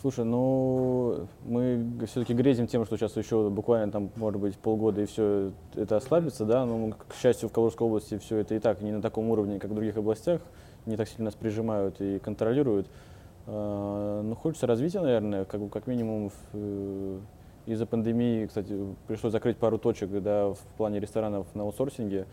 Слушай, 0.00 0.24
ну 0.24 1.28
мы 1.44 1.86
все-таки 2.06 2.32
грезим 2.32 2.66
тем, 2.66 2.86
что 2.86 2.96
сейчас 2.96 3.18
еще 3.18 3.50
буквально 3.50 3.92
там, 3.92 4.10
может 4.16 4.40
быть, 4.40 4.56
полгода 4.56 5.02
и 5.02 5.04
все 5.04 5.52
это 5.74 5.98
ослабится, 5.98 6.46
да, 6.46 6.64
но, 6.64 6.92
к 6.92 7.14
счастью, 7.14 7.50
в 7.50 7.52
Калужской 7.52 7.86
области 7.86 8.16
все 8.16 8.38
это 8.38 8.54
и 8.54 8.60
так 8.60 8.80
не 8.80 8.92
на 8.92 9.02
таком 9.02 9.28
уровне, 9.28 9.58
как 9.58 9.70
в 9.70 9.74
других 9.74 9.98
областях, 9.98 10.40
не 10.86 10.96
так 10.96 11.06
сильно 11.06 11.26
нас 11.26 11.34
прижимают 11.34 12.00
и 12.00 12.18
контролируют. 12.18 12.86
А, 13.46 14.22
Ну, 14.22 14.34
хочется 14.36 14.66
развития, 14.66 15.00
наверное, 15.00 15.44
как, 15.44 15.68
как 15.68 15.86
минимум 15.86 16.30
э, 16.54 17.18
из-за 17.66 17.84
пандемии, 17.84 18.46
кстати, 18.46 18.74
пришлось 19.06 19.32
закрыть 19.32 19.58
пару 19.58 19.76
точек, 19.76 20.10
да, 20.22 20.48
в 20.48 20.60
плане 20.78 20.98
ресторанов 20.98 21.46
на 21.54 21.64
аутсорсинге, 21.64 22.24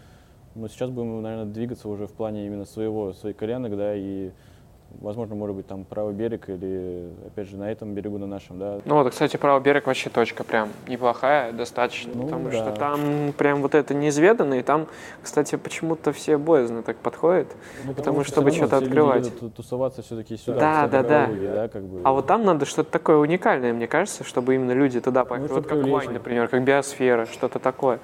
но 0.56 0.70
сейчас 0.70 0.90
будем, 0.90 1.22
наверное, 1.22 1.52
двигаться 1.52 1.90
уже 1.90 2.08
в 2.08 2.14
плане 2.14 2.46
именно 2.46 2.64
своего, 2.64 3.12
своих 3.12 3.36
коленок, 3.36 3.76
да, 3.76 3.94
и 3.94 4.32
возможно, 5.02 5.36
может 5.36 5.56
быть, 5.56 5.68
там 5.68 5.84
правый 5.84 6.14
берег 6.14 6.50
или, 6.50 7.08
опять 7.28 7.48
же, 7.50 7.58
на 7.58 7.72
этом 7.72 7.94
берегу, 7.94 8.18
на 8.18 8.28
нашем, 8.28 8.60
да. 8.60 8.80
Ну 8.86 8.96
вот, 9.04 9.12
кстати, 9.12 9.38
правый 9.38 9.62
берег 9.62 9.88
вообще 9.88 10.10
точка 10.10 10.44
прям 10.44 10.70
неплохая, 10.88 11.52
достаточно, 11.52 12.12
Ну, 12.16 12.24
потому 12.26 12.50
да. 12.50 12.52
что 12.54 12.72
там 12.72 13.34
прям 13.38 13.62
вот 13.62 13.76
это 13.76 13.94
неизведанно, 13.94 14.56
и 14.56 14.64
там, 14.64 14.88
кстати, 15.22 15.56
почему-то 15.56 16.12
все 16.12 16.38
боязно 16.38 16.84
так 16.84 16.98
подходят. 16.98 17.48
Ну, 17.86 17.94
Потому 17.94 18.24
что 18.24 18.34
чтобы 18.34 18.52
что-то 18.52 18.78
открывать. 18.78 19.32
тусоваться 19.56 20.02
все-таки 20.02 20.38
сюда, 20.38 20.60
Да, 20.60 20.88
да, 20.88 21.04
да. 21.04 21.26
Калуги, 21.26 21.46
да, 21.48 21.68
как 21.68 21.84
бы. 21.84 22.02
А 22.04 22.12
вот 22.14 22.28
там 22.28 22.44
надо 22.46 22.66
что-то 22.66 22.92
такое 22.92 23.18
уникальное, 23.18 23.74
мне 23.74 23.88
кажется, 23.88 24.24
чтобы 24.24 24.56
именно 24.56 24.72
люди 24.72 25.00
туда 25.00 25.26
поехали. 25.26 25.48
чтобы 25.52 25.70
вот 25.70 25.82
как. 25.84 25.88
Вань, 25.92 26.14
например, 26.14 26.48
как 26.48 26.64
Биосфера, 26.64 27.26
что-то 27.26 27.60
такое. 27.60 28.00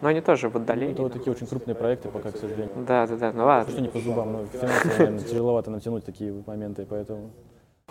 Но 0.00 0.08
они 0.08 0.20
тоже 0.20 0.48
в 0.48 0.56
отдалении. 0.56 0.92
это 0.92 1.02
вот 1.02 1.12
такие 1.12 1.32
очень 1.32 1.46
крупные 1.46 1.74
проекты 1.74 2.08
пока, 2.08 2.30
к 2.30 2.36
сожалению. 2.36 2.70
Да, 2.86 3.06
да, 3.06 3.16
да, 3.16 3.26
ну 3.28 3.38
Что 3.40 3.44
ладно. 3.46 3.80
не 3.80 3.88
по 3.88 3.98
зубам, 3.98 4.32
но 4.32 4.46
финансово, 4.46 4.92
наверное, 4.98 5.18
тяжеловато 5.24 5.70
натянуть 5.70 6.04
такие 6.04 6.32
моменты, 6.46 6.86
поэтому... 6.88 7.30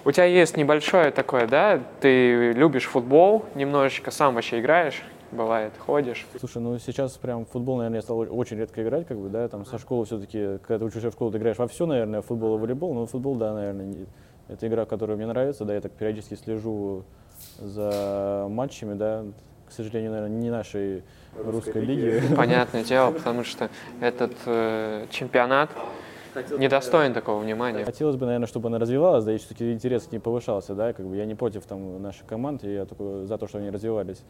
У 0.03 0.12
тебя 0.12 0.26
есть 0.26 0.56
небольшое 0.56 1.10
такое, 1.12 1.47
да? 1.47 1.82
Ты 1.99 2.51
любишь 2.51 2.86
футбол, 2.86 3.45
немножечко 3.56 4.12
сам 4.12 4.36
вообще 4.36 4.60
играешь, 4.60 5.01
бывает, 5.32 5.74
ходишь. 5.80 6.28
Слушай, 6.39 6.62
ну 6.62 6.78
сейчас 6.78 7.14
прям 7.18 7.45
в 7.45 7.49
футбол, 7.49 7.78
наверное, 7.78 7.97
я 7.97 8.01
стал 8.03 8.20
очень 8.20 8.58
редко 8.58 8.84
играть, 8.84 9.08
как 9.08 9.18
бы, 9.18 9.30
да, 9.30 9.47
там 9.47 9.66
со 9.66 9.80
школы 9.80 10.06
все-таки, 10.06 10.60
когда 10.60 10.78
ты 10.80 10.86
учишься 10.86 11.10
в 11.10 11.14
школу, 11.14 11.32
ты 11.32 11.39
играешь 11.39 11.58
во 11.58 11.68
все, 11.68 11.88
наверное, 11.88 12.22
футбол 12.22 12.58
и 12.58 12.62
волейбол, 12.62 12.93
но 12.93 13.08
футбол, 13.08 13.34
да, 13.36 13.53
наверное, 13.56 13.86
не- 13.86 14.06
это 14.47 14.68
игра, 14.68 14.86
которая 14.86 15.18
мне 15.18 15.26
нравится, 15.26 15.66
да, 15.66 15.74
я 15.74 15.82
так 15.82 15.91
периодически 15.93 16.36
слежу 16.36 17.03
за 17.60 18.45
матчами, 18.49 18.93
да, 18.93 19.24
к 19.68 19.72
сожалению, 19.72 20.12
наверное, 20.12 20.38
не 20.38 20.51
нашей 20.51 21.03
русской 21.43 21.83
лиги. 21.83 22.21
Понятное 22.36 22.83
дело, 22.83 23.11
потому 23.11 23.43
что 23.43 23.69
этот 24.01 24.33
э, 24.45 25.07
чемпионат 25.09 25.69
недостоин 26.57 27.13
такого 27.13 27.41
внимания. 27.41 27.86
Хотелось 27.86 28.15
бы, 28.15 28.25
наверное, 28.25 28.47
чтобы 28.47 28.67
она 28.67 28.79
развивалась, 28.79 29.23
да, 29.23 29.33
и 29.33 29.38
все-таки 29.38 29.71
интерес 29.71 30.03
к 30.03 30.11
ней 30.11 30.19
повышался, 30.19 30.75
да, 30.75 30.93
как 30.93 31.05
бы 31.05 31.15
я 31.15 31.25
не 31.25 31.36
против 31.36 31.65
там 31.65 32.01
наших 32.01 32.25
команд, 32.25 32.63
я 32.63 32.86
только 32.86 33.25
за 33.25 33.38
то, 33.38 33.47
что 33.47 33.59
они 33.59 33.69
развивались. 33.69 34.21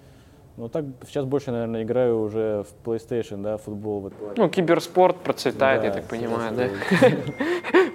Но 0.58 0.70
так 0.70 0.86
сейчас 1.06 1.26
больше, 1.26 1.52
наверное, 1.52 1.84
играю 1.84 2.22
уже 2.22 2.64
в 2.64 2.88
PlayStation, 2.88 3.42
да, 3.42 3.58
в 3.58 3.64
футбол. 3.64 4.00
Вот. 4.02 4.38
Ну, 4.38 4.50
киберспорт 4.50 5.18
процветает, 5.18 5.84
я 5.84 5.90
Да, 5.90 5.96
так 5.98 6.06
понимаю, 6.06 6.54
да? 6.56 6.70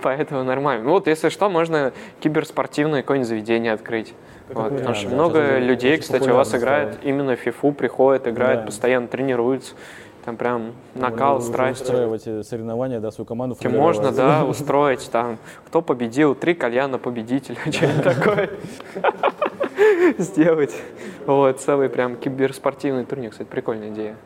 Поэтому 0.02 0.44
нормально. 0.44 0.84
Ну 0.84 0.90
вот, 0.90 1.06
если 1.06 1.30
что, 1.30 1.48
можно 1.48 1.92
киберспортивное 2.20 3.00
какое-нибудь 3.00 3.28
заведение 3.28 3.72
открыть. 3.72 4.14
Вот, 4.48 4.76
потому 4.76 4.94
что 4.94 5.08
много 5.08 5.58
людей, 5.58 5.96
кстати, 5.96 6.28
у 6.28 6.34
вас 6.34 6.48
стало. 6.48 6.92
именно 7.02 7.36
в 7.36 7.38
фифу, 7.38 7.72
приходят, 7.72 8.28
играют, 8.28 8.66
постоянно 8.66 9.08
тренируются. 9.08 9.74
Там 10.24 10.36
прям 10.36 10.72
накал, 10.94 11.36
Можно 11.36 11.36
уже 11.38 11.52
страсть. 11.52 11.82
устраивать 11.82 12.26
э, 12.26 12.42
соревнования, 12.42 13.00
да, 13.00 13.10
свою 13.10 13.24
команду 13.24 13.56
Тебе 13.58 13.70
можно, 13.70 14.12
да, 14.12 14.44
устроить 14.44 15.10
там, 15.10 15.38
кто 15.66 15.80
победил, 15.80 16.34
три 16.34 16.52
кальяна 16.52 16.98
победителя, 16.98 17.56
что-нибудь 17.72 18.04
такое 18.04 18.50
сделать. 20.18 20.74
Вот, 21.26 21.60
целый 21.60 21.88
прям 21.88 22.16
киберспортивный 22.16 23.04
турнир, 23.04 23.30
кстати, 23.30 23.48
прикольная 23.48 23.90
идея. 23.90 24.16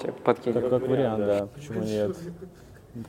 Тебе 0.00 0.12
подкинем. 0.12 0.60
Как, 0.60 0.70
как 0.70 0.88
вариант, 0.88 1.26
да, 1.26 1.48
почему 1.54 1.82
нет. 1.82 2.16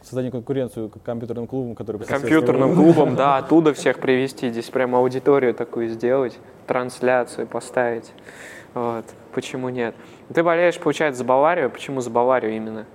Создание 0.03 0.31
конкуренцию 0.31 0.89
к 0.89 1.01
компьютерным 1.01 1.47
клубам, 1.47 1.73
которые... 1.73 2.03
компьютерным 2.05 2.75
клубом, 2.75 3.15
да, 3.15 3.37
оттуда 3.39 3.73
всех 3.73 3.99
привести, 3.99 4.49
здесь 4.49 4.69
прям 4.69 4.95
аудиторию 4.95 5.55
такую 5.55 5.89
сделать, 5.89 6.37
трансляцию 6.67 7.47
поставить. 7.47 8.11
Вот. 8.73 9.05
Почему 9.33 9.69
нет? 9.69 9.95
Ты 10.33 10.43
болеешь, 10.43 10.77
получается, 10.77 11.19
за 11.19 11.25
Баварию. 11.25 11.69
Почему 11.69 12.01
за 12.01 12.09
Баварию 12.09 12.55
именно? 12.55 12.85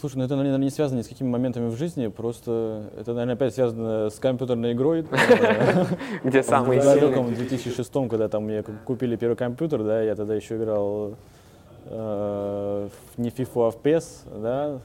Слушай, 0.00 0.16
ну 0.16 0.24
это, 0.24 0.34
наверное, 0.34 0.58
не 0.64 0.70
связано 0.70 0.98
ни 0.98 1.02
с 1.02 1.08
какими 1.08 1.28
моментами 1.28 1.68
в 1.68 1.76
жизни, 1.76 2.06
просто 2.06 2.84
это, 2.98 3.12
наверное, 3.12 3.34
опять 3.34 3.52
связано 3.52 4.08
с 4.08 4.18
компьютерной 4.18 4.72
игрой. 4.72 5.02
Где 6.24 6.40
В 6.40 6.46
самые 6.46 6.80
сильные? 6.80 7.00
далеком 7.00 7.34
2006 7.34 7.92
когда 8.08 8.28
там 8.30 8.44
мне 8.44 8.62
ку- 8.62 8.72
купили 8.86 9.16
первый 9.16 9.34
компьютер, 9.36 9.82
да, 9.84 10.00
я 10.00 10.14
тогда 10.14 10.34
еще 10.34 10.56
играл 10.56 11.16
э, 11.84 12.88
в- 13.14 13.18
не 13.20 13.28
в 13.28 13.38
FIFA, 13.38 13.68
а 13.68 13.70
в 13.72 13.76
PES, 13.76 14.40
да, 14.40 14.78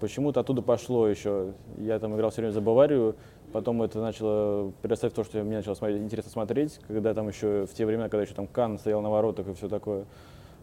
почему-то 0.00 0.40
оттуда 0.40 0.62
пошло 0.62 1.06
еще. 1.06 1.48
Я 1.76 1.98
там 1.98 2.16
играл 2.16 2.30
все 2.30 2.40
время 2.40 2.52
за 2.54 2.62
Баварию, 2.62 3.14
потом 3.52 3.82
это 3.82 3.98
начало 4.00 4.72
перестать 4.80 5.12
в 5.12 5.14
то, 5.14 5.22
что 5.22 5.36
мне 5.42 5.56
начало 5.56 5.74
смотреть, 5.74 6.00
интересно 6.00 6.30
смотреть, 6.30 6.80
когда 6.88 7.12
там 7.12 7.28
еще 7.28 7.66
в 7.66 7.74
те 7.74 7.84
времена, 7.84 8.08
когда 8.08 8.22
еще 8.22 8.32
там 8.32 8.46
Кан 8.46 8.78
стоял 8.78 9.02
на 9.02 9.10
воротах 9.10 9.48
и 9.48 9.52
все 9.52 9.68
такое. 9.68 10.06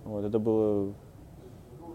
Вот, 0.03 0.26
это 0.26 0.39
было 0.39 0.93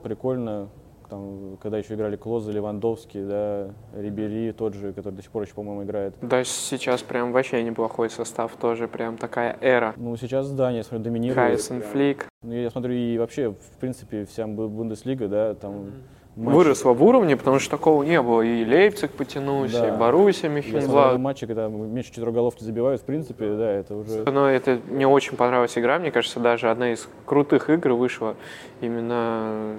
прикольно, 0.05 0.69
там, 1.15 1.57
когда 1.63 1.79
еще 1.79 1.95
играли 1.95 2.17
Клоза, 2.17 2.51
Левандовский, 2.53 3.23
да, 3.23 3.69
Рибери 3.95 4.53
тот 4.53 4.75
же, 4.75 4.93
который 4.93 5.15
до 5.15 5.23
сих 5.23 5.31
пор 5.31 5.43
еще, 5.45 5.55
по-моему, 5.55 5.85
играет. 5.85 6.15
Да, 6.21 6.43
сейчас 6.45 7.03
прям 7.03 7.33
вообще 7.33 7.63
неплохой 7.63 8.11
состав, 8.11 8.53
тоже 8.61 8.89
прям 8.89 9.17
такая 9.17 9.57
эра. 9.61 9.95
Ну, 9.97 10.17
сейчас, 10.17 10.51
да, 10.51 10.71
я 10.71 10.83
смотрю, 10.83 11.05
доминирует. 11.05 11.37
Хайсен 11.37 11.83
Флик. 11.83 12.27
Ну, 12.43 12.53
я 12.53 12.71
смотрю, 12.71 12.95
и 12.95 13.17
вообще, 13.19 13.51
в 13.53 13.79
принципе, 13.81 14.25
вся 14.27 14.45
Бу- 14.45 14.69
Бундеслига, 14.69 15.29
да, 15.29 15.55
там... 15.55 15.93
матчи- 16.37 16.55
Выросла 16.55 16.93
в 16.93 17.03
уровне, 17.05 17.37
потому 17.37 17.59
что 17.61 17.71
такого 17.71 18.03
не 18.03 18.21
было. 18.21 18.43
И 18.43 18.65
Лейпциг 18.65 19.13
потянулся, 19.13 19.81
Да. 19.83 19.89
и 19.95 19.97
Боруссия 19.97 20.49
Мюнхенблад. 20.51 21.19
матчи, 21.19 21.47
когда 21.47 21.69
меньше 21.69 22.11
четырех 22.11 22.35
голов 22.35 22.61
не 22.61 22.67
забивают, 22.67 23.01
в 23.03 23.05
принципе, 23.05 23.55
да, 23.57 23.71
это 23.71 23.95
уже... 23.95 24.25
Но 24.31 24.49
это 24.51 24.81
мне 24.91 25.07
очень 25.07 25.37
понравилась 25.37 25.79
игра, 25.79 25.99
мне 26.01 26.11
кажется, 26.11 26.41
даже 26.41 26.71
одна 26.71 26.93
из 26.93 27.09
крутых 27.25 27.71
игр 27.71 27.93
вышла 27.93 28.35
именно 28.81 29.77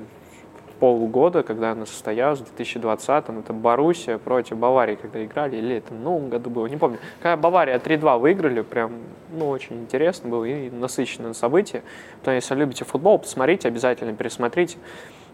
полгода, 0.86 1.42
когда 1.42 1.72
она 1.72 1.88
состоялась, 1.88 2.42
в 2.42 2.56
2020-м. 2.56 3.40
Это 3.40 3.54
Боруссия 3.54 4.20
против 4.20 4.58
Баварии, 4.58 4.94
когда 4.94 5.26
играли, 5.26 5.56
или 5.56 5.78
это 5.78 5.96
в 5.96 6.00
новом 6.00 6.30
году 6.30 6.52
было, 6.52 6.68
не 6.68 6.78
помню. 6.78 7.00
Когда 7.24 7.36
Бавария 7.38 7.80
3-2 7.80 8.20
выиграли, 8.20 8.62
прям, 8.62 8.92
ну, 9.32 9.50
очень 9.50 9.78
интересно 9.78 10.30
было 10.30 10.46
и 10.46 10.70
насыщенное 10.70 11.34
событие. 11.34 11.82
Поэтому, 12.18 12.36
если 12.36 12.54
любите 12.54 12.86
футбол, 12.86 13.18
посмотрите, 13.18 13.68
обязательно 13.68 14.14
пересмотрите. 14.14 14.78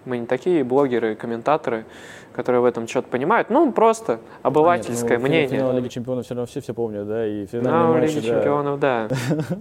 Мы 0.06 0.18
не 0.18 0.26
такие 0.26 0.64
блогеры, 0.64 1.16
комментаторы, 1.16 1.86
которые 2.34 2.62
в 2.62 2.66
этом 2.66 2.88
что-то 2.88 3.08
понимают. 3.10 3.50
Ну, 3.50 3.72
просто 3.72 4.20
обывательское 4.42 5.18
Нет, 5.18 5.22
ну, 5.22 5.26
финал- 5.28 5.30
мнение. 5.30 5.60
Финал 5.60 5.74
Лиги 5.74 5.88
Чемпионов 5.90 6.26
все 6.26 6.34
равно 6.34 6.46
все, 6.48 6.62
все 6.62 6.74
помнят, 6.74 7.08
да, 7.08 7.28
и 7.28 7.46
Ну, 7.52 7.94
матчи, 7.94 8.16
Лиге 8.16 8.22
да. 8.22 8.36
Чемпионов, 8.36 8.80
да. 8.80 9.08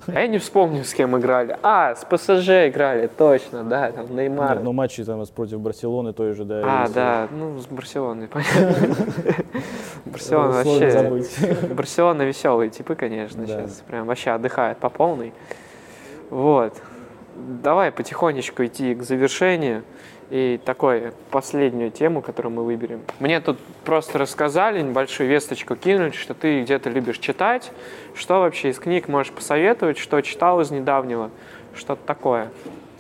А 0.07 0.13
я 0.21 0.27
не 0.29 0.39
вспомню, 0.39 0.85
с 0.85 0.95
кем 0.95 1.19
играли. 1.19 1.59
А, 1.63 1.95
с 1.95 2.05
ПСЖ 2.05 2.69
играли, 2.69 3.07
точно, 3.09 3.65
да, 3.65 3.93
там 3.93 4.17
Неймар. 4.17 4.57
Нет, 4.57 4.65
но 4.65 4.73
матчи 4.73 5.05
там 5.05 5.23
против 5.27 5.61
Барселоны 5.61 6.13
той 6.13 6.33
же, 6.33 6.45
да. 6.45 6.63
А, 6.65 6.89
да, 6.89 7.29
ну, 7.31 7.59
с 7.59 7.67
Барселоной, 7.67 8.29
понятно. 8.33 8.75
Барселона 10.07 10.63
вообще... 10.65 11.67
Барселона 11.75 12.23
веселые 12.23 12.71
типы, 12.71 12.95
конечно, 12.95 13.47
сейчас 13.47 13.83
прям 13.87 14.07
вообще 14.07 14.31
отдыхает 14.31 14.79
по 14.79 14.89
полной. 14.89 15.33
Вот. 16.31 16.75
давай 17.35 17.91
потихонечку 17.91 18.65
идти 18.65 18.95
к 18.95 19.03
завершению. 19.03 19.83
И 20.31 20.61
такой 20.65 21.13
последнюю 21.33 21.91
тему, 21.91 22.23
которую 22.23 22.55
мы 22.55 22.65
выберем. 22.65 23.03
Мне 23.19 23.41
тут 23.41 23.59
просто 23.85 24.17
рассказали, 24.17 24.81
небольшую 24.81 25.29
весточку 25.29 25.75
кинули, 25.75 26.11
что 26.11 26.35
ты 26.35 26.63
где-то 26.63 26.89
любишь 26.89 27.19
читать. 27.19 27.73
Что 28.15 28.41
вообще 28.41 28.71
из 28.71 28.79
книг 28.79 29.09
можешь 29.09 29.33
посоветовать? 29.33 29.99
Что 29.99 30.21
читал 30.21 30.61
из 30.61 30.71
недавнего? 30.71 31.31
Что-то 31.75 32.03
такое. 32.07 32.51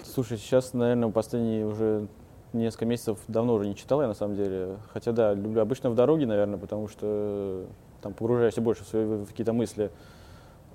Слушай, 0.02 0.38
сейчас, 0.38 0.74
наверное, 0.74 1.08
последние 1.10 1.66
уже 1.66 2.08
несколько 2.52 2.86
месяцев 2.86 3.18
давно 3.28 3.54
уже 3.54 3.68
не 3.68 3.76
читал 3.76 4.02
я 4.02 4.08
на 4.08 4.14
самом 4.14 4.34
деле. 4.34 4.76
Хотя 4.92 5.12
да, 5.12 5.32
люблю 5.32 5.62
обычно 5.62 5.90
в 5.90 5.94
дороге, 5.94 6.26
наверное, 6.26 6.58
потому 6.58 6.88
что 6.88 7.64
там 8.02 8.12
погружаешься 8.12 8.60
больше 8.60 8.84
в, 8.84 8.88
свои, 8.88 9.04
в 9.04 9.26
какие-то 9.26 9.52
мысли. 9.52 9.90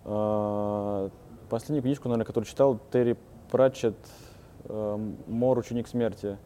А, 0.05 1.09
последнюю 1.49 1.83
книжку, 1.83 2.07
наверное, 2.07 2.25
которую 2.25 2.47
читал, 2.47 2.79
Терри 2.93 3.17
Пратчетт 3.51 3.95
э, 3.95 4.24
«Мор. 4.67 5.57
Ученик 5.57 5.87
смерти». 5.87 6.37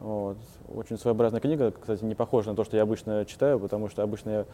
Вот. 0.00 0.38
Очень 0.74 0.96
своеобразная 0.96 1.40
книга, 1.40 1.72
кстати, 1.78 2.02
не 2.04 2.14
похожа 2.14 2.50
на 2.50 2.56
то, 2.56 2.64
что 2.64 2.76
я 2.76 2.84
обычно 2.84 3.24
читаю, 3.26 3.60
потому 3.60 3.88
что 3.88 4.02
обычно 4.02 4.30
я, 4.30 4.44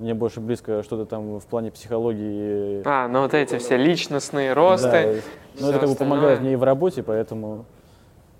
мне 0.00 0.14
больше 0.14 0.40
близко 0.40 0.82
что-то 0.82 1.06
там 1.06 1.38
в 1.38 1.46
плане 1.46 1.70
психологии. 1.70 2.82
А, 2.84 3.06
ну 3.06 3.22
вот 3.22 3.32
эти 3.32 3.58
все 3.58 3.76
личностные 3.76 4.52
росты. 4.52 5.22
Да, 5.54 5.60
ну 5.60 5.70
это 5.70 5.78
как 5.78 5.88
бы 5.90 5.94
помогает 5.94 6.40
мне 6.40 6.54
и 6.54 6.56
в 6.56 6.64
работе, 6.64 7.04
поэтому 7.04 7.66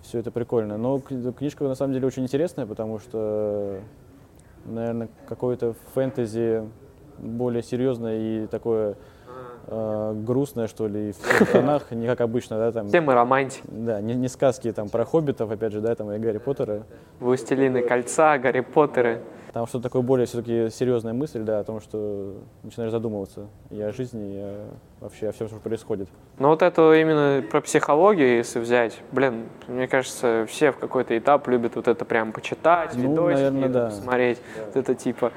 все 0.03 0.19
это 0.19 0.33
прикольно. 0.33 0.77
Но 0.77 0.99
книжка 0.99 1.65
на 1.65 1.77
самом 1.77 1.93
деле 1.93 2.07
очень 2.09 2.25
интересная, 2.25 2.67
потому 2.67 2.99
что, 2.99 3.81
наверное, 4.65 5.09
какое-то 5.29 5.75
фэнтези 5.95 6.69
более 7.19 7.63
серьезное 7.63 8.19
и 8.19 8.47
такое 8.49 8.97
э, 9.67 10.15
грустное, 10.25 10.67
что 10.67 10.87
ли, 10.87 11.13
в 11.13 11.53
тонах, 11.53 11.91
не 11.91 12.07
как 12.07 12.21
обычно, 12.21 12.59
да, 12.59 12.73
там. 12.73 12.89
Все 12.89 13.01
мы 13.01 13.15
романтики. 13.15 13.63
Да, 13.67 14.01
не, 14.01 14.15
не 14.15 14.29
сказки 14.29 14.73
там 14.73 14.89
про 14.89 15.05
хоббитов, 15.05 15.51
опять 15.51 15.73
же, 15.73 15.81
да, 15.81 15.95
там 15.95 16.11
и 16.13 16.19
Гарри 16.19 16.39
Поттера. 16.39 16.83
Властелины 17.21 17.83
кольца, 17.83 18.39
Гарри 18.39 18.61
Поттеры. 18.61 19.23
Там 19.57 19.67
что-то 19.67 19.85
такое 19.85 20.03
более 20.03 20.27
все-таки 20.27 20.69
серьезная 20.69 21.15
мысль, 21.15 21.41
да, 21.41 21.61
о 21.61 21.65
том, 21.65 21.81
что 21.81 22.35
начинаешь 22.63 22.93
задумываться 22.93 23.47
и 23.71 23.81
о 23.81 23.91
жизни, 23.91 24.35
и 24.35 24.39
о, 24.39 24.69
вообще 25.01 25.31
о 25.31 25.33
всем, 25.33 25.49
что 25.49 25.57
происходит. 25.57 26.11
Ну 26.39 26.49
вот 26.49 26.61
это 26.61 26.93
именно 26.93 27.43
про 27.43 27.63
психологию, 27.63 28.37
если 28.37 28.59
взять, 28.59 29.01
блин, 29.13 29.47
мне 29.67 29.89
кажется, 29.89 30.45
все 30.47 30.73
в 30.73 30.77
какой-то 30.77 31.17
этап 31.17 31.49
любят 31.49 31.75
вот 31.77 31.89
это 31.89 32.05
прям 32.05 32.33
почитать, 32.33 32.91
ну, 32.97 33.01
видосики, 33.01 33.45
наверное, 33.45 33.69
да. 33.71 33.87
посмотреть, 33.87 34.43
да. 34.57 34.65
вот 34.67 34.77
это 34.77 34.95
типа 34.95 35.33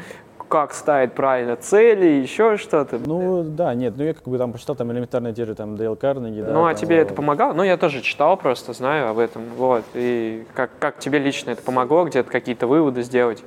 как 0.49 0.73
ставить 0.73 1.13
правильно 1.13 1.55
цели, 1.55 2.21
еще 2.21 2.57
что-то. 2.57 2.99
Ну 2.99 3.43
да, 3.43 3.73
нет, 3.75 3.93
ну 3.95 4.03
я 4.03 4.13
как 4.13 4.27
бы 4.27 4.37
там 4.37 4.51
почитал 4.51 4.75
там 4.75 4.91
элементарные 4.91 5.33
те 5.33 5.45
же 5.45 5.55
там 5.55 5.77
Дейл 5.77 5.95
Карнеги. 5.95 6.41
Да, 6.41 6.51
ну 6.51 6.65
а 6.65 6.73
там, 6.73 6.75
тебе 6.75 6.97
это 6.97 7.13
помогало? 7.13 7.53
Ну 7.53 7.63
я 7.63 7.77
тоже 7.77 8.01
читал 8.01 8.35
просто, 8.35 8.73
знаю 8.73 9.09
об 9.09 9.19
этом, 9.19 9.43
вот. 9.55 9.85
И 9.93 10.45
как, 10.55 10.71
как 10.79 10.99
тебе 10.99 11.19
лично 11.19 11.51
это 11.51 11.61
помогло, 11.61 12.03
где-то 12.05 12.29
какие-то 12.29 12.67
выводы 12.67 13.03
сделать? 13.03 13.43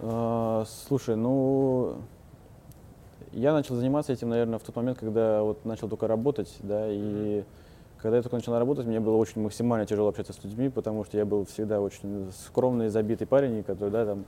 А, 0.00 0.64
слушай, 0.86 1.16
ну 1.16 1.96
я 3.32 3.52
начал 3.52 3.74
заниматься 3.74 4.12
этим, 4.12 4.30
наверное, 4.30 4.58
в 4.58 4.62
тот 4.62 4.76
момент, 4.76 4.98
когда 4.98 5.42
вот 5.42 5.64
начал 5.64 5.88
только 5.88 6.06
работать, 6.06 6.54
да, 6.60 6.86
и 6.88 7.44
когда 8.00 8.18
я 8.18 8.22
только 8.22 8.36
начал 8.36 8.56
работать, 8.58 8.86
мне 8.86 9.00
было 9.00 9.16
очень 9.16 9.42
максимально 9.42 9.84
тяжело 9.84 10.10
общаться 10.10 10.32
с 10.32 10.44
людьми, 10.44 10.68
потому 10.68 11.04
что 11.04 11.18
я 11.18 11.24
был 11.24 11.44
всегда 11.44 11.80
очень 11.80 12.30
скромный, 12.46 12.88
забитый 12.88 13.26
парень, 13.26 13.64
который, 13.64 13.90
да, 13.90 14.06
там, 14.06 14.24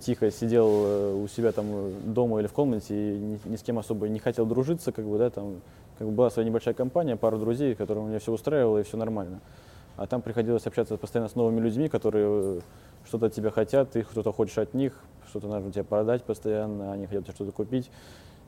тихо 0.00 0.30
сидел 0.30 0.68
э, 0.68 1.14
у 1.14 1.28
себя 1.28 1.52
там 1.52 1.66
дома 2.04 2.40
или 2.40 2.46
в 2.46 2.52
комнате 2.52 2.94
и 2.94 3.18
ни, 3.18 3.40
ни 3.44 3.56
с 3.56 3.62
кем 3.62 3.78
особо 3.78 4.08
не 4.08 4.18
хотел 4.18 4.46
дружиться, 4.46 4.92
как 4.92 5.04
бы, 5.04 5.18
да, 5.18 5.30
там, 5.30 5.60
как 5.98 6.06
бы 6.06 6.12
была 6.12 6.30
своя 6.30 6.48
небольшая 6.48 6.74
компания, 6.74 7.16
пару 7.16 7.38
друзей, 7.38 7.74
которым 7.74 8.08
меня 8.08 8.18
все 8.18 8.32
устраивало 8.32 8.78
и 8.78 8.82
все 8.82 8.96
нормально. 8.96 9.40
А 9.96 10.06
там 10.06 10.22
приходилось 10.22 10.66
общаться 10.66 10.96
постоянно 10.96 11.28
с 11.28 11.34
новыми 11.34 11.60
людьми, 11.60 11.88
которые 11.88 12.26
э, 12.28 12.60
что-то 13.06 13.26
от 13.26 13.34
тебя 13.34 13.50
хотят, 13.50 13.90
ты 13.90 14.02
что-то 14.02 14.32
хочешь 14.32 14.58
от 14.58 14.74
них, 14.74 14.92
что-то 15.28 15.48
нужно 15.48 15.72
тебе 15.72 15.84
продать 15.84 16.22
постоянно, 16.22 16.92
они 16.92 17.06
хотят 17.06 17.24
тебе 17.24 17.34
что-то 17.34 17.52
купить. 17.52 17.90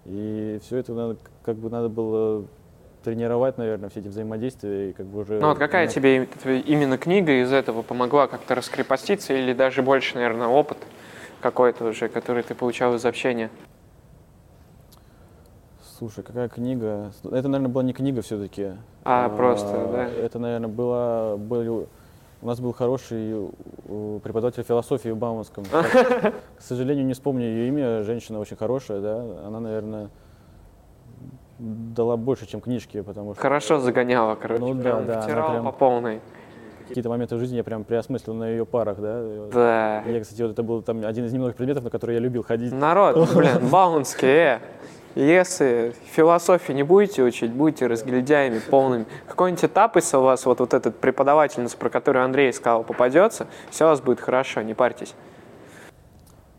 И 0.07 0.61
все 0.64 0.78
это 0.78 0.94
надо, 0.94 1.16
как 1.42 1.57
бы 1.57 1.68
надо 1.68 1.88
было 1.88 2.44
тренировать, 3.03 3.59
наверное, 3.59 3.88
все 3.88 4.01
эти 4.01 4.09
взаимодействия 4.09 4.90
и 4.90 4.92
как 4.92 5.07
бы 5.07 5.20
уже... 5.20 5.40
Ну 5.40 5.48
вот 5.48 5.59
какая 5.59 5.86
тебе 5.88 6.28
именно 6.44 6.98
книга 6.98 7.42
из 7.42 7.53
этого 7.53 7.82
помогла 7.82 8.26
как-то 8.26 8.55
раскрепоститься 8.55 9.32
или 9.32 9.53
даже 9.53 9.82
больше, 9.82 10.16
наверное, 10.16 10.48
опыт? 10.48 10.78
Какой-то 11.41 11.86
уже, 11.86 12.09
который 12.09 12.43
ты 12.43 12.55
получал 12.55 12.95
из 12.95 13.05
общения? 13.05 13.51
Слушай, 15.99 16.24
какая 16.24 16.49
книга? 16.49 17.12
Это, 17.24 17.49
наверное, 17.49 17.68
была 17.68 17.82
не 17.82 17.93
книга 17.93 18.22
все-таки. 18.22 18.72
А, 19.05 19.26
а 19.26 19.28
просто, 19.28 19.88
да? 19.93 20.09
Это, 20.09 20.38
наверное, 20.38 20.68
была, 20.68 21.36
был, 21.36 21.88
у 22.41 22.47
нас 22.47 22.59
был 22.59 22.72
хороший 22.72 23.51
преподаватель 24.22 24.62
философии 24.62 25.11
в 25.11 25.16
Бауманском. 25.16 25.64
К 25.72 26.32
сожалению, 26.61 27.05
не 27.05 27.12
вспомню 27.12 27.45
ее 27.45 27.68
имя. 27.68 28.03
Женщина 28.03 28.38
очень 28.38 28.57
хорошая, 28.57 29.01
да. 29.01 29.47
Она, 29.47 29.61
наверное, 29.61 30.09
дала 31.59 32.16
больше, 32.16 32.47
чем 32.47 32.62
книжки, 32.62 33.03
потому 33.03 33.34
что... 33.34 33.43
Хорошо 33.43 33.78
загоняла, 33.78 34.36
короче. 34.36 34.64
Ну 34.64 34.74
да, 34.74 35.01
да. 35.01 35.20
Втирала 35.20 35.53
прям... 35.53 35.64
по 35.66 35.72
полной 35.72 36.20
какие-то 36.91 37.09
моменты 37.09 37.36
в 37.36 37.38
жизни 37.38 37.57
я 37.57 37.64
прям 37.64 37.84
преосмыслил 37.84 38.34
на 38.34 38.51
ее 38.51 38.66
парах, 38.66 38.99
да. 38.99 39.22
Да. 39.53 40.03
Я, 40.03 40.20
кстати, 40.20 40.43
вот 40.43 40.51
это 40.53 40.62
был 40.62 40.82
там 40.82 41.05
один 41.05 41.24
из 41.24 41.32
немногих 41.32 41.57
предметов, 41.57 41.84
на 41.84 41.91
которые 41.91 42.16
я 42.16 42.20
любил 42.20 42.43
ходить. 42.43 42.72
Народ, 42.72 43.32
блин, 43.34 43.68
Баунский, 43.70 44.28
э. 44.28 44.59
Если 45.16 45.93
философии 46.12 46.72
не 46.72 46.84
будете 46.84 47.24
учить, 47.24 47.51
будете 47.51 47.88
разгильдяями 47.88 48.61
полными. 48.61 49.07
Какой-нибудь 49.26 49.64
этап, 49.64 49.97
если 49.97 50.16
у 50.16 50.20
вас 50.20 50.47
вот, 50.47 50.61
вот 50.61 50.72
этот 50.72 50.99
преподавательница, 50.99 51.76
про 51.76 51.88
которую 51.88 52.24
Андрей 52.24 52.53
сказал, 52.53 52.84
попадется, 52.84 53.49
все 53.70 53.86
у 53.86 53.88
вас 53.88 54.01
будет 54.01 54.20
хорошо, 54.20 54.62
не 54.62 54.74
парьтесь. 54.74 55.14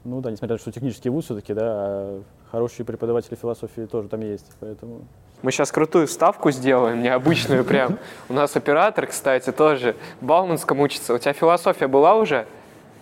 Ну 0.04 0.20
да, 0.20 0.32
несмотря 0.32 0.56
на 0.56 0.58
то, 0.58 0.62
что 0.62 0.72
технический 0.72 1.10
вуз 1.10 1.26
все-таки, 1.26 1.54
да, 1.54 1.64
а 1.64 2.24
хорошие 2.50 2.86
преподаватели 2.86 3.36
философии 3.36 3.86
тоже 3.86 4.10
там 4.10 4.22
есть, 4.22 4.52
поэтому... 4.60 5.02
Мы 5.44 5.52
сейчас 5.52 5.72
крутую 5.72 6.08
ставку 6.08 6.52
сделаем, 6.52 7.02
необычную 7.02 7.64
прям. 7.64 7.98
У 8.30 8.34
нас 8.34 8.56
оператор, 8.56 9.08
кстати, 9.08 9.52
тоже 9.52 9.96
Бауманском 10.22 10.80
учится. 10.80 11.14
У 11.14 11.18
тебя 11.18 11.34
философия 11.34 11.88
была 11.88 12.16
уже? 12.16 12.46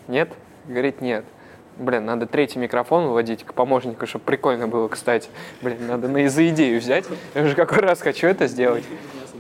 Нет? 0.08 0.30
Говорит, 0.68 1.02
нет. 1.02 1.26
Блин, 1.78 2.06
надо 2.06 2.28
третий 2.28 2.60
микрофон 2.60 3.08
выводить 3.08 3.46
к 3.46 3.54
помощнику, 3.54 4.06
чтобы 4.06 4.26
прикольно 4.26 4.68
было, 4.68 4.88
кстати. 4.90 5.30
Блин, 5.62 5.88
надо 5.88 6.10
на 6.10 6.28
за 6.30 6.48
идею 6.50 6.80
взять. 6.80 7.06
Я 7.36 7.44
уже 7.44 7.56
какой 7.56 7.80
раз 7.80 8.02
хочу 8.02 8.28
это 8.28 8.48
сделать. 8.48 8.84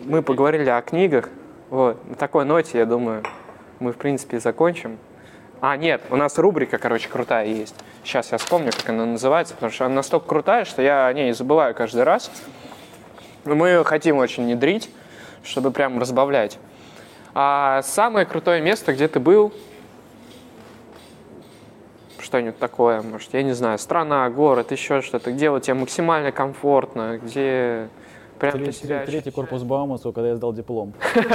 Мы 0.05 0.22
поговорили 0.22 0.70
о 0.70 0.82
книгах. 0.82 1.30
Вот, 1.70 1.97
на 2.07 2.16
такой 2.16 2.45
ноте, 2.45 2.80
я 2.80 2.86
думаю, 2.86 3.24
мы, 3.80 3.91
в 3.91 3.97
принципе, 3.97 4.39
закончим. 4.39 4.97
А, 5.62 5.76
нет, 5.76 6.01
у 6.10 6.16
нас 6.16 6.38
рубрика, 6.38 6.78
короче, 6.78 7.10
крутая 7.10 7.45
есть. 7.47 7.76
Сейчас 8.03 8.32
я 8.32 8.38
вспомню, 8.38 8.72
как 8.72 8.89
она 8.89 9.05
называется, 9.05 9.53
потому 9.55 9.72
что 9.72 9.86
она 9.86 9.95
настолько 9.95 10.28
крутая, 10.28 10.64
что 10.64 10.82
я 10.82 11.07
о 11.07 11.14
ней 11.14 11.34
забываю 11.34 11.76
каждый 11.76 12.03
раз. 12.03 12.32
Но 13.43 13.55
мы 13.55 13.70
ее 13.70 13.84
хотим 13.84 14.18
очень 14.18 14.43
внедрить, 14.43 14.89
чтобы 15.43 15.72
прям 15.72 15.99
разбавлять. 15.99 16.57
А 17.34 17.82
самое 17.84 18.26
крутое 18.26 18.62
место, 18.62 18.93
где 18.93 19.07
ты 19.07 19.20
был, 19.20 19.53
что-нибудь 22.22 22.57
такое, 22.57 23.01
может, 23.01 23.34
я 23.34 23.43
не 23.43 23.53
знаю, 23.53 23.80
страна, 23.80 24.30
город, 24.30 24.72
еще 24.72 25.01
что-то, 25.01 25.32
где 25.32 25.49
вот 25.49 25.64
тебе 25.64 25.74
максимально 25.74 26.32
комфортно, 26.32 27.18
где 27.18 27.89
прям 28.39 28.53
Третий, 28.53 28.72
ты 28.72 28.78
себя 28.78 29.05
Третий 29.05 29.32
корпус 29.32 29.64
Бауманса, 29.64 30.12
когда 30.12 30.30
я 30.30 30.36
сдал 30.36 30.53
диплом. 30.53 30.93
Тут 31.14 31.26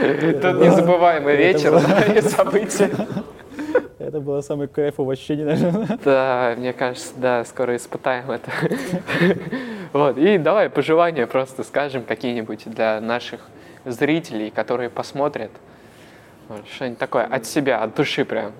незабываемый 0.00 1.36
вечер 1.36 1.76
и 2.16 2.20
события. 2.22 2.90
Это 4.16 4.24
было 4.24 4.40
самое 4.40 4.66
кайфовое 4.66 5.12
ощущение, 5.12 5.44
наверное. 5.44 5.98
Да, 6.04 6.54
мне 6.56 6.72
кажется, 6.72 7.12
да, 7.18 7.44
скоро 7.44 7.76
испытаем 7.76 8.30
это. 8.30 8.50
Вот, 9.92 10.16
и 10.16 10.38
давай 10.38 10.70
пожелания 10.70 11.26
просто 11.26 11.62
скажем 11.62 12.02
какие-нибудь 12.02 12.64
для 12.64 12.98
наших 13.02 13.46
зрителей, 13.84 14.50
которые 14.50 14.88
посмотрят. 14.88 15.50
Что-нибудь 16.74 16.98
такое 16.98 17.24
от 17.24 17.44
себя, 17.44 17.82
от 17.82 17.94
души 17.94 18.24
прям. 18.24 18.52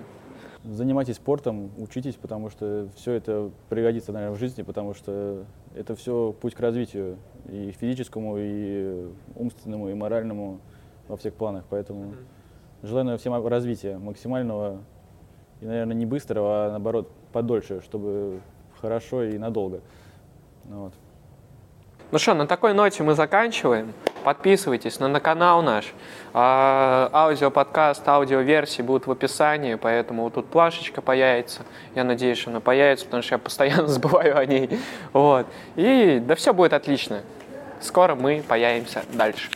Занимайтесь 0.63 1.15
спортом, 1.15 1.71
учитесь, 1.77 2.13
потому 2.13 2.51
что 2.51 2.87
все 2.95 3.13
это 3.13 3.49
пригодится, 3.69 4.11
наверное, 4.11 4.35
в 4.35 4.39
жизни, 4.39 4.61
потому 4.61 4.93
что 4.93 5.43
это 5.75 5.95
все 5.95 6.35
путь 6.39 6.53
к 6.53 6.59
развитию 6.59 7.17
и 7.49 7.71
физическому, 7.71 8.35
и 8.37 9.07
умственному, 9.35 9.89
и 9.89 9.95
моральному 9.95 10.59
во 11.07 11.17
всех 11.17 11.33
планах. 11.33 11.63
Поэтому 11.67 12.13
желаю 12.83 13.17
всем 13.17 13.43
развития 13.47 13.97
максимального 13.97 14.81
и, 15.61 15.65
наверное, 15.65 15.95
не 15.95 16.05
быстрого, 16.05 16.65
а 16.65 16.69
наоборот 16.71 17.09
подольше, 17.33 17.81
чтобы 17.81 18.39
хорошо 18.81 19.23
и 19.23 19.37
надолго. 19.37 19.81
Ну 20.65 20.83
вот. 20.83 20.93
Ну 22.09 22.19
что, 22.19 22.33
на 22.33 22.47
такой 22.47 22.73
ноте 22.73 23.03
мы 23.03 23.15
заканчиваем. 23.15 23.93
Подписывайтесь 24.23 24.99
на, 24.99 25.07
на 25.07 25.19
канал 25.19 25.61
наш. 25.61 25.93
А, 26.33 27.09
аудиоподкаст, 27.11 28.07
аудиоверсии 28.07 28.81
будут 28.81 29.07
в 29.07 29.11
описании, 29.11 29.75
поэтому 29.75 30.23
вот 30.23 30.35
тут 30.35 30.47
плашечка 30.47 31.01
появится. 31.01 31.63
Я 31.95 32.05
надеюсь, 32.05 32.37
что 32.37 32.51
она 32.51 32.61
появится, 32.61 33.05
потому 33.05 33.23
что 33.23 33.35
я 33.35 33.39
постоянно 33.39 33.87
забываю 33.87 34.37
о 34.37 34.45
ней. 34.45 34.69
Вот. 35.11 35.47
И 35.75 36.21
да 36.25 36.35
все 36.35 36.53
будет 36.53 36.73
отлично. 36.73 37.23
Скоро 37.81 38.15
мы 38.15 38.43
появимся 38.47 39.03
дальше. 39.13 39.49